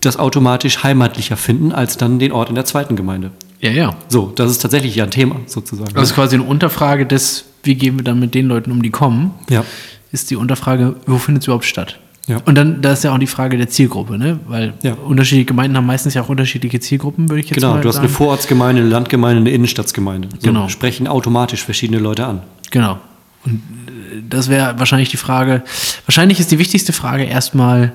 das 0.00 0.18
automatisch 0.18 0.82
heimatlicher 0.82 1.36
finden 1.36 1.72
als 1.72 1.96
dann 1.96 2.18
den 2.18 2.32
Ort 2.32 2.48
in 2.48 2.54
der 2.54 2.64
zweiten 2.64 2.96
Gemeinde. 2.96 3.32
Ja, 3.60 3.70
ja. 3.70 3.96
So, 4.08 4.32
das 4.34 4.50
ist 4.50 4.58
tatsächlich 4.62 4.94
ja 4.94 5.04
ein 5.04 5.10
Thema 5.10 5.36
sozusagen. 5.46 5.92
Das 5.94 6.10
ist 6.10 6.14
quasi 6.14 6.36
eine 6.36 6.44
Unterfrage 6.44 7.06
des, 7.06 7.44
wie 7.62 7.74
gehen 7.74 7.98
wir 7.98 8.04
dann 8.04 8.18
mit 8.18 8.34
den 8.34 8.46
Leuten 8.46 8.70
um, 8.70 8.82
die 8.82 8.90
kommen, 8.90 9.32
ja. 9.50 9.64
ist 10.12 10.30
die 10.30 10.36
Unterfrage, 10.36 10.96
wo 11.06 11.18
findet 11.18 11.42
es 11.42 11.48
überhaupt 11.48 11.66
statt? 11.66 11.98
Ja. 12.30 12.40
Und 12.44 12.54
dann, 12.54 12.80
da 12.80 12.92
ist 12.92 13.02
ja 13.02 13.12
auch 13.12 13.18
die 13.18 13.26
Frage 13.26 13.56
der 13.56 13.68
Zielgruppe, 13.68 14.16
ne? 14.16 14.38
Weil 14.46 14.74
Ja. 14.82 14.94
unterschiedliche 14.94 15.46
Gemeinden 15.46 15.76
haben 15.76 15.86
meistens 15.86 16.14
ja 16.14 16.22
auch 16.22 16.28
unterschiedliche 16.28 16.78
Zielgruppen, 16.78 17.28
würde 17.28 17.40
ich 17.40 17.50
jetzt 17.50 17.56
Genau, 17.56 17.74
mal 17.74 17.80
du 17.80 17.88
hast 17.88 17.96
sagen. 17.96 18.06
eine 18.06 18.14
Vorortsgemeinde, 18.14 18.82
eine 18.82 18.90
Landgemeinde, 18.90 19.40
eine 19.40 19.50
Innenstadtsgemeinde. 19.50 20.28
So 20.38 20.46
Genau. 20.46 20.68
sprechen 20.68 21.08
automatisch 21.08 21.64
verschiedene 21.64 21.98
Leute 21.98 22.26
an. 22.26 22.42
Genau. 22.70 22.98
Und 23.44 23.54
äh, 23.54 24.22
das 24.28 24.48
wäre 24.48 24.78
wahrscheinlich 24.78 25.08
die 25.08 25.16
Frage, 25.16 25.62
wahrscheinlich 26.06 26.38
ist 26.38 26.52
die 26.52 26.58
wichtigste 26.60 26.92
Frage 26.92 27.24
erstmal 27.24 27.92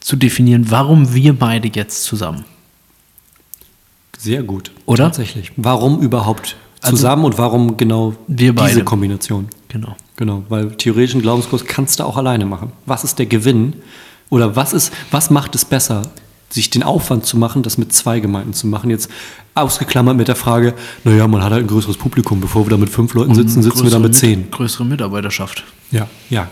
zu 0.00 0.16
definieren, 0.16 0.66
warum 0.70 1.14
wir 1.14 1.32
beide 1.38 1.68
jetzt 1.72 2.02
zusammen. 2.04 2.44
Sehr 4.16 4.42
gut. 4.42 4.72
Oder? 4.86 5.04
Tatsächlich. 5.04 5.52
Warum 5.56 6.00
überhaupt 6.00 6.56
Also- 6.82 6.96
zusammen 6.96 7.24
und 7.24 7.38
warum 7.38 7.76
genau 7.76 8.14
Wir 8.26 8.54
beide. 8.54 8.68
diese 8.68 8.84
Kombination? 8.84 9.48
Genau. 9.68 9.96
Genau, 10.16 10.42
weil 10.48 10.70
theoretischen 10.72 11.22
Glaubenskurs 11.22 11.64
kannst 11.64 12.00
du 12.00 12.04
auch 12.04 12.16
alleine 12.16 12.44
machen. 12.46 12.72
Was 12.86 13.04
ist 13.04 13.18
der 13.18 13.26
Gewinn? 13.26 13.74
Oder 14.30 14.56
was 14.56 14.72
ist, 14.72 14.92
was 15.10 15.30
macht 15.30 15.54
es 15.54 15.64
besser, 15.64 16.02
sich 16.50 16.70
den 16.70 16.82
Aufwand 16.82 17.24
zu 17.24 17.36
machen, 17.36 17.62
das 17.62 17.78
mit 17.78 17.92
zwei 17.92 18.18
Gemeinden 18.20 18.52
zu 18.52 18.66
machen? 18.66 18.90
Jetzt 18.90 19.10
ausgeklammert 19.54 20.16
mit 20.16 20.26
der 20.28 20.34
Frage, 20.36 20.74
naja, 21.04 21.26
man 21.28 21.42
hat 21.42 21.52
halt 21.52 21.64
ein 21.64 21.68
größeres 21.68 21.96
Publikum. 21.96 22.40
Bevor 22.40 22.66
wir 22.66 22.70
da 22.70 22.76
mit 22.76 22.88
fünf 22.90 23.14
Leuten 23.14 23.34
sitzen, 23.34 23.62
sitzen 23.62 23.84
wir 23.84 23.90
da 23.90 23.98
mit 23.98 24.14
zehn. 24.14 24.50
Größere 24.50 24.84
Mitarbeiterschaft. 24.84 25.64
Ja, 25.90 26.08
ja. 26.30 26.48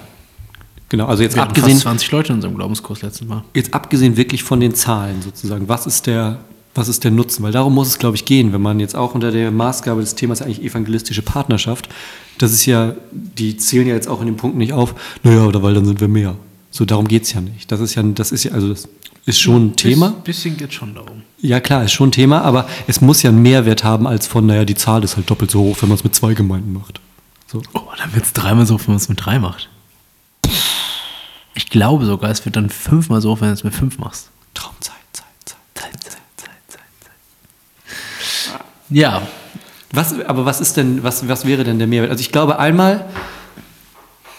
Genau, 0.89 1.07
also 1.07 1.23
jetzt 1.25 1.35
Wir 1.35 1.43
abgesehen, 1.43 1.73
fast 1.73 1.83
20 1.83 2.13
Leute 2.13 2.29
in 2.29 2.35
unserem 2.37 2.55
Glaubenskurs 2.55 3.03
letztes 3.03 3.27
Mal. 3.27 3.43
jetzt 3.55 3.75
abgesehen 3.75 4.17
wirklich 4.17 4.45
von 4.45 4.61
den 4.61 4.75
Zahlen 4.75 5.21
sozusagen, 5.23 5.69
was 5.69 5.87
ist 5.87 6.07
der, 6.07 6.39
was 6.77 6.89
ist 6.89 7.05
der 7.05 7.11
Nutzen? 7.11 7.43
Weil 7.43 7.53
darum 7.53 7.75
muss 7.75 7.89
es, 7.89 7.99
glaube 7.99 8.17
ich, 8.17 8.25
gehen, 8.25 8.53
wenn 8.53 8.63
man 8.63 8.81
jetzt 8.81 8.97
auch 8.97 9.15
unter 9.15 9.31
der 9.31 9.51
Maßgabe 9.51 10.01
des 10.01 10.15
Themas 10.15 10.43
eigentlich 10.43 10.63
evangelistische 10.63 11.23
Partnerschaft, 11.23 11.89
das 12.39 12.53
ist 12.53 12.67
ja, 12.67 12.95
die 13.13 13.57
zählen 13.57 13.87
ja 13.87 13.95
jetzt 13.95 14.09
auch 14.09 14.21
in 14.21 14.27
dem 14.27 14.37
Punkt 14.37 14.57
nicht 14.57 14.73
auf, 14.73 14.95
naja, 15.23 15.45
oder 15.45 15.63
weil 15.63 15.75
dann 15.75 15.87
sind 15.87 16.01
wir 16.01 16.09
mehr. 16.09 16.37
So, 16.71 16.85
darum 16.85 17.09
geht 17.09 17.23
es 17.23 17.33
ja 17.33 17.41
nicht. 17.41 17.73
Das 17.73 17.81
ist 17.81 17.95
ja, 17.95 18.03
das 18.03 18.33
ist 18.33 18.45
ja, 18.45 18.53
also 18.53 18.69
das 18.69 18.89
ist 19.25 19.41
schon 19.41 19.69
ein 19.69 19.77
Thema. 19.77 20.09
Ein 20.09 20.23
bisschen 20.23 20.57
geht 20.57 20.75
schon 20.75 20.95
darum. 20.95 21.23
Ja, 21.41 21.61
klar, 21.61 21.85
ist 21.85 21.93
schon 21.93 22.11
ein 22.11 22.13
Thema, 22.13 22.43
aber 22.43 22.69
es 22.87 23.01
muss 23.01 23.23
ja 23.23 23.31
einen 23.31 23.43
Mehrwert 23.43 23.83
haben, 23.83 24.07
als 24.07 24.27
von, 24.27 24.47
naja, 24.47 24.65
die 24.65 24.75
Zahl 24.75 25.03
ist 25.03 25.17
halt 25.17 25.31
doppelt 25.31 25.51
so 25.51 25.61
hoch, 25.61 25.79
wenn 25.81 25.89
man 25.89 25.97
es 25.97 26.05
mit 26.05 26.15
zwei 26.15 26.35
Gemeinden 26.35 26.73
macht. 26.73 27.01
So. 27.47 27.63
Oh, 27.73 27.83
dann 27.99 28.15
wird 28.15 28.25
es 28.25 28.33
dreimal 28.33 28.67
so, 28.67 28.75
hoch, 28.75 28.81
wenn 28.81 28.95
man 28.95 28.97
es 28.97 29.09
mit 29.09 29.25
drei 29.25 29.39
macht. 29.39 29.69
Ich 31.55 31.71
glaube 31.71 32.05
sogar, 32.05 32.31
es 32.31 32.45
wird 32.45 32.57
dann 32.57 32.69
fünfmal 32.69 33.21
so, 33.21 33.33
hoch, 33.33 33.41
wenn 33.41 33.49
du 33.49 33.55
es 33.55 33.65
mit 33.65 33.75
fünf 33.75 33.99
machst. 33.99 34.31
Traumzeit, 34.55 34.95
Zeit, 35.13 35.25
Zeit. 35.45 35.59
Zeit, 35.75 36.03
Zeit, 36.05 36.13
Zeit, 36.37 36.51
Zeit, 36.69 36.81
Zeit. 38.53 38.61
Ja, 38.91 39.23
Was, 39.93 40.19
aber 40.21 40.45
was 40.45 40.61
ist 40.61 40.77
denn, 40.77 41.03
was, 41.03 41.29
was 41.29 41.47
wäre 41.47 41.65
denn 41.65 41.79
der 41.79 41.87
Mehrwert? 41.87 42.11
Also 42.11 42.21
ich 42.21 42.33
glaube 42.33 42.59
einmal, 42.59 43.07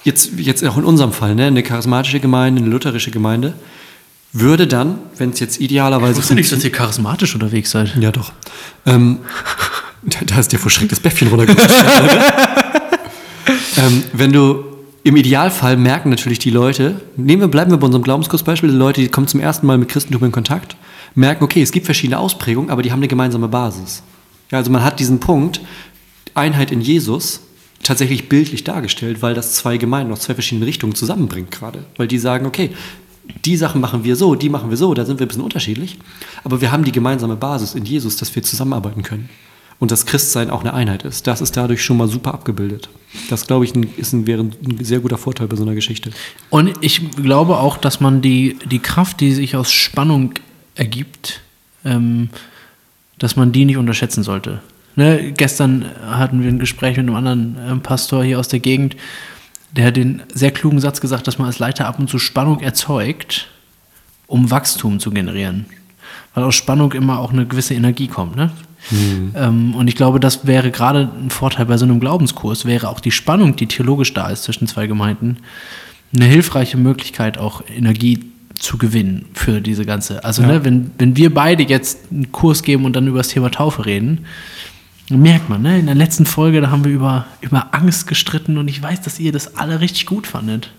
jetzt, 0.03 0.31
jetzt 0.37 0.65
auch 0.65 0.77
in 0.77 0.83
unserem 0.83 1.13
Fall, 1.13 1.35
ne, 1.35 1.45
eine 1.45 1.63
charismatische 1.63 2.19
Gemeinde, 2.19 2.61
eine 2.61 2.69
lutherische 2.69 3.11
Gemeinde, 3.11 3.53
würde 4.33 4.67
dann, 4.67 4.99
wenn 5.17 5.29
es 5.31 5.39
jetzt 5.39 5.59
idealerweise 5.59 6.17
wusste 6.17 6.35
nicht, 6.35 6.51
dass 6.51 6.63
ihr 6.63 6.71
charismatisch 6.71 7.33
unterwegs 7.33 7.71
seid. 7.71 7.95
Ja, 7.99 8.11
doch. 8.11 8.33
Ähm, 8.85 9.19
da, 10.03 10.19
da 10.25 10.39
ist 10.39 10.51
dir 10.51 10.59
vor 10.59 10.69
Schreck 10.69 10.89
das 10.89 10.99
Bäffchen 10.99 11.29
runtergerutscht. 11.29 11.83
ähm, 13.77 14.03
wenn 14.13 14.33
du 14.33 14.65
im 15.03 15.15
Idealfall 15.15 15.77
merken 15.77 16.09
natürlich 16.09 16.39
die 16.39 16.49
Leute, 16.49 16.99
nehmen 17.15 17.41
wir, 17.41 17.47
bleiben 17.47 17.71
wir 17.71 17.77
bei 17.77 17.85
unserem 17.85 18.03
Glaubenskursbeispiel, 18.03 18.69
die 18.69 18.75
Leute, 18.75 18.99
die 18.99 19.07
kommen 19.07 19.27
zum 19.27 19.39
ersten 19.39 19.65
Mal 19.65 19.77
mit 19.77 19.87
Christentum 19.87 20.25
in 20.25 20.33
Kontakt, 20.33 20.75
merken, 21.15 21.45
okay, 21.45 21.61
es 21.61 21.71
gibt 21.71 21.85
verschiedene 21.85 22.19
Ausprägungen, 22.19 22.69
aber 22.69 22.81
die 22.81 22.91
haben 22.91 22.99
eine 22.99 23.07
gemeinsame 23.07 23.47
Basis. 23.47 24.03
Ja, 24.51 24.57
also 24.59 24.71
man 24.71 24.83
hat 24.83 24.99
diesen 24.99 25.19
Punkt, 25.19 25.61
Einheit 26.33 26.71
in 26.71 26.81
Jesus, 26.81 27.41
tatsächlich 27.83 28.29
bildlich 28.29 28.63
dargestellt, 28.63 29.21
weil 29.21 29.33
das 29.33 29.53
zwei 29.53 29.77
Gemeinden 29.77 30.11
aus 30.11 30.21
zwei 30.21 30.33
verschiedenen 30.33 30.63
Richtungen 30.63 30.95
zusammenbringt 30.95 31.51
gerade. 31.51 31.85
Weil 31.95 32.07
die 32.07 32.17
sagen, 32.17 32.45
okay, 32.45 32.71
die 33.45 33.57
Sachen 33.57 33.81
machen 33.81 34.03
wir 34.03 34.15
so, 34.15 34.35
die 34.35 34.49
machen 34.49 34.69
wir 34.69 34.77
so, 34.77 34.93
da 34.93 35.05
sind 35.05 35.19
wir 35.19 35.25
ein 35.25 35.27
bisschen 35.27 35.43
unterschiedlich, 35.43 35.97
aber 36.43 36.61
wir 36.61 36.71
haben 36.71 36.83
die 36.83 36.91
gemeinsame 36.91 37.35
Basis 37.35 37.75
in 37.75 37.85
Jesus, 37.85 38.17
dass 38.17 38.33
wir 38.35 38.43
zusammenarbeiten 38.43 39.03
können. 39.03 39.29
Und 39.79 39.91
dass 39.91 40.07
Christsein 40.07 40.49
auch 40.49 40.61
eine 40.61 40.73
Einheit 40.73 41.03
ist. 41.03 41.27
Das 41.27 41.39
ist 41.39 41.55
dadurch 41.55 41.83
schon 41.83 41.97
mal 41.97 42.07
super 42.07 42.33
abgebildet. 42.33 42.89
Das, 43.29 43.45
glaube 43.45 43.63
ich, 43.63 43.75
ist 43.75 44.11
ein, 44.11 44.25
wäre 44.25 44.41
ein 44.41 44.83
sehr 44.83 45.01
guter 45.01 45.19
Vorteil 45.19 45.45
bei 45.45 45.55
so 45.55 45.61
einer 45.61 45.75
Geschichte. 45.75 46.09
Und 46.49 46.73
ich 46.81 47.11
glaube 47.11 47.57
auch, 47.57 47.77
dass 47.77 47.99
man 47.99 48.23
die, 48.23 48.57
die 48.65 48.79
Kraft, 48.79 49.19
die 49.19 49.35
sich 49.35 49.55
aus 49.55 49.71
Spannung 49.71 50.33
ergibt, 50.73 51.41
ähm, 51.85 52.29
dass 53.17 53.35
man 53.35 53.51
die 53.51 53.65
nicht 53.65 53.77
unterschätzen 53.77 54.23
sollte. 54.23 54.61
Ne, 54.95 55.31
gestern 55.31 55.85
hatten 56.07 56.41
wir 56.41 56.49
ein 56.49 56.59
Gespräch 56.59 56.97
mit 56.97 57.05
einem 57.05 57.15
anderen 57.15 57.57
äh, 57.57 57.75
Pastor 57.77 58.23
hier 58.23 58.39
aus 58.39 58.47
der 58.47 58.59
Gegend, 58.59 58.95
der 59.71 59.85
hat 59.85 59.97
den 59.97 60.23
sehr 60.33 60.51
klugen 60.51 60.79
Satz 60.79 61.01
gesagt, 61.01 61.27
dass 61.27 61.37
man 61.37 61.47
als 61.47 61.59
Leiter 61.59 61.87
ab 61.87 61.99
und 61.99 62.09
zu 62.09 62.19
Spannung 62.19 62.61
erzeugt, 62.61 63.47
um 64.25 64.49
Wachstum 64.49 64.99
zu 64.99 65.11
generieren. 65.11 65.65
Weil 66.33 66.43
aus 66.43 66.55
Spannung 66.55 66.93
immer 66.93 67.19
auch 67.19 67.31
eine 67.31 67.45
gewisse 67.45 67.73
Energie 67.73 68.07
kommt. 68.07 68.35
Ne? 68.35 68.51
Mhm. 68.91 69.33
Ähm, 69.35 69.75
und 69.75 69.87
ich 69.87 69.95
glaube, 69.95 70.19
das 70.19 70.47
wäre 70.47 70.71
gerade 70.71 71.09
ein 71.19 71.29
Vorteil 71.29 71.65
bei 71.65 71.77
so 71.77 71.85
einem 71.85 71.99
Glaubenskurs, 71.99 72.65
wäre 72.65 72.89
auch 72.89 72.99
die 72.99 73.11
Spannung, 73.11 73.55
die 73.55 73.67
theologisch 73.67 74.13
da 74.13 74.29
ist 74.29 74.43
zwischen 74.43 74.67
zwei 74.67 74.87
Gemeinden, 74.87 75.37
eine 76.15 76.25
hilfreiche 76.25 76.77
Möglichkeit, 76.77 77.37
auch 77.37 77.61
Energie 77.67 78.31
zu 78.59 78.77
gewinnen 78.77 79.25
für 79.33 79.61
diese 79.61 79.85
ganze. 79.85 80.23
Also, 80.23 80.41
ja. 80.41 80.49
ne, 80.49 80.65
wenn, 80.65 80.91
wenn 80.97 81.15
wir 81.15 81.33
beide 81.33 81.63
jetzt 81.63 81.99
einen 82.11 82.31
Kurs 82.31 82.63
geben 82.63 82.85
und 82.85 82.95
dann 82.95 83.07
über 83.07 83.19
das 83.19 83.29
Thema 83.29 83.51
Taufe 83.51 83.85
reden, 83.85 84.25
merkt 85.09 85.49
man, 85.49 85.61
ne? 85.61 85.79
In 85.79 85.85
der 85.85 85.95
letzten 85.95 86.25
Folge, 86.25 86.59
da 86.59 86.69
haben 86.69 86.83
wir 86.83 86.91
über, 86.91 87.25
über 87.41 87.73
Angst 87.73 88.07
gestritten 88.07 88.57
und 88.57 88.67
ich 88.67 88.81
weiß, 88.81 89.01
dass 89.01 89.19
ihr 89.19 89.31
das 89.31 89.55
alle 89.55 89.79
richtig 89.79 90.05
gut 90.05 90.27
fandet. 90.27 90.71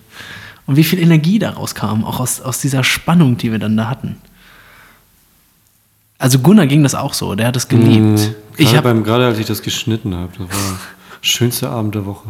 Und 0.67 0.75
wie 0.75 0.83
viel 0.83 0.99
Energie 0.99 1.39
daraus 1.39 1.73
kam, 1.73 2.03
auch 2.03 2.19
aus, 2.19 2.41
aus 2.41 2.59
dieser 2.59 2.83
Spannung, 2.83 3.37
die 3.37 3.51
wir 3.51 3.57
dann 3.57 3.75
da 3.75 3.89
hatten. 3.89 4.17
Also 6.19 6.39
Gunnar 6.39 6.67
ging 6.67 6.83
das 6.83 6.93
auch 6.93 7.13
so, 7.13 7.33
der 7.33 7.47
hat 7.47 7.55
es 7.55 7.67
geliebt. 7.67 8.19
Mhm. 8.19 8.35
Ich 8.57 8.75
habe 8.75 8.89
beim 8.89 9.03
gerade 9.03 9.25
als 9.25 9.39
ich 9.39 9.45
das 9.45 9.63
geschnitten 9.63 10.13
habe, 10.13 10.31
das 10.37 10.39
war 10.39 10.47
der 10.47 10.79
schönste 11.21 11.69
Abend 11.69 11.95
der 11.95 12.05
Woche. 12.05 12.29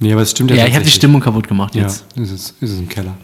Nee, 0.00 0.12
aber 0.12 0.22
es 0.22 0.30
stimmt 0.30 0.50
ja 0.50 0.56
Ja, 0.56 0.66
ich 0.66 0.74
habe 0.74 0.84
die 0.84 0.90
Stimmung 0.90 1.20
kaputt 1.20 1.48
gemacht 1.48 1.74
jetzt. 1.74 2.04
Ja, 2.14 2.22
ist 2.22 2.30
es, 2.30 2.54
ist 2.60 2.72
es 2.72 2.78
im 2.78 2.88
Keller. 2.88 3.16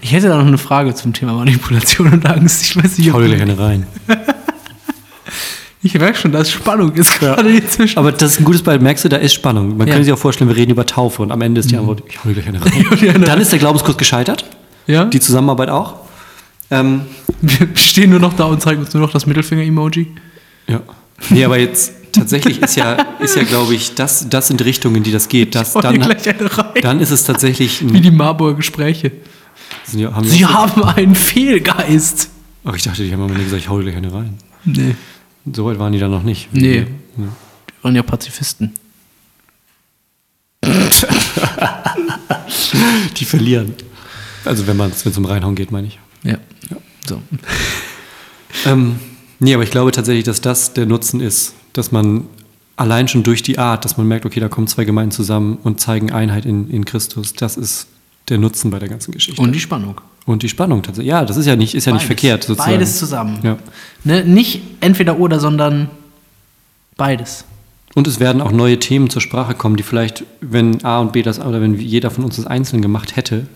Ich 0.00 0.12
hätte 0.12 0.28
da 0.28 0.38
noch 0.38 0.46
eine 0.46 0.58
Frage 0.58 0.94
zum 0.94 1.12
Thema 1.12 1.32
Manipulation 1.32 2.12
und 2.12 2.26
Angst. 2.26 2.62
Ich 2.62 2.76
weiß 2.76 2.98
nicht, 2.98 3.08
ob. 3.10 3.16
Hau 3.16 3.20
dir 3.20 3.28
gleich 3.28 3.42
eine 3.42 3.58
rein. 3.58 3.86
Ich 5.84 5.94
merke 5.94 6.16
schon, 6.16 6.30
da 6.30 6.38
ist 6.38 6.52
Spannung 6.52 6.92
ist 6.92 7.18
gerade 7.18 7.50
ja. 7.50 7.66
zwischen. 7.66 7.98
Aber 7.98 8.12
das 8.12 8.32
ist 8.32 8.40
ein 8.40 8.44
gutes 8.44 8.62
Beispiel. 8.62 8.84
Merkst 8.84 9.04
du, 9.04 9.08
da 9.08 9.16
ist 9.16 9.34
Spannung. 9.34 9.76
Man 9.76 9.88
ja. 9.88 9.94
kann 9.94 10.04
sich 10.04 10.12
auch 10.12 10.18
vorstellen, 10.18 10.48
wir 10.48 10.56
reden 10.56 10.70
über 10.70 10.86
Taufe 10.86 11.22
und 11.22 11.32
am 11.32 11.40
Ende 11.40 11.58
ist 11.58 11.70
die 11.70 11.74
mhm. 11.74 11.80
Antwort, 11.80 12.04
ich 12.08 12.22
hau 12.22 12.28
dir 12.28 12.34
gleich 12.34 12.46
eine 12.46 12.64
rein. 13.14 13.22
Dann 13.24 13.40
ist 13.40 13.50
der 13.50 13.58
Glaubenskurs 13.58 13.96
gescheitert. 13.96 14.44
Ja. 14.86 15.06
Die 15.06 15.18
Zusammenarbeit 15.18 15.70
auch. 15.70 15.94
Ähm, 16.70 17.02
wir 17.40 17.68
stehen 17.74 18.10
nur 18.10 18.20
noch 18.20 18.34
da 18.34 18.44
und 18.44 18.62
zeigen 18.62 18.80
uns 18.80 18.94
nur 18.94 19.02
noch 19.02 19.12
das 19.12 19.26
Mittelfinger-Emoji. 19.26 20.06
Ja. 20.68 20.80
Nee, 21.30 21.44
aber 21.44 21.58
jetzt 21.58 21.92
tatsächlich 22.12 22.62
ist 22.62 22.76
ja, 22.76 22.92
ist 23.18 23.36
ja 23.36 23.44
glaube 23.44 23.74
ich, 23.74 23.94
das, 23.94 24.28
das 24.28 24.48
sind 24.48 24.64
Richtungen, 24.64 25.02
die 25.02 25.12
das 25.12 25.28
geht. 25.28 25.54
Das, 25.54 25.74
dann, 25.74 26.00
dann 26.80 27.00
ist 27.00 27.10
es 27.10 27.24
tatsächlich. 27.24 27.92
Wie 27.92 28.00
die 28.00 28.10
Marburger 28.10 28.56
Gespräche. 28.56 29.12
Ja, 29.92 30.14
haben 30.14 30.28
Sie 30.28 30.46
haben 30.46 30.82
einen 30.84 31.14
Fehlgeist. 31.14 32.30
Ach, 32.64 32.74
ich 32.74 32.82
dachte, 32.82 33.02
die 33.02 33.12
haben 33.12 33.26
immer 33.26 33.38
gesagt, 33.38 33.62
ich 33.62 33.68
hau 33.68 33.78
gleich 33.78 33.96
eine 33.96 34.12
rein. 34.12 34.34
Nee. 34.64 34.94
So 35.52 35.66
weit 35.66 35.78
waren 35.78 35.92
die 35.92 35.98
dann 35.98 36.10
noch 36.10 36.22
nicht. 36.22 36.48
Nee. 36.52 36.78
Ja. 36.78 36.84
Die 37.18 37.82
waren 37.82 37.96
ja 37.96 38.02
Pazifisten. 38.02 38.72
die 43.16 43.24
verlieren. 43.24 43.74
Also 44.44 44.66
wenn 44.66 44.78
es 44.80 45.16
um 45.16 45.24
Reinhauen 45.24 45.54
geht, 45.54 45.72
meine 45.72 45.88
ich. 45.88 45.98
Ja. 46.22 46.38
ja. 46.70 46.76
So. 47.06 47.20
ähm, 48.66 48.98
nee, 49.40 49.54
aber 49.54 49.64
ich 49.64 49.70
glaube 49.70 49.90
tatsächlich, 49.90 50.24
dass 50.24 50.40
das 50.40 50.74
der 50.74 50.86
Nutzen 50.86 51.20
ist, 51.20 51.54
dass 51.72 51.92
man 51.92 52.24
allein 52.76 53.08
schon 53.08 53.22
durch 53.22 53.42
die 53.42 53.58
Art, 53.58 53.84
dass 53.84 53.96
man 53.96 54.08
merkt, 54.08 54.26
okay, 54.26 54.40
da 54.40 54.48
kommen 54.48 54.66
zwei 54.66 54.84
Gemeinden 54.84 55.12
zusammen 55.12 55.58
und 55.62 55.80
zeigen 55.80 56.12
Einheit 56.12 56.44
in, 56.44 56.70
in 56.70 56.84
Christus, 56.84 57.34
das 57.34 57.56
ist 57.56 57.86
der 58.28 58.38
Nutzen 58.38 58.70
bei 58.70 58.78
der 58.78 58.88
ganzen 58.88 59.12
Geschichte. 59.12 59.40
Und 59.40 59.52
die 59.52 59.60
Spannung. 59.60 60.00
Und 60.24 60.42
die 60.42 60.48
Spannung 60.48 60.82
tatsächlich. 60.82 61.10
Ja, 61.10 61.24
das 61.24 61.36
ist 61.36 61.46
ja 61.46 61.56
nicht, 61.56 61.74
ist 61.74 61.86
ja 61.86 61.92
beides, 61.92 62.02
nicht 62.02 62.06
verkehrt. 62.06 62.44
Sozusagen. 62.44 62.72
Beides 62.72 62.98
zusammen. 62.98 63.38
Ja. 63.42 63.58
Ne? 64.04 64.24
Nicht 64.24 64.62
entweder 64.80 65.18
oder, 65.18 65.40
sondern 65.40 65.90
beides. 66.96 67.44
Und 67.94 68.06
es 68.06 68.20
werden 68.20 68.40
auch 68.40 68.52
neue 68.52 68.78
Themen 68.78 69.10
zur 69.10 69.20
Sprache 69.20 69.54
kommen, 69.54 69.76
die 69.76 69.82
vielleicht, 69.82 70.24
wenn 70.40 70.84
A 70.84 71.00
und 71.00 71.12
B 71.12 71.22
das, 71.22 71.40
oder 71.40 71.60
wenn 71.60 71.78
jeder 71.78 72.10
von 72.10 72.24
uns 72.24 72.36
das 72.36 72.46
einzeln 72.46 72.80
gemacht 72.80 73.16
hätte, 73.16 73.46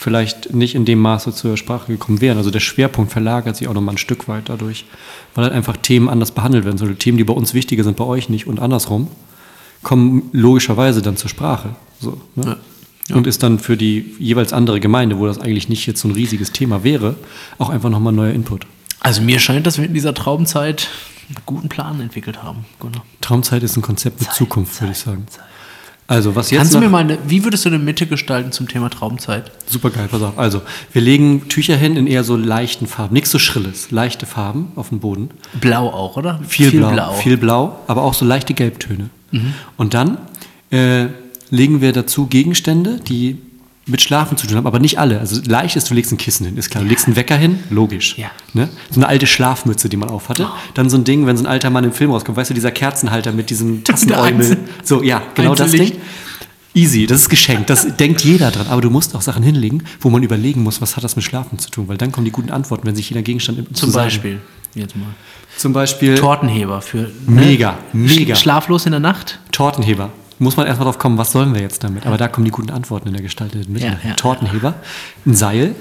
vielleicht 0.00 0.54
nicht 0.54 0.76
in 0.76 0.84
dem 0.84 1.00
Maße 1.00 1.34
zur 1.34 1.56
Sprache 1.56 1.90
gekommen 1.90 2.20
wären. 2.20 2.38
Also 2.38 2.52
der 2.52 2.60
Schwerpunkt 2.60 3.10
verlagert 3.10 3.56
sich 3.56 3.66
auch 3.66 3.74
nochmal 3.74 3.96
ein 3.96 3.98
Stück 3.98 4.28
weit 4.28 4.48
dadurch, 4.48 4.84
weil 5.34 5.42
halt 5.42 5.52
einfach 5.52 5.76
Themen 5.76 6.08
anders 6.08 6.30
behandelt 6.30 6.64
werden. 6.64 6.78
sollen. 6.78 6.96
Themen, 7.00 7.18
die 7.18 7.24
bei 7.24 7.34
uns 7.34 7.52
wichtiger 7.52 7.82
sind, 7.82 7.96
bei 7.96 8.04
euch 8.04 8.28
nicht 8.28 8.46
und 8.46 8.60
andersrum, 8.60 9.08
kommen 9.82 10.30
logischerweise 10.30 11.02
dann 11.02 11.16
zur 11.16 11.28
Sprache. 11.28 11.70
So, 12.00 12.20
ne? 12.36 12.46
ja. 12.46 12.56
Ja. 13.08 13.16
Und 13.16 13.26
ist 13.26 13.42
dann 13.42 13.58
für 13.58 13.76
die 13.76 14.14
jeweils 14.18 14.52
andere 14.52 14.78
Gemeinde, 14.78 15.18
wo 15.18 15.26
das 15.26 15.38
eigentlich 15.38 15.68
nicht 15.68 15.86
jetzt 15.86 16.00
so 16.00 16.08
ein 16.08 16.14
riesiges 16.14 16.52
Thema 16.52 16.84
wäre, 16.84 17.16
auch 17.56 17.70
einfach 17.70 17.88
nochmal 17.88 18.12
ein 18.12 18.16
neuer 18.16 18.34
Input. 18.34 18.66
Also 19.00 19.22
mir 19.22 19.40
scheint, 19.40 19.66
dass 19.66 19.78
wir 19.78 19.86
in 19.86 19.94
dieser 19.94 20.12
Traumzeit 20.14 20.88
einen 21.28 21.38
guten 21.46 21.68
Plan 21.68 22.00
entwickelt 22.00 22.42
haben. 22.42 22.66
Gunnar. 22.78 23.02
Traumzeit 23.22 23.62
ist 23.62 23.76
ein 23.76 23.82
Konzept 23.82 24.20
mit 24.20 24.28
Zeit, 24.28 24.36
Zukunft, 24.36 24.80
würde 24.80 24.92
ich 24.92 24.98
sagen. 24.98 25.26
Zeit. 25.28 25.42
Also 26.08 26.34
was 26.34 26.50
jetzt 26.50 26.58
Kannst 26.58 26.74
du 26.74 26.80
mir 26.80 26.88
mal, 26.88 27.00
eine, 27.00 27.18
wie 27.26 27.44
würdest 27.44 27.66
du 27.66 27.68
eine 27.68 27.78
Mitte 27.78 28.06
gestalten 28.06 28.50
zum 28.50 28.66
Thema 28.66 28.88
Traumzeit? 28.88 29.52
Super 29.66 29.90
geil, 29.90 30.08
pass 30.10 30.22
auf. 30.22 30.38
Also 30.38 30.62
wir 30.94 31.02
legen 31.02 31.48
Tücher 31.48 31.76
hin 31.76 31.96
in 31.96 32.06
eher 32.06 32.24
so 32.24 32.34
leichten 32.34 32.86
Farben, 32.86 33.12
nichts 33.12 33.30
so 33.30 33.38
schrilles, 33.38 33.90
leichte 33.90 34.24
Farben 34.24 34.72
auf 34.74 34.88
dem 34.88 35.00
Boden. 35.00 35.28
Blau 35.60 35.86
auch, 35.90 36.16
oder? 36.16 36.40
Viel, 36.48 36.70
viel 36.70 36.80
blau, 36.80 36.92
blau, 36.92 37.12
viel 37.12 37.36
blau, 37.36 37.78
aber 37.88 38.02
auch 38.02 38.14
so 38.14 38.24
leichte 38.24 38.54
Gelbtöne. 38.54 39.10
Mhm. 39.32 39.52
Und 39.76 39.92
dann 39.92 40.16
äh, 40.70 41.08
legen 41.50 41.82
wir 41.82 41.92
dazu 41.92 42.26
Gegenstände, 42.26 43.00
die 43.06 43.36
mit 43.88 44.00
Schlafen 44.00 44.36
zu 44.36 44.46
tun 44.46 44.56
haben, 44.56 44.66
aber 44.66 44.78
nicht 44.78 44.98
alle. 44.98 45.18
Also 45.20 45.40
leicht 45.44 45.76
ist, 45.76 45.90
du 45.90 45.94
legst 45.94 46.12
ein 46.12 46.18
Kissen 46.18 46.46
hin, 46.46 46.56
ist 46.56 46.70
klar. 46.70 46.82
Du 46.82 46.88
legst 46.88 47.06
einen 47.06 47.16
Wecker 47.16 47.36
hin, 47.36 47.60
logisch. 47.70 48.16
Ja. 48.18 48.30
Ne? 48.52 48.68
So 48.90 49.00
eine 49.00 49.08
alte 49.08 49.26
Schlafmütze, 49.26 49.88
die 49.88 49.96
man 49.96 50.10
aufhatte. 50.10 50.46
Oh. 50.48 50.56
Dann 50.74 50.90
so 50.90 50.96
ein 50.96 51.04
Ding, 51.04 51.26
wenn 51.26 51.36
so 51.36 51.44
ein 51.44 51.46
alter 51.46 51.70
Mann 51.70 51.84
im 51.84 51.92
Film 51.92 52.10
rauskommt, 52.10 52.36
weißt 52.36 52.50
du, 52.50 52.54
dieser 52.54 52.70
Kerzenhalter 52.70 53.32
mit 53.32 53.50
diesem 53.50 53.84
Tassenäumel. 53.84 54.58
So, 54.84 55.02
ja, 55.02 55.22
genau 55.34 55.54
das 55.54 55.72
Ding. 55.72 55.92
Easy, 56.74 57.06
das 57.06 57.22
ist 57.22 57.28
geschenkt. 57.28 57.70
Das 57.70 57.96
denkt 57.96 58.22
jeder 58.22 58.50
dran. 58.50 58.66
Aber 58.68 58.80
du 58.80 58.90
musst 58.90 59.16
auch 59.16 59.22
Sachen 59.22 59.42
hinlegen, 59.42 59.82
wo 60.00 60.10
man 60.10 60.22
überlegen 60.22 60.62
muss, 60.62 60.80
was 60.80 60.96
hat 60.96 61.02
das 61.02 61.16
mit 61.16 61.24
Schlafen 61.24 61.58
zu 61.58 61.70
tun. 61.70 61.88
Weil 61.88 61.96
dann 61.96 62.12
kommen 62.12 62.24
die 62.24 62.30
guten 62.30 62.50
Antworten, 62.50 62.86
wenn 62.86 62.94
sich 62.94 63.10
jeder 63.10 63.22
Gegenstand 63.22 63.58
im 63.58 63.74
Zum 63.74 63.90
Beispiel, 63.90 64.40
jetzt 64.74 64.94
mal. 64.94 65.08
Zum 65.56 65.72
Beispiel. 65.72 66.14
Tortenheber 66.14 66.80
für. 66.82 66.98
Ne? 66.98 67.10
Mega, 67.26 67.78
mega. 67.92 68.36
Schlaflos 68.36 68.86
in 68.86 68.92
der 68.92 69.00
Nacht? 69.00 69.40
Tortenheber 69.50 70.12
muss 70.38 70.56
man 70.56 70.66
erstmal 70.66 70.86
drauf 70.86 70.98
kommen, 70.98 71.18
was 71.18 71.32
sollen 71.32 71.54
wir 71.54 71.60
jetzt 71.60 71.84
damit? 71.84 72.06
Aber 72.06 72.16
da 72.16 72.28
kommen 72.28 72.44
die 72.44 72.50
guten 72.50 72.70
Antworten 72.70 73.08
in 73.08 73.14
der 73.14 73.22
gestalteten 73.22 73.72
Mitte. 73.72 73.86
Ja, 73.86 74.08
ja, 74.08 74.14
Tortenheber, 74.14 74.74
ein 75.26 75.34
Seil. 75.34 75.74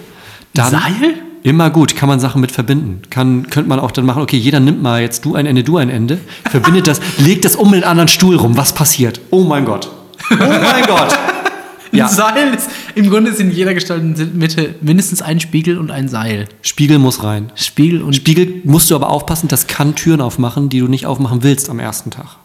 Dann 0.53 0.71
Seil? 0.71 1.15
Immer 1.43 1.69
gut, 1.69 1.95
kann 1.95 2.09
man 2.09 2.19
Sachen 2.19 2.41
mit 2.41 2.51
verbinden. 2.51 3.03
Kann, 3.09 3.49
könnte 3.49 3.69
man 3.69 3.79
auch 3.79 3.91
dann 3.91 4.05
machen, 4.05 4.21
okay, 4.21 4.37
jeder 4.37 4.59
nimmt 4.59 4.81
mal 4.81 5.01
jetzt 5.01 5.23
du 5.23 5.35
ein 5.35 5.45
Ende, 5.45 5.63
du 5.63 5.77
ein 5.77 5.89
Ende, 5.89 6.19
verbindet 6.49 6.87
das, 6.87 6.99
legt 7.17 7.45
das 7.45 7.55
um 7.55 7.71
den 7.71 7.83
anderen 7.83 8.07
Stuhl 8.07 8.35
rum. 8.35 8.57
Was 8.57 8.73
passiert? 8.73 9.21
Oh 9.29 9.43
mein 9.43 9.65
Gott. 9.65 9.89
Oh 10.31 10.35
mein 10.39 10.85
Gott. 10.85 11.17
Ja. 11.93 12.07
Ein 12.07 12.13
Seil 12.13 12.53
ist, 12.53 12.69
im 12.95 13.09
Grunde 13.09 13.31
ist 13.31 13.39
in 13.39 13.49
jeder 13.49 13.73
gestalteten 13.73 14.37
Mitte 14.37 14.75
mindestens 14.81 15.21
ein 15.21 15.39
Spiegel 15.39 15.77
und 15.77 15.89
ein 15.89 16.09
Seil. 16.09 16.49
Spiegel 16.61 16.99
muss 16.99 17.23
rein. 17.23 17.51
Spiegel 17.55 18.01
und 18.01 18.13
Spiegel 18.13 18.61
musst 18.65 18.91
du 18.91 18.95
aber 18.95 19.09
aufpassen, 19.09 19.47
das 19.47 19.67
kann 19.67 19.95
Türen 19.95 20.19
aufmachen, 20.19 20.67
die 20.67 20.79
du 20.79 20.87
nicht 20.87 21.05
aufmachen 21.05 21.43
willst 21.43 21.69
am 21.69 21.79
ersten 21.79 22.11
Tag. 22.11 22.37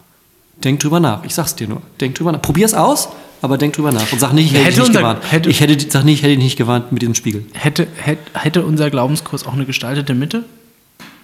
Denk 0.63 0.79
drüber 0.79 0.99
nach. 0.99 1.23
Ich 1.25 1.33
sag's 1.33 1.55
dir 1.55 1.67
nur. 1.67 1.81
Denk 1.99 2.15
drüber 2.15 2.31
nach. 2.31 2.41
Probier's 2.41 2.73
aus, 2.73 3.09
aber 3.41 3.57
denk 3.57 3.73
drüber 3.73 3.91
nach. 3.91 4.11
Und 4.11 4.19
sag 4.19 4.33
nicht, 4.33 4.47
ich 4.47 4.53
hätte, 4.53 4.65
hätte 4.65 4.75
dich 4.79 4.87
nicht 4.89 4.97
gewarnt. 4.97 5.31
Hätte, 5.31 5.49
ich 5.49 5.59
hätte, 5.59 5.89
sag 5.91 6.05
nicht, 6.05 6.15
ich 6.19 6.23
hätte 6.23 6.35
dich 6.35 6.43
nicht 6.43 6.57
gewarnt 6.57 6.91
mit 6.91 7.01
diesem 7.01 7.15
Spiegel. 7.15 7.45
Hätte, 7.53 7.87
hätte, 7.97 8.39
hätte 8.39 8.65
unser 8.65 8.89
Glaubenskurs 8.89 9.45
auch 9.45 9.53
eine 9.53 9.65
gestaltete 9.65 10.13
Mitte? 10.13 10.45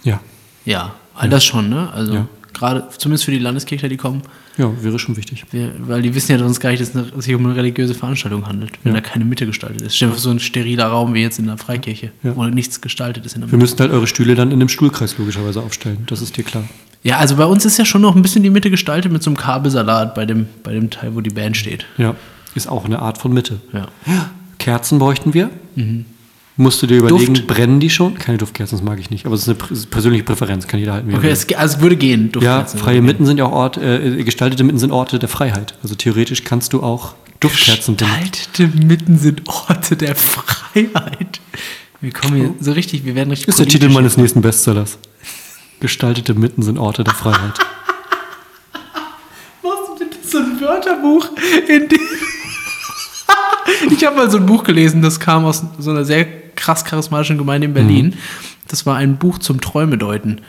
Ja. 0.04 0.20
Ja, 0.66 0.94
all 1.16 1.26
ja. 1.26 1.30
das 1.32 1.46
schon, 1.46 1.70
ne? 1.70 1.90
Also. 1.94 2.14
Ja. 2.14 2.28
Gerade 2.52 2.88
zumindest 2.98 3.24
für 3.24 3.32
die 3.32 3.40
Landeskirche, 3.40 3.88
die 3.88 3.96
kommen. 3.96 4.22
Ja, 4.58 4.70
wäre 4.82 5.00
schon 5.00 5.16
wichtig. 5.16 5.46
Wir, 5.52 5.72
weil 5.80 6.02
die 6.02 6.14
wissen 6.14 6.34
ja 6.34 6.40
sonst 6.40 6.60
gar 6.60 6.72
nicht, 6.72 6.82
dass 6.82 6.94
es 6.94 7.24
sich 7.24 7.34
um 7.34 7.46
eine 7.46 7.56
religiöse 7.56 7.94
Veranstaltung 7.94 8.48
handelt, 8.48 8.72
wenn 8.84 8.94
Ja. 8.94 9.00
da 9.00 9.08
keine 9.08 9.24
Mitte 9.24 9.46
gestaltet 9.46 9.82
ist. 9.84 9.96
Stell 9.96 10.10
dir 10.10 10.18
so 10.18 10.30
ein 10.30 10.42
steriler 10.42 10.88
Raum 10.88 11.14
wie 11.14 11.22
jetzt 11.22 11.40
in 11.40 11.46
der 11.46 11.58
Freikirche, 11.58 12.12
wo 12.22 12.44
nichts 12.46 12.82
gestaltet 12.82 13.26
ist 13.26 13.36
in 13.36 13.42
der 13.42 13.50
Wir 13.50 13.58
Mitte. 13.58 13.64
müssten 13.64 13.80
halt 13.82 13.92
eure 13.94 14.08
Stühle 14.08 14.36
dann 14.36 14.50
in 14.50 14.56
einem 14.56 14.68
Stuhlkreis 14.68 15.18
logischerweise 15.18 15.62
aufstellen. 15.62 16.00
Das 16.08 16.22
ist 16.22 16.36
dir 16.36 16.44
klar. 16.44 16.66
Ja, 17.04 17.18
also 17.18 17.38
bei 17.38 17.46
uns 17.46 17.66
ist 17.66 17.78
ja 17.78 17.86
schon 17.86 18.02
noch 18.02 18.16
ein 18.16 18.22
bisschen 18.22 18.44
die 18.44 18.50
Mitte 18.50 18.70
gestaltet 18.70 19.12
mit 19.12 19.24
so 19.24 19.30
einem 19.30 19.38
Kabelsalat 19.38 20.16
bei 20.16 20.26
dem, 20.26 20.48
bei 20.64 20.74
dem 20.74 20.90
Teil, 20.90 21.16
wo 21.16 21.22
die 21.22 21.30
Band 21.30 21.56
steht. 21.56 21.86
Ja. 21.98 22.16
Ist 22.56 22.68
auch 22.68 22.86
eine 22.86 23.00
Art 23.00 23.18
von 23.18 23.32
Mitte. 23.34 23.60
Ja. 23.74 23.88
Kerzen 24.58 25.00
bräuchten 25.00 25.34
wir. 25.34 25.50
Musst 26.58 26.82
du 26.82 26.88
dir 26.88 26.98
überlegen, 26.98 27.36
Duft? 27.36 27.48
brennen 27.48 27.80
die 27.80 27.90
schon? 27.90 28.16
Keine 28.16 28.38
Duftkerzen, 28.38 28.78
das 28.78 28.84
mag 28.84 29.00
ich 29.00 29.10
nicht. 29.10 29.26
Aber 29.26 29.34
es 29.34 29.48
ist 29.48 29.50
eine 29.50 29.86
persönliche 29.86 30.26
Präferenz, 30.26 30.68
kann 30.68 30.80
jeder 30.80 30.92
halten. 30.94 31.16
Okay, 31.16 31.30
es, 31.30 31.48
also 31.56 31.78
es 31.78 31.82
würde 31.82 31.96
gehen. 31.96 32.24
ja, 32.24 32.32
Duftkerzen 32.32 32.80
freie 32.80 32.96
würde 32.96 33.08
Mitten 33.08 33.26
sind 33.26 33.38
ja 33.38 33.46
auch 33.46 33.54
Ort, 33.54 33.78
äh, 33.78 34.22
gestaltete 34.24 34.66
Mitten 34.66 34.80
sind 34.80 34.92
Orte 34.92 35.20
der 35.20 35.30
Freiheit. 35.30 35.76
Also 35.84 35.96
theoretisch 35.96 36.44
kannst 36.44 36.74
du 36.74 36.84
auch 36.84 37.14
Duftkerzen 37.40 37.96
gehen. 37.96 38.10
benutzen. 38.10 38.32
Gestaltete 38.34 38.86
Mitten 38.86 39.18
sind 39.18 39.48
Orte 39.48 39.96
der 39.96 40.16
Freiheit. 40.16 41.40
Wir 42.02 42.12
kommen 42.12 42.36
hier 42.36 42.54
so 42.60 42.74
richtig, 42.74 43.06
wir 43.06 43.16
werden 43.16 43.30
richtig 43.30 43.46
Das 43.46 43.56
ist 43.60 43.66
der. 43.66 43.80
Titel 43.80 43.94
meines 43.94 44.18
nächsten 44.18 44.42
Bestsellers. 44.42 44.98
Gestaltete 45.80 46.34
Mitten 46.34 46.62
sind 46.62 46.78
Orte 46.78 47.04
der 47.04 47.14
Freiheit. 47.14 47.54
Machst 49.64 49.88
du 49.88 50.00
bitte 50.00 50.18
so 50.24 50.40
ein 50.40 50.60
Wörterbuch, 50.60 51.30
in 51.68 51.88
dem. 51.88 52.00
ich 53.92 54.06
habe 54.06 54.16
mal 54.16 54.30
so 54.30 54.38
ein 54.38 54.46
Buch 54.46 54.64
gelesen, 54.64 55.02
das 55.02 55.20
kam 55.20 55.46
aus 55.46 55.64
so 55.78 55.92
einer 55.92 56.06
sehr 56.06 56.26
krass 56.56 56.84
charismatischen 56.84 57.38
Gemeinde 57.38 57.68
in 57.68 57.74
Berlin. 57.74 58.16
Das 58.68 58.86
war 58.86 58.98
ein 58.98 59.18
Buch 59.18 59.40
zum 59.40 59.62
Träume 59.62 59.98
deuten. 59.98 60.42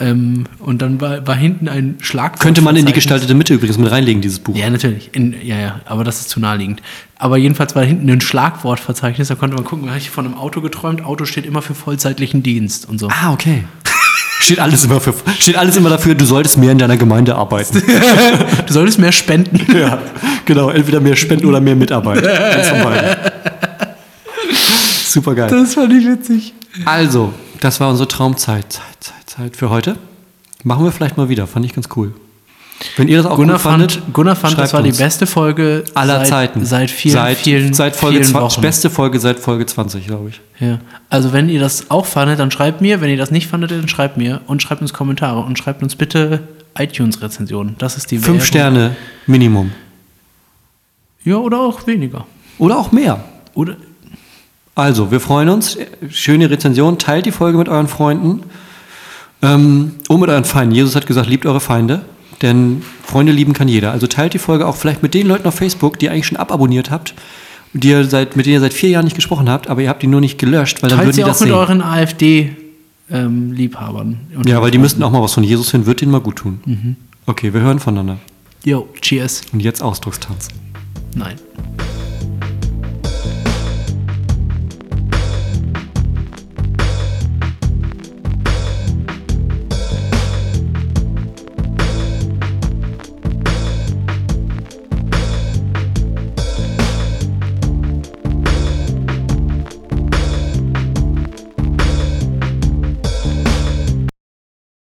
Ähm, 0.00 0.44
und 0.58 0.80
dann 0.80 1.00
war, 1.02 1.26
war 1.26 1.34
hinten 1.34 1.68
ein 1.68 1.96
Schlagwort. 2.00 2.40
Könnte 2.40 2.62
man 2.62 2.76
in 2.76 2.86
die 2.86 2.94
gestaltete 2.94 3.34
Mitte 3.34 3.52
übrigens 3.54 3.76
mit 3.76 3.90
reinlegen, 3.90 4.22
dieses 4.22 4.38
Buch. 4.38 4.56
Ja, 4.56 4.70
natürlich. 4.70 5.10
In, 5.12 5.34
ja, 5.42 5.58
ja, 5.58 5.80
aber 5.84 6.02
das 6.02 6.20
ist 6.20 6.30
zu 6.30 6.40
naheliegend. 6.40 6.80
Aber 7.16 7.36
jedenfalls 7.36 7.76
war 7.76 7.84
hinten 7.84 8.08
ein 8.10 8.22
Schlagwortverzeichnis, 8.22 9.28
da 9.28 9.34
konnte 9.34 9.54
man 9.54 9.64
gucken, 9.64 9.88
habe 9.88 9.98
ich 9.98 10.08
von 10.08 10.24
einem 10.24 10.34
Auto 10.34 10.62
geträumt. 10.62 11.04
Auto 11.04 11.26
steht 11.26 11.44
immer 11.44 11.60
für 11.60 11.74
vollzeitlichen 11.74 12.42
Dienst 12.42 12.88
und 12.88 12.98
so. 12.98 13.08
Ah, 13.08 13.32
okay. 13.32 13.64
Steht 14.46 14.60
alles, 14.60 14.84
immer 14.84 15.00
für, 15.00 15.12
steht 15.40 15.56
alles 15.56 15.76
immer 15.76 15.90
dafür, 15.90 16.14
du 16.14 16.24
solltest 16.24 16.56
mehr 16.56 16.70
in 16.70 16.78
deiner 16.78 16.96
Gemeinde 16.96 17.34
arbeiten. 17.34 17.82
Du 18.66 18.72
solltest 18.72 18.98
mehr 19.00 19.10
spenden. 19.10 19.60
ja, 19.76 19.98
genau. 20.44 20.70
Entweder 20.70 21.00
mehr 21.00 21.16
Spenden 21.16 21.46
oder 21.46 21.60
mehr 21.60 21.74
Mitarbeit. 21.74 22.24
Eins 22.24 22.68
von 22.68 22.82
beiden. 22.82 23.16
Super 25.04 25.34
geil. 25.34 25.50
Das 25.50 25.74
fand 25.74 25.92
ich 25.92 26.06
witzig. 26.06 26.54
Also, 26.84 27.32
das 27.60 27.80
war 27.80 27.90
unsere 27.90 28.06
Traumzeit. 28.06 28.72
Zeit, 28.72 28.82
Zeit, 29.00 29.14
Zeit 29.26 29.56
für 29.56 29.70
heute. 29.70 29.96
Machen 30.62 30.84
wir 30.84 30.92
vielleicht 30.92 31.16
mal 31.16 31.28
wieder. 31.28 31.48
Fand 31.48 31.64
ich 31.64 31.74
ganz 31.74 31.88
cool. 31.96 32.14
Wenn 32.96 33.08
ihr 33.08 33.18
das 33.18 33.26
auch 33.26 33.36
Gunnar 33.36 33.56
gut 33.56 33.62
fandet, 33.62 33.92
fand, 33.92 34.14
Gunnar 34.14 34.36
fand 34.36 34.58
das 34.58 34.72
war 34.74 34.82
die 34.82 34.92
beste 34.92 35.26
Folge 35.26 35.84
aller 35.94 36.18
seit, 36.18 36.26
Zeiten. 36.26 36.64
Seit 36.64 36.90
vielen, 36.90 37.14
seit, 37.14 37.38
vielen, 37.38 37.74
seit 37.74 37.96
Folge 37.96 38.18
vielen 38.18 38.30
20, 38.30 38.42
Wochen. 38.56 38.60
beste 38.60 38.90
Folge 38.90 39.18
seit 39.18 39.38
Folge 39.38 39.66
20, 39.66 40.06
glaube 40.06 40.30
ich. 40.30 40.40
Ja. 40.60 40.78
Also 41.08 41.32
wenn 41.32 41.48
ihr 41.48 41.60
das 41.60 41.90
auch 41.90 42.06
fandet, 42.06 42.38
dann 42.38 42.50
schreibt 42.50 42.80
mir. 42.82 43.00
Wenn 43.00 43.10
ihr 43.10 43.16
das 43.16 43.30
nicht 43.30 43.46
fandet, 43.46 43.70
dann 43.70 43.88
schreibt 43.88 44.16
mir. 44.18 44.40
Und 44.46 44.62
schreibt 44.62 44.82
uns 44.82 44.92
Kommentare. 44.92 45.40
Und 45.40 45.58
schreibt 45.58 45.82
uns 45.82 45.96
bitte 45.96 46.40
iTunes-Rezensionen. 46.78 47.76
Das 47.78 47.96
ist 47.96 48.10
die 48.10 48.16
Fünf 48.18 48.26
Währung. 48.28 48.40
Sterne 48.40 48.96
Minimum. 49.26 49.72
Ja, 51.24 51.36
oder 51.36 51.60
auch 51.60 51.86
weniger. 51.86 52.26
Oder 52.58 52.78
auch 52.78 52.92
mehr. 52.92 53.24
Oder 53.54 53.76
Also, 54.74 55.10
wir 55.10 55.20
freuen 55.20 55.48
uns. 55.48 55.78
Schöne 56.10 56.50
Rezension. 56.50 56.98
Teilt 56.98 57.24
die 57.26 57.32
Folge 57.32 57.56
mit 57.56 57.68
euren 57.68 57.88
Freunden. 57.88 58.42
Ähm, 59.42 59.94
und 60.08 60.20
mit 60.20 60.28
euren 60.28 60.44
Feinden. 60.44 60.74
Jesus 60.74 60.94
hat 60.94 61.06
gesagt, 61.06 61.28
liebt 61.28 61.46
eure 61.46 61.60
Feinde. 61.60 62.02
Denn 62.42 62.82
Freunde 63.02 63.32
lieben 63.32 63.54
kann 63.54 63.68
jeder. 63.68 63.92
Also 63.92 64.06
teilt 64.06 64.34
die 64.34 64.38
Folge 64.38 64.66
auch 64.66 64.76
vielleicht 64.76 65.02
mit 65.02 65.14
den 65.14 65.26
Leuten 65.26 65.48
auf 65.48 65.54
Facebook, 65.54 65.98
die 65.98 66.04
ihr 66.06 66.12
eigentlich 66.12 66.26
schon 66.26 66.36
ababonniert 66.36 66.90
habt. 66.90 67.14
Die 67.72 67.88
ihr 67.88 68.04
seit, 68.04 68.36
mit 68.36 68.44
denen 68.46 68.54
ihr 68.54 68.60
seit 68.60 68.74
vier 68.74 68.90
Jahren 68.90 69.04
nicht 69.04 69.16
gesprochen 69.16 69.50
habt, 69.50 69.68
aber 69.68 69.82
ihr 69.82 69.88
habt 69.88 70.02
die 70.02 70.06
nur 70.06 70.20
nicht 70.20 70.38
gelöscht, 70.38 70.80
weil 70.82 70.90
dann 70.90 70.98
teilt 70.98 71.08
würden 71.08 71.14
sie 71.14 71.22
die 71.22 71.24
auch 71.24 71.28
das 71.28 71.40
mit 71.40 71.48
sehen. 71.48 71.58
euren 71.58 71.82
AfD-Liebhabern. 71.82 74.20
Ja, 74.46 74.62
weil 74.62 74.70
die 74.70 74.78
müssten 74.78 75.02
auch 75.02 75.10
mal 75.10 75.20
was 75.22 75.34
von 75.34 75.42
Jesus 75.44 75.72
hören, 75.72 75.86
wird 75.86 76.00
denen 76.00 76.12
mal 76.12 76.20
gut 76.20 76.36
tun. 76.36 76.60
Mhm. 76.64 76.94
Okay, 77.26 77.52
wir 77.52 77.60
hören 77.60 77.80
voneinander. 77.80 78.18
Jo, 78.64 78.88
cheers. 79.00 79.42
Und 79.52 79.60
jetzt 79.60 79.82
Ausdruckstanz. 79.82 80.48
Nein. 81.14 81.34